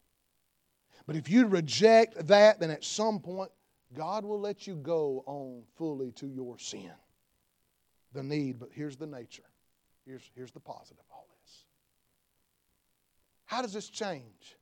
But 1.06 1.16
if 1.16 1.30
you 1.30 1.48
reject 1.48 2.28
that, 2.28 2.60
then 2.60 2.70
at 2.70 2.84
some 2.84 3.20
point, 3.20 3.50
God 3.96 4.26
will 4.26 4.40
let 4.40 4.68
you 4.68 4.76
go 4.76 5.24
on 5.26 5.64
fully 5.78 6.12
to 6.14 6.28
your 6.28 6.60
sin. 6.60 6.92
The 8.14 8.24
need, 8.24 8.60
but 8.60 8.70
here's 8.74 8.98
the 8.98 9.08
nature. 9.08 9.44
Here's, 10.06 10.30
here's 10.36 10.52
the 10.52 10.60
positive 10.60 11.00
of 11.00 11.16
all 11.16 11.28
this. 11.42 11.64
How 13.46 13.62
does 13.62 13.74
this 13.74 13.90
change? 13.90 14.57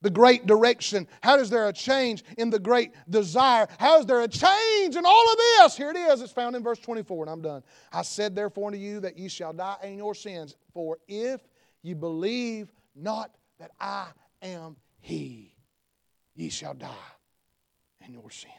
The 0.00 0.10
great 0.10 0.46
direction? 0.46 1.06
How 1.22 1.38
is 1.38 1.50
there 1.50 1.68
a 1.68 1.72
change 1.72 2.24
in 2.36 2.50
the 2.50 2.58
great 2.58 2.92
desire? 3.08 3.66
How 3.78 3.98
is 3.98 4.06
there 4.06 4.20
a 4.20 4.28
change 4.28 4.96
in 4.96 5.04
all 5.04 5.32
of 5.32 5.36
this? 5.36 5.76
Here 5.76 5.90
it 5.90 5.96
is. 5.96 6.22
It's 6.22 6.32
found 6.32 6.56
in 6.56 6.62
verse 6.62 6.78
24, 6.78 7.24
and 7.24 7.30
I'm 7.30 7.42
done. 7.42 7.62
I 7.92 8.02
said, 8.02 8.34
therefore, 8.34 8.68
unto 8.68 8.78
you 8.78 9.00
that 9.00 9.18
ye 9.18 9.28
shall 9.28 9.52
die 9.52 9.76
in 9.82 9.96
your 9.96 10.14
sins, 10.14 10.56
for 10.72 10.98
if 11.08 11.40
ye 11.82 11.94
believe 11.94 12.72
not 12.94 13.34
that 13.58 13.72
I 13.80 14.08
am 14.42 14.76
He, 15.00 15.54
ye 16.34 16.48
shall 16.48 16.74
die 16.74 16.94
in 18.06 18.12
your 18.14 18.30
sin. 18.30 18.50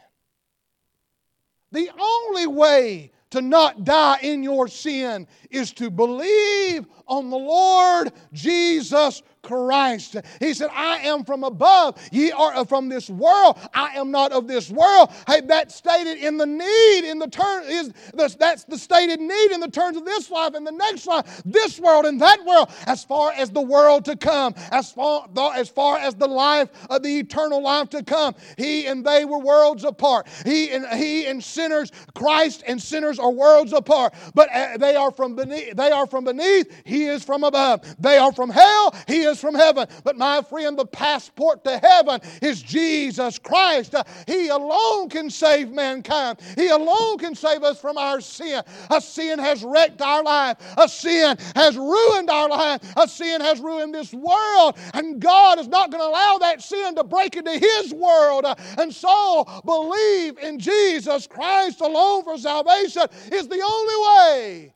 The 1.72 1.90
only 2.00 2.48
way 2.48 3.12
to 3.30 3.42
not 3.42 3.84
die 3.84 4.18
in 4.24 4.42
your 4.42 4.68
sin 4.68 5.28
is 5.52 5.72
to 5.74 5.92
believe 5.92 6.88
on 7.10 7.30
the 7.30 7.38
Lord 7.38 8.14
Jesus 8.32 9.22
Christ. 9.42 10.18
He 10.40 10.54
said, 10.54 10.70
I 10.74 10.98
am 10.98 11.24
from 11.24 11.44
above. 11.44 11.98
Ye 12.12 12.32
are 12.32 12.66
from 12.66 12.90
this 12.90 13.10
world. 13.10 13.58
I 13.74 13.98
am 13.98 14.12
not 14.12 14.32
of 14.32 14.48
this 14.48 14.70
world. 14.70 15.12
Hey, 15.28 15.42
that's 15.42 15.76
stated 15.76 16.18
in 16.18 16.38
the 16.38 16.46
need, 16.46 17.10
in 17.10 17.20
the 17.20 17.28
turn 17.28 17.64
is 17.64 17.92
that's 18.14 18.66
the 18.66 18.78
stated 18.78 19.20
need 19.20 19.52
in 19.52 19.60
the 19.60 19.70
terms 19.70 19.98
of 19.98 20.06
this 20.06 20.30
life 20.30 20.54
and 20.56 20.68
the 20.68 20.72
next 20.72 21.08
life, 21.08 21.42
this 21.46 21.80
world 21.80 22.06
and 22.06 22.22
that 22.22 22.46
world, 22.46 22.70
as 22.86 23.04
far 23.04 23.32
as 23.32 23.50
the 23.50 23.62
world 23.62 24.06
to 24.06 24.16
come, 24.16 24.54
as 24.72 24.92
far 24.92 25.28
as 25.56 25.70
far 25.70 25.98
as 25.98 26.16
the 26.16 26.28
life 26.28 26.70
of 26.90 27.02
the 27.02 27.20
eternal 27.20 27.62
life 27.62 27.90
to 27.90 28.04
come. 28.04 28.36
He 28.58 28.88
and 28.88 29.06
they 29.06 29.26
were 29.26 29.40
worlds 29.40 29.84
apart. 29.84 30.28
He 30.46 30.70
and 30.72 30.86
he 30.88 31.28
and 31.28 31.44
sinners, 31.44 31.92
Christ 32.14 32.64
and 32.68 32.82
sinners 32.82 33.20
are 33.20 33.32
worlds 33.32 33.74
apart. 33.74 34.14
But 34.36 34.50
uh, 34.54 34.78
they 34.78 34.96
are 34.96 35.12
from 35.12 35.36
beneath. 35.36 35.76
They 35.76 35.92
are 35.92 36.06
from 36.06 36.26
beneath. 36.26 36.72
He 36.84 36.99
is 37.06 37.24
from 37.24 37.44
above. 37.44 37.82
They 38.00 38.18
are 38.18 38.32
from 38.32 38.50
hell. 38.50 38.96
He 39.08 39.22
is 39.22 39.40
from 39.40 39.56
heaven. 39.56 39.88
But 40.04 40.18
my 40.18 40.42
friend, 40.42 40.78
the 40.78 40.86
passport 40.86 41.64
to 41.64 41.78
heaven 41.78 42.22
is 42.42 42.62
Jesus 42.62 43.40
Christ. 43.40 43.96
He 44.28 44.50
alone 44.50 45.10
can 45.10 45.30
save 45.30 45.72
mankind. 45.72 46.40
He 46.56 46.70
alone 46.70 47.18
can 47.18 47.36
save 47.36 47.64
us 47.64 47.80
from 47.80 47.98
our 47.98 48.22
sin. 48.22 48.62
A 48.90 49.02
sin 49.02 49.40
has 49.40 49.64
wrecked 49.64 50.02
our 50.02 50.24
life. 50.24 50.58
A 50.78 50.88
sin 50.88 51.38
has 51.56 51.78
ruined 51.78 52.30
our 52.30 52.50
life. 52.50 52.82
A 52.98 53.08
sin 53.08 53.42
has 53.42 53.60
ruined 53.60 53.94
this 53.94 54.14
world. 54.14 54.78
And 54.94 55.20
God 55.20 55.60
is 55.60 55.68
not 55.68 55.92
going 55.92 56.02
to 56.02 56.08
allow 56.08 56.38
that 56.40 56.62
sin 56.62 56.96
to 56.96 57.04
break 57.04 57.36
into 57.36 57.52
His 57.52 57.94
world. 57.94 58.46
And 58.78 58.94
so, 58.94 59.46
believe 59.66 60.38
in 60.40 60.60
Jesus 60.60 61.28
Christ 61.28 61.82
alone 61.82 62.24
for 62.24 62.38
salvation 62.38 63.04
is 63.32 63.48
the 63.48 63.62
only 63.62 63.96
way 64.08 64.74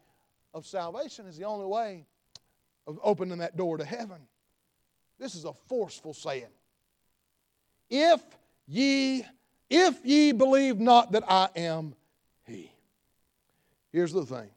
of 0.54 0.66
salvation, 0.66 1.26
is 1.28 1.38
the 1.38 1.46
only 1.46 1.66
way 1.66 2.06
of 2.88 3.00
opening 3.04 3.40
that 3.40 3.58
door 3.58 3.78
to 3.78 3.86
heaven. 3.86 4.20
This 5.20 5.36
is 5.36 5.46
a 5.46 5.54
forceful 5.54 6.14
saying. 6.14 6.48
If 7.90 8.22
ye, 8.68 9.26
if 9.70 10.06
ye 10.06 10.32
believe 10.32 10.80
not 10.80 11.12
that 11.14 11.24
I 11.30 11.50
am 11.56 11.96
He. 12.46 12.72
Here's 13.92 14.12
the 14.12 14.26
thing. 14.26 14.50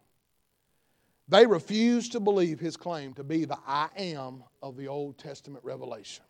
They 1.29 1.47
refused 1.47 2.13
to 2.13 2.21
believe 2.21 2.61
his 2.61 2.77
claim 2.77 3.13
to 3.15 3.25
be 3.25 3.45
the 3.45 3.59
I 3.67 3.89
am 3.97 4.45
of 4.63 4.77
the 4.77 4.89
Old 4.89 5.19
Testament 5.19 5.65
revelation. 5.65 6.25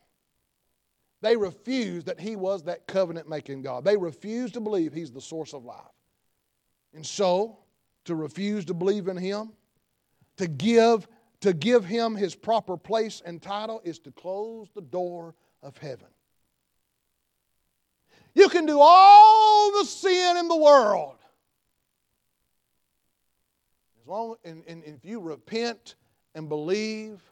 They 1.20 1.36
refused 1.36 2.06
that 2.06 2.20
he 2.20 2.36
was 2.36 2.62
that 2.64 2.86
covenant 2.86 3.28
making 3.28 3.62
God. 3.62 3.84
They 3.84 3.96
refused 3.96 4.54
to 4.54 4.60
believe 4.60 4.92
he's 4.92 5.12
the 5.12 5.20
source 5.20 5.52
of 5.54 5.64
life. 5.64 5.80
And 6.94 7.04
so, 7.04 7.58
to 8.04 8.14
refuse 8.14 8.64
to 8.66 8.74
believe 8.74 9.08
in 9.08 9.16
him, 9.16 9.52
to 10.36 10.46
give 10.46 11.06
to 11.40 11.52
give 11.52 11.84
him 11.84 12.14
his 12.14 12.34
proper 12.34 12.76
place 12.76 13.22
and 13.24 13.40
title 13.40 13.80
is 13.84 13.98
to 14.00 14.10
close 14.12 14.68
the 14.74 14.80
door 14.80 15.34
of 15.62 15.76
heaven. 15.78 16.08
You 18.34 18.48
can 18.48 18.66
do 18.66 18.78
all 18.80 19.72
the 19.78 19.84
sin 19.84 20.36
in 20.36 20.48
the 20.48 20.56
world. 20.56 21.16
As 24.00 24.06
long 24.06 24.36
and, 24.44 24.62
and 24.68 24.84
if 24.84 25.04
you 25.04 25.20
repent 25.20 25.94
and 26.34 26.48
believe, 26.48 27.22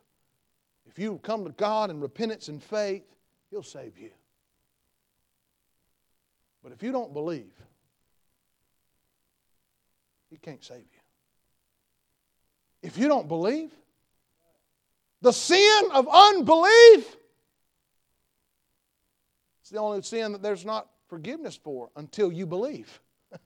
if 0.86 0.98
you 0.98 1.18
come 1.22 1.44
to 1.44 1.50
God 1.50 1.90
in 1.90 2.00
repentance 2.00 2.48
and 2.48 2.62
faith, 2.62 3.04
He'll 3.50 3.62
save 3.62 3.98
you. 3.98 4.10
But 6.62 6.72
if 6.72 6.82
you 6.82 6.90
don't 6.90 7.12
believe, 7.12 7.52
He 10.30 10.38
can't 10.38 10.64
save 10.64 10.78
you. 10.78 11.00
If 12.82 12.96
you 12.98 13.08
don't 13.08 13.28
believe, 13.28 13.70
the 15.24 15.32
sin 15.32 15.88
of 15.92 16.06
unbelief. 16.06 17.16
It's 19.62 19.70
the 19.70 19.78
only 19.78 20.02
sin 20.02 20.32
that 20.32 20.42
there's 20.42 20.66
not 20.66 20.86
forgiveness 21.08 21.56
for 21.56 21.88
until 21.96 22.30
you 22.30 22.44
believe. 22.46 23.00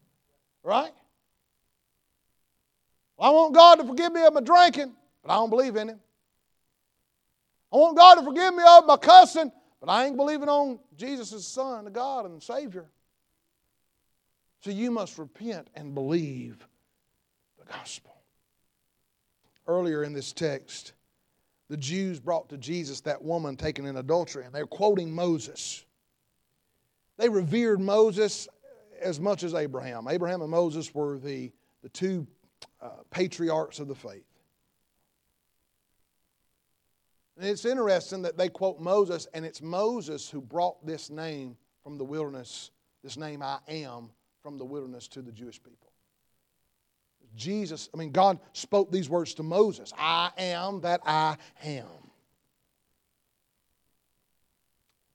right? 0.64 0.92
Well, 3.16 3.30
I 3.30 3.32
want 3.32 3.54
God 3.54 3.76
to 3.76 3.84
forgive 3.86 4.12
me 4.12 4.24
of 4.24 4.34
my 4.34 4.40
drinking, 4.40 4.92
but 5.22 5.30
I 5.30 5.36
don't 5.36 5.50
believe 5.50 5.76
in 5.76 5.90
Him. 5.90 6.00
I 7.72 7.76
want 7.76 7.96
God 7.96 8.16
to 8.16 8.24
forgive 8.24 8.54
me 8.54 8.64
of 8.66 8.86
my 8.86 8.96
cussing, 8.96 9.52
but 9.80 9.88
I 9.88 10.06
ain't 10.06 10.16
believing 10.16 10.48
on 10.48 10.80
Jesus' 10.96 11.46
Son, 11.46 11.84
the 11.84 11.90
God 11.92 12.26
and 12.26 12.42
Savior. 12.42 12.86
So 14.62 14.70
you 14.70 14.90
must 14.90 15.16
repent 15.16 15.68
and 15.76 15.94
believe 15.94 16.66
the 17.56 17.72
gospel. 17.72 18.16
Earlier 19.68 20.02
in 20.02 20.12
this 20.12 20.32
text, 20.32 20.92
the 21.68 21.76
Jews 21.76 22.18
brought 22.18 22.48
to 22.48 22.58
Jesus 22.58 23.00
that 23.02 23.22
woman 23.22 23.56
taken 23.56 23.86
in 23.86 23.96
adultery, 23.96 24.44
and 24.44 24.54
they're 24.54 24.66
quoting 24.66 25.12
Moses. 25.12 25.84
They 27.18 27.28
revered 27.28 27.80
Moses 27.80 28.48
as 29.00 29.20
much 29.20 29.42
as 29.42 29.54
Abraham. 29.54 30.08
Abraham 30.08 30.40
and 30.40 30.50
Moses 30.50 30.94
were 30.94 31.18
the, 31.18 31.52
the 31.82 31.88
two 31.90 32.26
uh, 32.80 32.90
patriarchs 33.10 33.80
of 33.80 33.88
the 33.88 33.94
faith. 33.94 34.24
And 37.36 37.46
it's 37.46 37.64
interesting 37.64 38.22
that 38.22 38.36
they 38.36 38.48
quote 38.48 38.80
Moses, 38.80 39.28
and 39.32 39.44
it's 39.44 39.62
Moses 39.62 40.28
who 40.28 40.40
brought 40.40 40.84
this 40.84 41.08
name 41.08 41.56
from 41.84 41.96
the 41.96 42.04
wilderness, 42.04 42.72
this 43.04 43.16
name 43.16 43.42
I 43.42 43.58
am, 43.68 44.10
from 44.42 44.58
the 44.58 44.64
wilderness 44.64 45.06
to 45.08 45.22
the 45.22 45.30
Jewish 45.30 45.62
people. 45.62 45.87
Jesus, 47.38 47.88
I 47.94 47.96
mean, 47.96 48.10
God 48.10 48.38
spoke 48.52 48.90
these 48.90 49.08
words 49.08 49.32
to 49.34 49.42
Moses 49.42 49.92
I 49.96 50.30
am 50.36 50.80
that 50.82 51.00
I 51.06 51.36
am. 51.64 51.86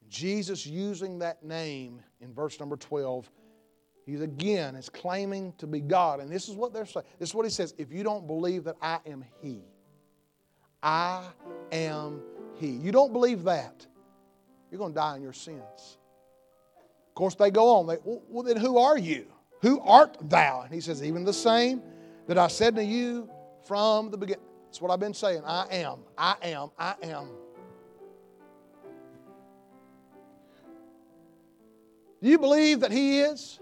Jesus 0.10 0.66
using 0.66 1.20
that 1.20 1.44
name 1.44 2.00
in 2.22 2.34
verse 2.34 2.60
number 2.60 2.78
12, 2.78 3.30
he's 4.06 4.22
again 4.22 4.76
is 4.76 4.88
claiming 4.88 5.54
to 5.58 5.68
be 5.68 5.82
God. 5.82 6.20
And 6.20 6.32
this 6.32 6.48
is 6.48 6.56
what 6.56 6.72
they're 6.72 6.86
saying. 6.86 7.06
This 7.20 7.30
is 7.30 7.36
what 7.36 7.46
he 7.46 7.52
says. 7.52 7.74
If 7.78 7.92
you 7.92 8.04
don't 8.04 8.26
believe 8.26 8.64
that 8.64 8.78
I 8.82 9.00
am 9.06 9.26
He, 9.42 9.62
I 10.82 11.24
am 11.72 12.22
He. 12.56 12.68
You 12.68 12.92
don't 12.92 13.12
believe 13.12 13.44
that, 13.44 13.86
you're 14.72 14.80
going 14.80 14.94
to 14.94 15.00
die 15.00 15.16
in 15.16 15.24
your 15.24 15.34
sins. 15.34 15.98
Of 17.10 17.16
course, 17.16 17.36
they 17.36 17.52
go 17.52 17.76
on. 17.78 17.88
They, 17.88 17.98
well, 18.04 18.44
then 18.44 18.58
who 18.58 18.78
are 18.78 18.98
you? 18.98 19.26
Who 19.62 19.80
art 19.82 20.18
thou? 20.22 20.62
And 20.62 20.74
he 20.74 20.82
says, 20.82 21.04
even 21.04 21.24
the 21.24 21.34
same 21.34 21.82
that 22.28 22.38
I 22.38 22.48
said 22.48 22.76
to 22.76 22.84
you 22.84 23.30
from 23.68 24.12
the 24.12 24.18
beginning. 24.18 24.44
That's 24.66 24.82
what 24.82 24.92
I've 24.92 25.00
been 25.00 25.14
saying. 25.14 25.44
I 25.46 25.68
am. 25.72 26.00
I 26.18 26.36
am. 26.42 26.70
I 26.78 26.96
am. 27.04 27.30
Do 32.22 32.30
you 32.30 32.40
believe 32.40 32.80
that 32.80 32.92
He 32.92 33.20
is? 33.20 33.60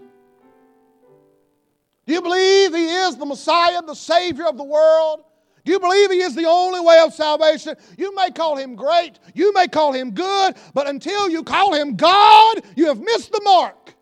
Do 2.06 2.14
you 2.14 2.22
believe 2.22 2.74
He 2.74 2.86
is 2.86 3.16
the 3.16 3.26
Messiah, 3.26 3.82
the 3.82 3.94
Savior 3.94 4.46
of 4.46 4.56
the 4.56 4.64
world? 4.64 5.24
Do 5.64 5.72
you 5.72 5.78
believe 5.78 6.10
He 6.10 6.20
is 6.20 6.34
the 6.34 6.46
only 6.46 6.80
way 6.80 7.00
of 7.04 7.12
salvation? 7.12 7.74
You 7.98 8.14
may 8.14 8.30
call 8.30 8.56
Him 8.56 8.74
great, 8.74 9.18
you 9.34 9.52
may 9.52 9.68
call 9.68 9.92
Him 9.92 10.12
good, 10.12 10.56
but 10.74 10.88
until 10.88 11.28
you 11.28 11.42
call 11.42 11.74
Him 11.74 11.96
God, 11.96 12.62
you 12.76 12.86
have 12.86 13.00
missed 13.00 13.32
the 13.32 13.40
mark. 13.44 13.94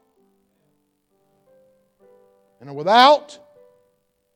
And 2.61 2.77
without 2.77 3.39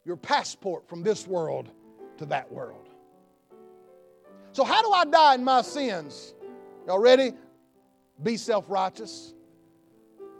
your 0.04 0.16
passport 0.16 0.88
from 0.88 1.02
this 1.02 1.26
world 1.26 1.70
to 2.18 2.26
that 2.26 2.50
world. 2.52 2.88
So, 4.52 4.64
how 4.64 4.82
do 4.82 4.90
I 4.90 5.04
die 5.04 5.34
in 5.34 5.44
my 5.44 5.62
sins? 5.62 6.34
Y'all 6.86 6.98
ready? 6.98 7.32
Be 8.22 8.36
self 8.36 8.66
righteous. 8.68 9.34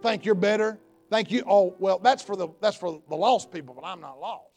Think 0.02 0.24
you're 0.24 0.34
better. 0.34 0.78
Think 1.10 1.30
you, 1.30 1.44
oh, 1.46 1.74
well, 1.78 1.98
that's 1.98 2.22
for, 2.22 2.36
the, 2.36 2.48
that's 2.60 2.76
for 2.76 3.02
the 3.08 3.16
lost 3.16 3.52
people, 3.52 3.74
but 3.74 3.84
I'm 3.84 4.00
not 4.00 4.20
lost. 4.20 4.50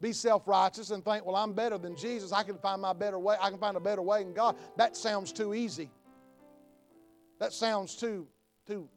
Be 0.00 0.12
self 0.12 0.46
righteous 0.46 0.90
and 0.90 1.04
think, 1.04 1.24
well, 1.24 1.36
I'm 1.36 1.52
better 1.52 1.78
than 1.78 1.96
Jesus. 1.96 2.32
I 2.32 2.42
can 2.42 2.58
find 2.58 2.82
my 2.82 2.92
better 2.92 3.18
way. 3.18 3.36
I 3.40 3.50
can 3.50 3.58
find 3.58 3.76
a 3.76 3.80
better 3.80 4.02
way 4.02 4.20
in 4.20 4.34
God. 4.34 4.56
That 4.76 4.96
sounds 4.96 5.32
too 5.32 5.54
easy. 5.54 5.90
That 7.38 7.52
sounds 7.52 7.96
too, 7.96 8.26
too, 8.66 8.88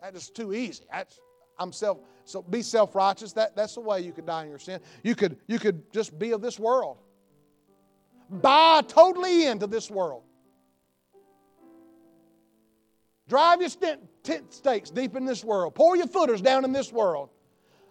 that 0.00 0.14
is 0.14 0.30
too 0.30 0.52
easy. 0.52 0.84
That's, 0.90 1.18
I'm 1.58 1.72
self, 1.72 1.98
so 2.24 2.42
be 2.42 2.62
self-righteous. 2.62 3.32
That, 3.32 3.56
that's 3.56 3.74
the 3.74 3.80
way 3.80 4.00
you 4.00 4.12
could 4.12 4.26
die 4.26 4.44
in 4.44 4.48
your 4.48 4.58
sin. 4.58 4.80
You 5.02 5.14
could, 5.14 5.38
you 5.46 5.58
could 5.58 5.92
just 5.92 6.18
be 6.18 6.32
of 6.32 6.42
this 6.42 6.58
world. 6.58 6.98
Buy 8.30 8.82
totally 8.86 9.46
into 9.46 9.66
this 9.66 9.90
world. 9.90 10.22
Drive 13.28 13.60
your 13.60 13.70
tent 14.22 14.52
stakes 14.52 14.90
deep 14.90 15.16
in 15.16 15.24
this 15.24 15.44
world. 15.44 15.74
Pour 15.74 15.96
your 15.96 16.06
footers 16.06 16.40
down 16.40 16.64
in 16.64 16.72
this 16.72 16.92
world. 16.92 17.30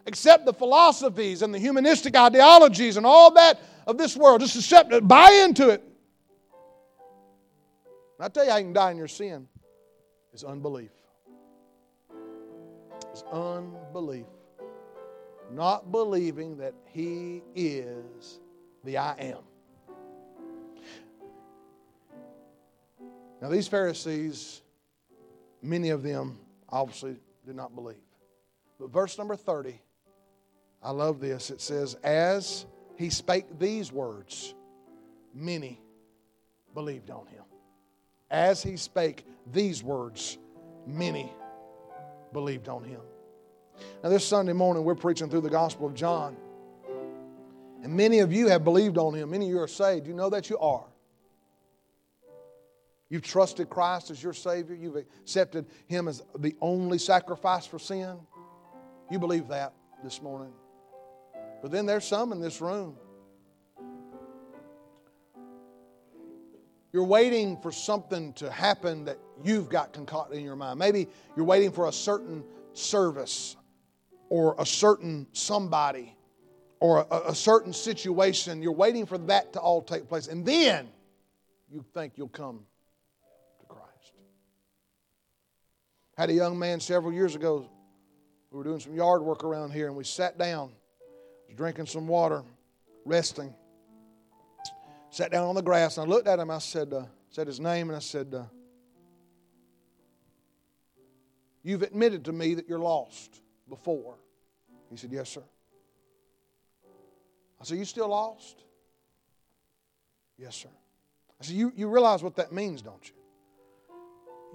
Accept 0.06 0.46
the 0.46 0.54
philosophies 0.54 1.42
and 1.42 1.54
the 1.54 1.60
humanistic 1.60 2.16
ideologies 2.16 2.98
and 2.98 3.06
all 3.06 3.32
that 3.32 3.60
of 3.88 3.98
this 3.98 4.16
world. 4.18 4.42
Just 4.42 4.56
accept 4.56 4.92
it, 4.94 5.08
buy 5.08 5.44
into 5.46 5.70
it. 5.70 5.84
I 8.20 8.30
tell 8.30 8.46
you 8.46 8.52
how 8.52 8.58
you 8.58 8.64
can 8.64 8.74
die 8.74 8.92
in 8.92 8.98
your 8.98 9.10
sin 9.10 9.48
is 10.34 10.44
unbelief. 10.46 10.92
It's 13.14 13.24
unbelief. 13.32 14.26
Not 15.52 15.92
believing 15.92 16.58
that 16.58 16.74
He 16.92 17.44
is 17.56 18.40
the 18.84 18.98
I 18.98 19.14
am. 19.20 19.38
Now, 23.40 23.50
these 23.50 23.68
Pharisees, 23.68 24.64
many 25.62 25.90
of 25.90 26.02
them 26.02 26.40
obviously 26.70 27.18
did 27.46 27.56
not 27.56 27.76
believe. 27.76 27.98
But 28.80 28.90
verse 28.90 29.18
number 29.18 29.36
30, 29.36 29.80
I 30.82 30.92
love 30.92 31.20
this. 31.20 31.52
It 31.52 31.62
says, 31.62 31.96
As 32.04 32.66
he 32.98 33.12
spake 33.12 33.46
these 33.60 33.92
words, 33.92 34.56
many 35.36 35.80
believed 36.74 37.12
on 37.12 37.28
him. 37.28 37.44
As 38.32 38.64
he 38.64 38.78
spake 38.78 39.26
these 39.52 39.84
words, 39.84 40.40
many 40.88 41.32
believed 42.34 42.68
on 42.68 42.84
him. 42.84 43.02
Now, 44.04 44.10
this 44.10 44.26
Sunday 44.26 44.54
morning, 44.54 44.84
we're 44.84 44.96
preaching 44.96 45.30
through 45.30 45.42
the 45.42 45.50
Gospel 45.50 45.88
of 45.88 45.94
John. 45.94 46.36
And 47.84 47.94
many 47.94 48.20
of 48.20 48.32
you 48.32 48.48
have 48.48 48.64
believed 48.64 48.98
on 48.98 49.14
him. 49.14 49.32
Many 49.32 49.46
of 49.46 49.52
you 49.52 49.60
are 49.60 49.68
saved. 49.68 50.08
You 50.08 50.14
know 50.14 50.30
that 50.30 50.50
you 50.50 50.58
are. 50.60 50.86
You've 53.14 53.22
trusted 53.22 53.70
Christ 53.70 54.10
as 54.10 54.24
your 54.24 54.34
Savior. 54.34 54.74
You've 54.74 54.96
accepted 54.96 55.68
Him 55.86 56.08
as 56.08 56.24
the 56.40 56.56
only 56.62 56.98
sacrifice 56.98 57.64
for 57.64 57.78
sin. 57.78 58.18
You 59.12 59.20
believe 59.20 59.50
that 59.50 59.74
this 60.04 60.20
morning. 60.20 60.52
But 61.62 61.70
then 61.70 61.86
there's 61.86 62.06
some 62.06 62.32
in 62.32 62.42
this 62.42 62.60
room. 62.60 62.98
You're 66.92 67.06
waiting 67.06 67.62
for 67.62 67.72
something 67.72 68.34
to 68.34 68.52
happen 68.52 69.06
that 69.06 69.20
you've 69.44 69.70
got 69.70 69.94
concocted 69.94 70.38
in 70.38 70.44
your 70.44 70.56
mind. 70.56 70.80
Maybe 70.80 71.08
you're 71.36 71.46
waiting 71.46 71.72
for 71.72 71.88
a 71.88 71.94
certain 71.94 72.44
service 72.74 73.56
or 74.30 74.56
a 74.58 74.66
certain 74.66 75.28
somebody 75.34 76.16
or 76.80 77.06
a, 77.10 77.30
a 77.30 77.36
certain 77.36 77.74
situation. 77.74 78.62
You're 78.62 78.74
waiting 78.74 79.06
for 79.06 79.18
that 79.20 79.54
to 79.54 79.60
all 79.60 79.82
take 79.82 80.08
place. 80.08 80.28
And 80.28 80.46
then 80.46 80.90
you 81.72 81.86
think 81.94 82.14
you'll 82.18 82.28
come 82.28 82.60
to 83.60 83.66
Christ. 83.68 84.14
Had 86.18 86.30
a 86.30 86.34
young 86.34 86.58
man 86.58 86.80
several 86.80 87.14
years 87.14 87.36
ago. 87.36 87.70
We 88.52 88.58
were 88.58 88.64
doing 88.64 88.80
some 88.80 88.96
yard 88.96 89.24
work 89.24 89.44
around 89.44 89.72
here, 89.72 89.88
and 89.88 89.96
we 89.96 90.04
sat 90.04 90.38
down, 90.38 90.72
drinking 91.56 91.88
some 91.88 92.08
water, 92.08 92.44
resting. 93.04 93.54
Sat 95.10 95.32
down 95.32 95.48
on 95.48 95.56
the 95.56 95.62
grass, 95.62 95.98
and 95.98 96.06
I 96.06 96.10
looked 96.14 96.28
at 96.28 96.38
him. 96.38 96.52
I 96.52 96.60
said, 96.60 96.94
uh, 96.94 97.06
said 97.30 97.48
his 97.48 97.60
name, 97.60 97.90
and 97.90 97.96
I 97.96 98.00
said, 98.00 98.34
uh, 98.34 98.44
"You've 101.64 101.82
admitted 101.82 102.26
to 102.26 102.32
me 102.32 102.54
that 102.56 102.68
you're 102.68 102.80
lost 102.80 103.42
before." 103.68 104.16
He 104.90 104.98
said, 104.98 105.12
"Yes, 105.12 105.30
sir." 105.30 105.44
I 107.60 107.64
said, 107.64 107.78
"You 107.78 107.86
still 107.86 108.10
lost?" 108.10 108.64
Yes, 110.38 110.56
sir. 110.56 110.70
I 111.40 111.46
said, 111.46 111.56
"You 111.56 111.72
you 111.76 111.88
realize 111.88 112.22
what 112.22 112.36
that 112.36 112.52
means, 112.52 112.82
don't 112.82 113.08
you?" 113.08 113.16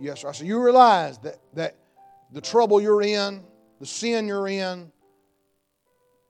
Yes, 0.00 0.20
sir. 0.20 0.28
I 0.28 0.32
said, 0.32 0.46
You 0.46 0.62
realize 0.62 1.18
that, 1.18 1.38
that 1.54 1.76
the 2.32 2.40
trouble 2.40 2.80
you're 2.80 3.02
in, 3.02 3.42
the 3.80 3.86
sin 3.86 4.28
you're 4.28 4.48
in, 4.48 4.92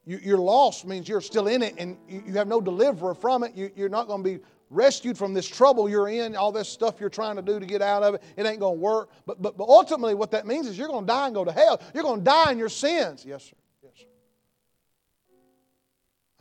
you, 0.07 0.19
you're 0.23 0.39
lost 0.39 0.87
means 0.87 1.09
you're 1.09 1.21
still 1.21 1.49
in 1.49 1.63
it 1.63 1.75
and 1.77 1.99
you, 2.09 2.23
you 2.27 2.33
have 2.35 2.49
no 2.49 2.61
deliverer 2.61 3.15
from 3.15 3.43
it. 3.45 3.55
You, 3.55 3.71
you're 3.77 3.91
not 3.91 4.07
going 4.07 4.23
to 4.25 4.39
be 4.39 4.45
rescued 4.71 5.17
from 5.17 5.35
this 5.35 5.47
trouble 5.47 5.89
you're 5.89 6.09
in, 6.09 6.37
all 6.37 6.53
this 6.53 6.69
stuff 6.69 7.01
you're 7.01 7.09
trying 7.09 7.37
to 7.37 7.43
do 7.43 7.59
to 7.59 7.67
get 7.67 7.83
out 7.83 8.03
of 8.03 8.15
it. 8.15 8.23
It 8.37 8.47
ain't 8.47 8.61
going 8.61 8.77
to 8.77 8.81
work. 8.81 9.11
But, 9.27 9.41
but, 9.41 9.57
but 9.57 9.69
ultimately, 9.69 10.15
what 10.15 10.31
that 10.33 10.47
means 10.47 10.67
is 10.67 10.77
you're 10.77 10.89
going 10.89 11.05
to 11.05 11.07
die 11.07 11.27
and 11.27 11.35
go 11.35 11.45
to 11.45 11.53
hell. 11.53 11.81
You're 11.95 12.03
going 12.03 12.21
to 12.21 12.25
die 12.25 12.53
in 12.53 12.59
your 12.59 12.69
sins. 12.69 13.25
Yes, 13.27 13.45
sir. 13.45 13.57
Yes, 13.83 13.93
sir. 13.97 14.07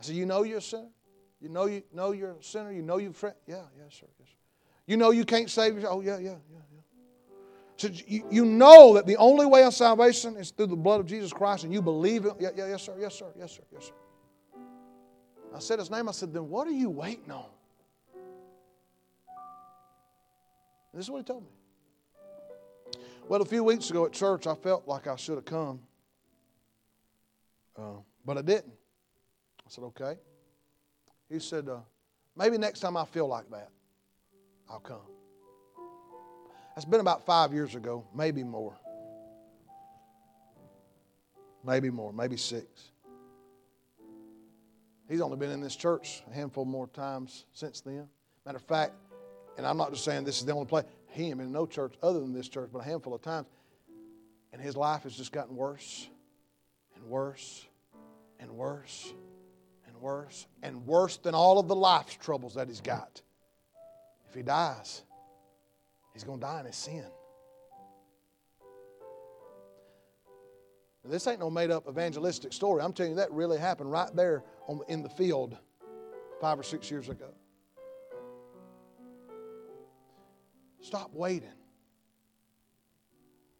I 0.00 0.04
said, 0.04 0.16
You 0.16 0.26
know 0.26 0.42
you're 0.42 0.58
a 0.58 0.62
sinner? 0.62 0.88
You 1.40 1.48
know 1.48 1.66
you 1.66 1.82
know 1.92 2.12
you're 2.12 2.32
a 2.32 2.42
sinner? 2.42 2.72
You 2.72 2.82
know 2.82 2.98
you've. 2.98 3.22
Yeah, 3.46 3.56
yes, 3.76 3.94
sir. 4.00 4.06
Yes, 4.18 4.28
sir. 4.28 4.34
You 4.86 4.96
know 4.96 5.10
you 5.10 5.24
can't 5.24 5.50
save 5.50 5.74
yourself? 5.74 5.98
Oh, 5.98 6.00
yeah, 6.00 6.18
yeah, 6.18 6.30
yeah. 6.50 6.58
Yeah. 6.72 6.78
So 7.76 7.88
you, 8.06 8.26
you 8.30 8.44
know 8.44 8.94
that 8.94 9.06
the 9.06 9.16
only 9.18 9.46
way 9.46 9.62
of 9.62 9.72
salvation 9.72 10.36
is 10.36 10.50
through 10.50 10.66
the 10.66 10.76
blood 10.76 10.98
of 10.98 11.06
Jesus 11.06 11.32
Christ, 11.32 11.62
and 11.62 11.72
you 11.72 11.80
believe 11.80 12.24
it. 12.24 12.32
Yeah, 12.40 12.48
yeah, 12.56 12.66
yes, 12.68 12.82
sir, 12.82 12.96
yes, 12.98 13.14
sir, 13.14 13.26
yes, 13.38 13.52
sir, 13.52 13.62
yes, 13.72 13.86
sir. 13.86 13.92
I 15.54 15.60
said 15.60 15.78
his 15.78 15.90
name. 15.90 16.08
I 16.08 16.12
said, 16.12 16.32
then 16.32 16.48
what 16.48 16.66
are 16.66 16.72
you 16.72 16.90
waiting 16.90 17.30
on? 17.30 17.46
This 20.98 21.06
is 21.06 21.10
what 21.12 21.18
he 21.18 21.24
told 21.24 21.44
me. 21.44 21.50
Well, 23.28 23.40
a 23.40 23.44
few 23.44 23.62
weeks 23.62 23.88
ago 23.88 24.04
at 24.06 24.12
church, 24.12 24.48
I 24.48 24.56
felt 24.56 24.88
like 24.88 25.06
I 25.06 25.14
should 25.14 25.36
have 25.36 25.44
come, 25.44 25.78
uh, 27.78 28.00
but 28.24 28.36
I 28.36 28.42
didn't. 28.42 28.72
I 29.64 29.68
said, 29.68 29.84
okay. 29.84 30.16
He 31.30 31.38
said, 31.38 31.68
uh, 31.68 31.78
maybe 32.36 32.58
next 32.58 32.80
time 32.80 32.96
I 32.96 33.04
feel 33.04 33.28
like 33.28 33.48
that, 33.50 33.68
I'll 34.68 34.80
come. 34.80 35.02
That's 36.74 36.84
been 36.84 36.98
about 36.98 37.24
five 37.24 37.52
years 37.52 37.76
ago, 37.76 38.04
maybe 38.12 38.42
more. 38.42 38.76
Maybe 41.64 41.90
more, 41.90 42.12
maybe 42.12 42.36
six. 42.36 42.90
He's 45.08 45.20
only 45.20 45.36
been 45.36 45.50
in 45.50 45.60
this 45.60 45.76
church 45.76 46.24
a 46.28 46.34
handful 46.34 46.64
more 46.64 46.88
times 46.88 47.44
since 47.52 47.82
then. 47.82 48.08
Matter 48.44 48.56
of 48.56 48.64
fact, 48.64 48.94
and 49.58 49.66
I'm 49.66 49.76
not 49.76 49.92
just 49.92 50.04
saying 50.04 50.24
this 50.24 50.38
is 50.38 50.46
the 50.46 50.52
only 50.52 50.66
place, 50.66 50.84
he 51.10 51.28
been 51.28 51.40
in 51.40 51.52
no 51.52 51.66
church 51.66 51.94
other 52.02 52.20
than 52.20 52.32
this 52.32 52.48
church, 52.48 52.70
but 52.72 52.78
a 52.78 52.84
handful 52.84 53.14
of 53.14 53.20
times. 53.20 53.46
And 54.54 54.62
his 54.62 54.74
life 54.76 55.02
has 55.02 55.14
just 55.14 55.32
gotten 55.32 55.54
worse 55.54 56.08
and 56.96 57.04
worse 57.04 57.66
and 58.40 58.50
worse 58.52 59.12
and 59.86 60.00
worse 60.00 60.46
and 60.62 60.86
worse 60.86 61.18
than 61.18 61.34
all 61.34 61.58
of 61.58 61.68
the 61.68 61.76
life's 61.76 62.16
troubles 62.16 62.54
that 62.54 62.68
he's 62.68 62.80
got. 62.80 63.20
If 64.30 64.34
he 64.34 64.42
dies, 64.42 65.02
He's 66.18 66.24
going 66.24 66.40
to 66.40 66.46
die 66.46 66.58
in 66.58 66.66
his 66.66 66.74
sin. 66.74 67.04
Now, 71.04 71.10
this 71.10 71.28
ain't 71.28 71.38
no 71.38 71.48
made 71.48 71.70
up 71.70 71.88
evangelistic 71.88 72.52
story. 72.52 72.82
I'm 72.82 72.92
telling 72.92 73.12
you, 73.12 73.16
that 73.18 73.30
really 73.30 73.56
happened 73.56 73.92
right 73.92 74.10
there 74.16 74.42
on, 74.66 74.80
in 74.88 75.04
the 75.04 75.08
field 75.08 75.56
five 76.40 76.58
or 76.58 76.64
six 76.64 76.90
years 76.90 77.08
ago. 77.08 77.28
Stop 80.88 81.12
waiting. 81.12 81.52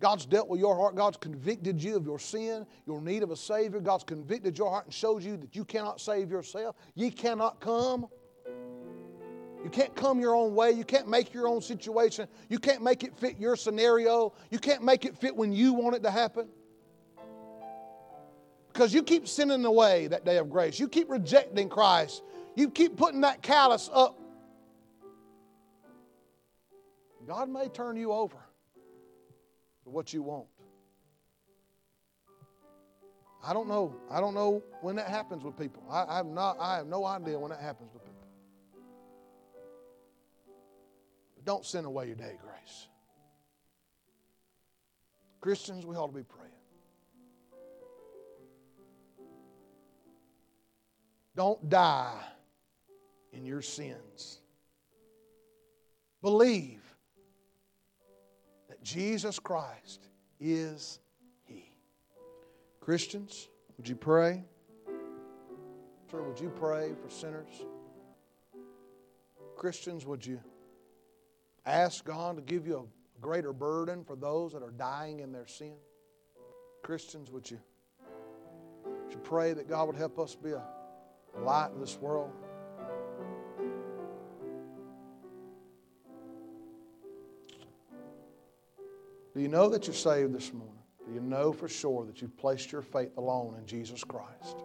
God's 0.01 0.25
dealt 0.25 0.49
with 0.49 0.61
your 0.61 0.75
heart. 0.75 0.95
God's 0.95 1.19
convicted 1.19 1.83
you 1.83 1.95
of 1.95 2.07
your 2.07 2.19
sin, 2.19 2.67
your 2.87 3.03
need 3.03 3.23
of 3.23 3.31
a 3.31 3.37
Savior. 3.37 3.81
God's 3.81 4.03
convicted 4.03 4.57
your 4.57 4.71
heart 4.71 4.87
and 4.87 4.95
shows 4.95 5.27
you 5.27 5.37
that 5.37 5.55
you 5.55 5.63
cannot 5.63 6.01
save 6.01 6.31
yourself. 6.31 6.77
Ye 6.95 7.11
cannot 7.11 7.61
come. 7.61 8.07
You 9.63 9.69
can't 9.71 9.95
come 9.95 10.21
your 10.21 10.35
own 10.35 10.55
way. 10.55 10.73
You 10.73 10.85
can't 10.85 11.07
make 11.07 11.35
your 11.35 11.47
own 11.49 11.61
situation. 11.61 12.29
You 12.49 12.59
can't 12.59 12.83
make 12.83 13.05
it 13.05 13.15
fit 13.15 13.39
your 13.39 13.57
scenario. 13.57 14.33
You 14.51 14.59
can't 14.59 14.83
make 14.83 15.05
it 15.05 15.15
fit 15.15 15.37
when 15.37 15.53
you 15.53 15.75
want 15.75 15.97
it 15.97 16.03
to 16.05 16.11
happen. 16.11 16.49
Because 18.73 18.95
you 18.95 19.03
keep 19.03 19.29
sinning 19.29 19.67
away 19.67 20.07
that 20.07 20.25
day 20.25 20.39
of 20.39 20.49
grace. 20.49 20.81
You 20.81 20.89
keep 20.89 21.11
rejecting 21.11 21.69
Christ. 21.69 22.23
You 22.57 22.71
keep 22.71 22.97
putting 22.97 23.21
that 23.21 23.43
callus 23.43 23.91
up. 23.93 24.19
God 27.29 27.51
may 27.51 27.69
turn 27.69 27.97
you 27.97 28.11
over 28.11 28.39
to 29.85 29.91
what 29.91 30.15
you 30.15 30.23
want. 30.23 30.47
I 33.45 33.53
don't 33.53 33.69
know. 33.69 33.95
I 34.11 34.19
don't 34.19 34.33
know 34.33 34.63
when 34.81 34.97
that 34.97 35.09
happens 35.09 35.45
with 35.45 35.55
people. 35.59 35.83
I, 35.91 36.05
I 36.05 36.17
have 36.17 36.27
not. 36.27 36.57
I 36.59 36.77
have 36.77 36.87
no 36.87 37.05
idea 37.05 37.39
when 37.39 37.51
that 37.51 37.61
happens 37.61 37.93
with 37.93 38.03
people. 38.03 38.27
But 41.37 41.45
Don't 41.45 41.67
send 41.67 41.85
away 41.85 42.07
your 42.07 42.17
day 42.17 42.39
grace. 42.43 42.89
Christians, 45.43 45.85
we 45.85 45.97
ought 45.97 46.07
to 46.07 46.17
be 46.17 46.25
praying. 46.25 46.51
Don't 51.37 51.69
die 51.69 52.25
in 53.35 53.45
your 53.45 53.61
sins. 53.61 54.41
Believe 56.23 56.88
Jesus 58.89 59.39
Christ 59.39 60.09
is 60.41 60.99
He. 61.45 61.71
Christians, 62.81 63.49
would 63.77 63.87
you 63.87 63.95
pray? 63.95 64.43
Sir, 66.11 66.23
would 66.23 66.41
you 66.41 66.49
pray 66.49 66.93
for 67.03 67.11
sinners? 67.11 67.67
Christians, 69.57 70.07
would 70.07 70.25
you? 70.25 70.41
Ask 71.67 72.07
God 72.07 72.37
to 72.37 72.43
give 72.43 72.67
you 72.67 72.79
a 72.79 73.21
greater 73.21 73.53
burden 73.53 74.05
for 74.05 74.17
those 74.17 74.55
that 74.55 74.63
are 74.63 74.71
dying 74.71 75.21
in 75.21 75.33
their 75.33 75.47
sin? 75.47 75.75
Christians, 76.83 77.31
would 77.31 77.51
you, 77.51 77.61
would 78.87 79.13
you 79.13 79.19
pray 79.19 79.53
that 79.53 79.69
God 79.69 79.89
would 79.89 79.97
help 79.97 80.19
us 80.19 80.35
be 80.35 80.53
a 80.53 80.63
light 81.43 81.73
in 81.75 81.81
this 81.81 81.99
world? 81.99 82.31
Do 89.39 89.43
you 89.43 89.49
know 89.49 89.69
that 89.69 89.87
you're 89.87 89.95
saved 89.95 90.35
this 90.35 90.53
morning? 90.53 90.83
Do 91.07 91.15
you 91.15 91.21
know 91.21 91.53
for 91.53 91.69
sure 91.69 92.05
that 92.07 92.21
you've 92.21 92.37
placed 92.37 92.73
your 92.73 92.83
faith 92.83 93.17
alone 93.17 93.55
in 93.57 93.65
Jesus 93.67 94.03
Christ? 94.03 94.65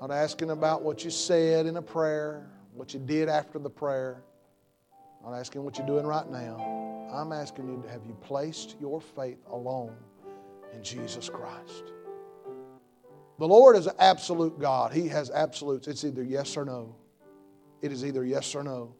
Not 0.00 0.10
asking 0.10 0.48
about 0.48 0.80
what 0.80 1.04
you 1.04 1.10
said 1.10 1.66
in 1.66 1.76
a 1.76 1.82
prayer, 1.82 2.50
what 2.72 2.94
you 2.94 3.00
did 3.00 3.28
after 3.28 3.58
the 3.58 3.68
prayer. 3.68 4.22
Not 5.22 5.34
asking 5.34 5.64
what 5.64 5.76
you're 5.76 5.86
doing 5.86 6.06
right 6.06 6.26
now. 6.30 7.10
I'm 7.12 7.30
asking 7.30 7.68
you, 7.68 7.84
have 7.90 8.06
you 8.06 8.16
placed 8.22 8.74
your 8.80 9.02
faith 9.02 9.44
alone 9.50 9.94
in 10.72 10.82
Jesus 10.82 11.28
Christ? 11.28 11.92
The 13.38 13.46
Lord 13.46 13.76
is 13.76 13.86
an 13.86 13.96
absolute 13.98 14.58
God. 14.58 14.94
He 14.94 15.08
has 15.08 15.30
absolutes. 15.30 15.88
It's 15.88 16.04
either 16.04 16.22
yes 16.22 16.56
or 16.56 16.64
no. 16.64 16.96
It 17.82 17.92
is 17.92 18.02
either 18.02 18.24
yes 18.24 18.54
or 18.54 18.64
no. 18.64 18.94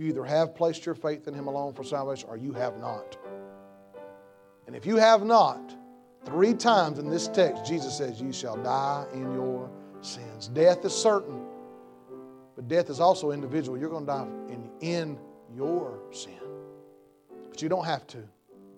You 0.00 0.06
either 0.06 0.24
have 0.24 0.54
placed 0.54 0.86
your 0.86 0.94
faith 0.94 1.28
in 1.28 1.34
Him 1.34 1.46
alone 1.46 1.74
for 1.74 1.84
salvation 1.84 2.26
or 2.30 2.38
you 2.38 2.54
have 2.54 2.78
not. 2.78 3.18
And 4.66 4.74
if 4.74 4.86
you 4.86 4.96
have 4.96 5.26
not, 5.26 5.76
three 6.24 6.54
times 6.54 6.98
in 6.98 7.10
this 7.10 7.28
text, 7.28 7.66
Jesus 7.66 7.98
says, 7.98 8.18
You 8.18 8.32
shall 8.32 8.56
die 8.56 9.04
in 9.12 9.34
your 9.34 9.70
sins. 10.00 10.48
Death 10.48 10.86
is 10.86 10.94
certain, 10.94 11.44
but 12.56 12.66
death 12.66 12.88
is 12.88 12.98
also 12.98 13.32
individual. 13.32 13.76
You're 13.76 13.90
going 13.90 14.06
to 14.06 14.10
die 14.10 14.26
in, 14.48 14.70
in 14.80 15.18
your 15.54 16.00
sin. 16.12 16.40
But 17.50 17.60
you 17.60 17.68
don't 17.68 17.84
have 17.84 18.06
to. 18.06 18.26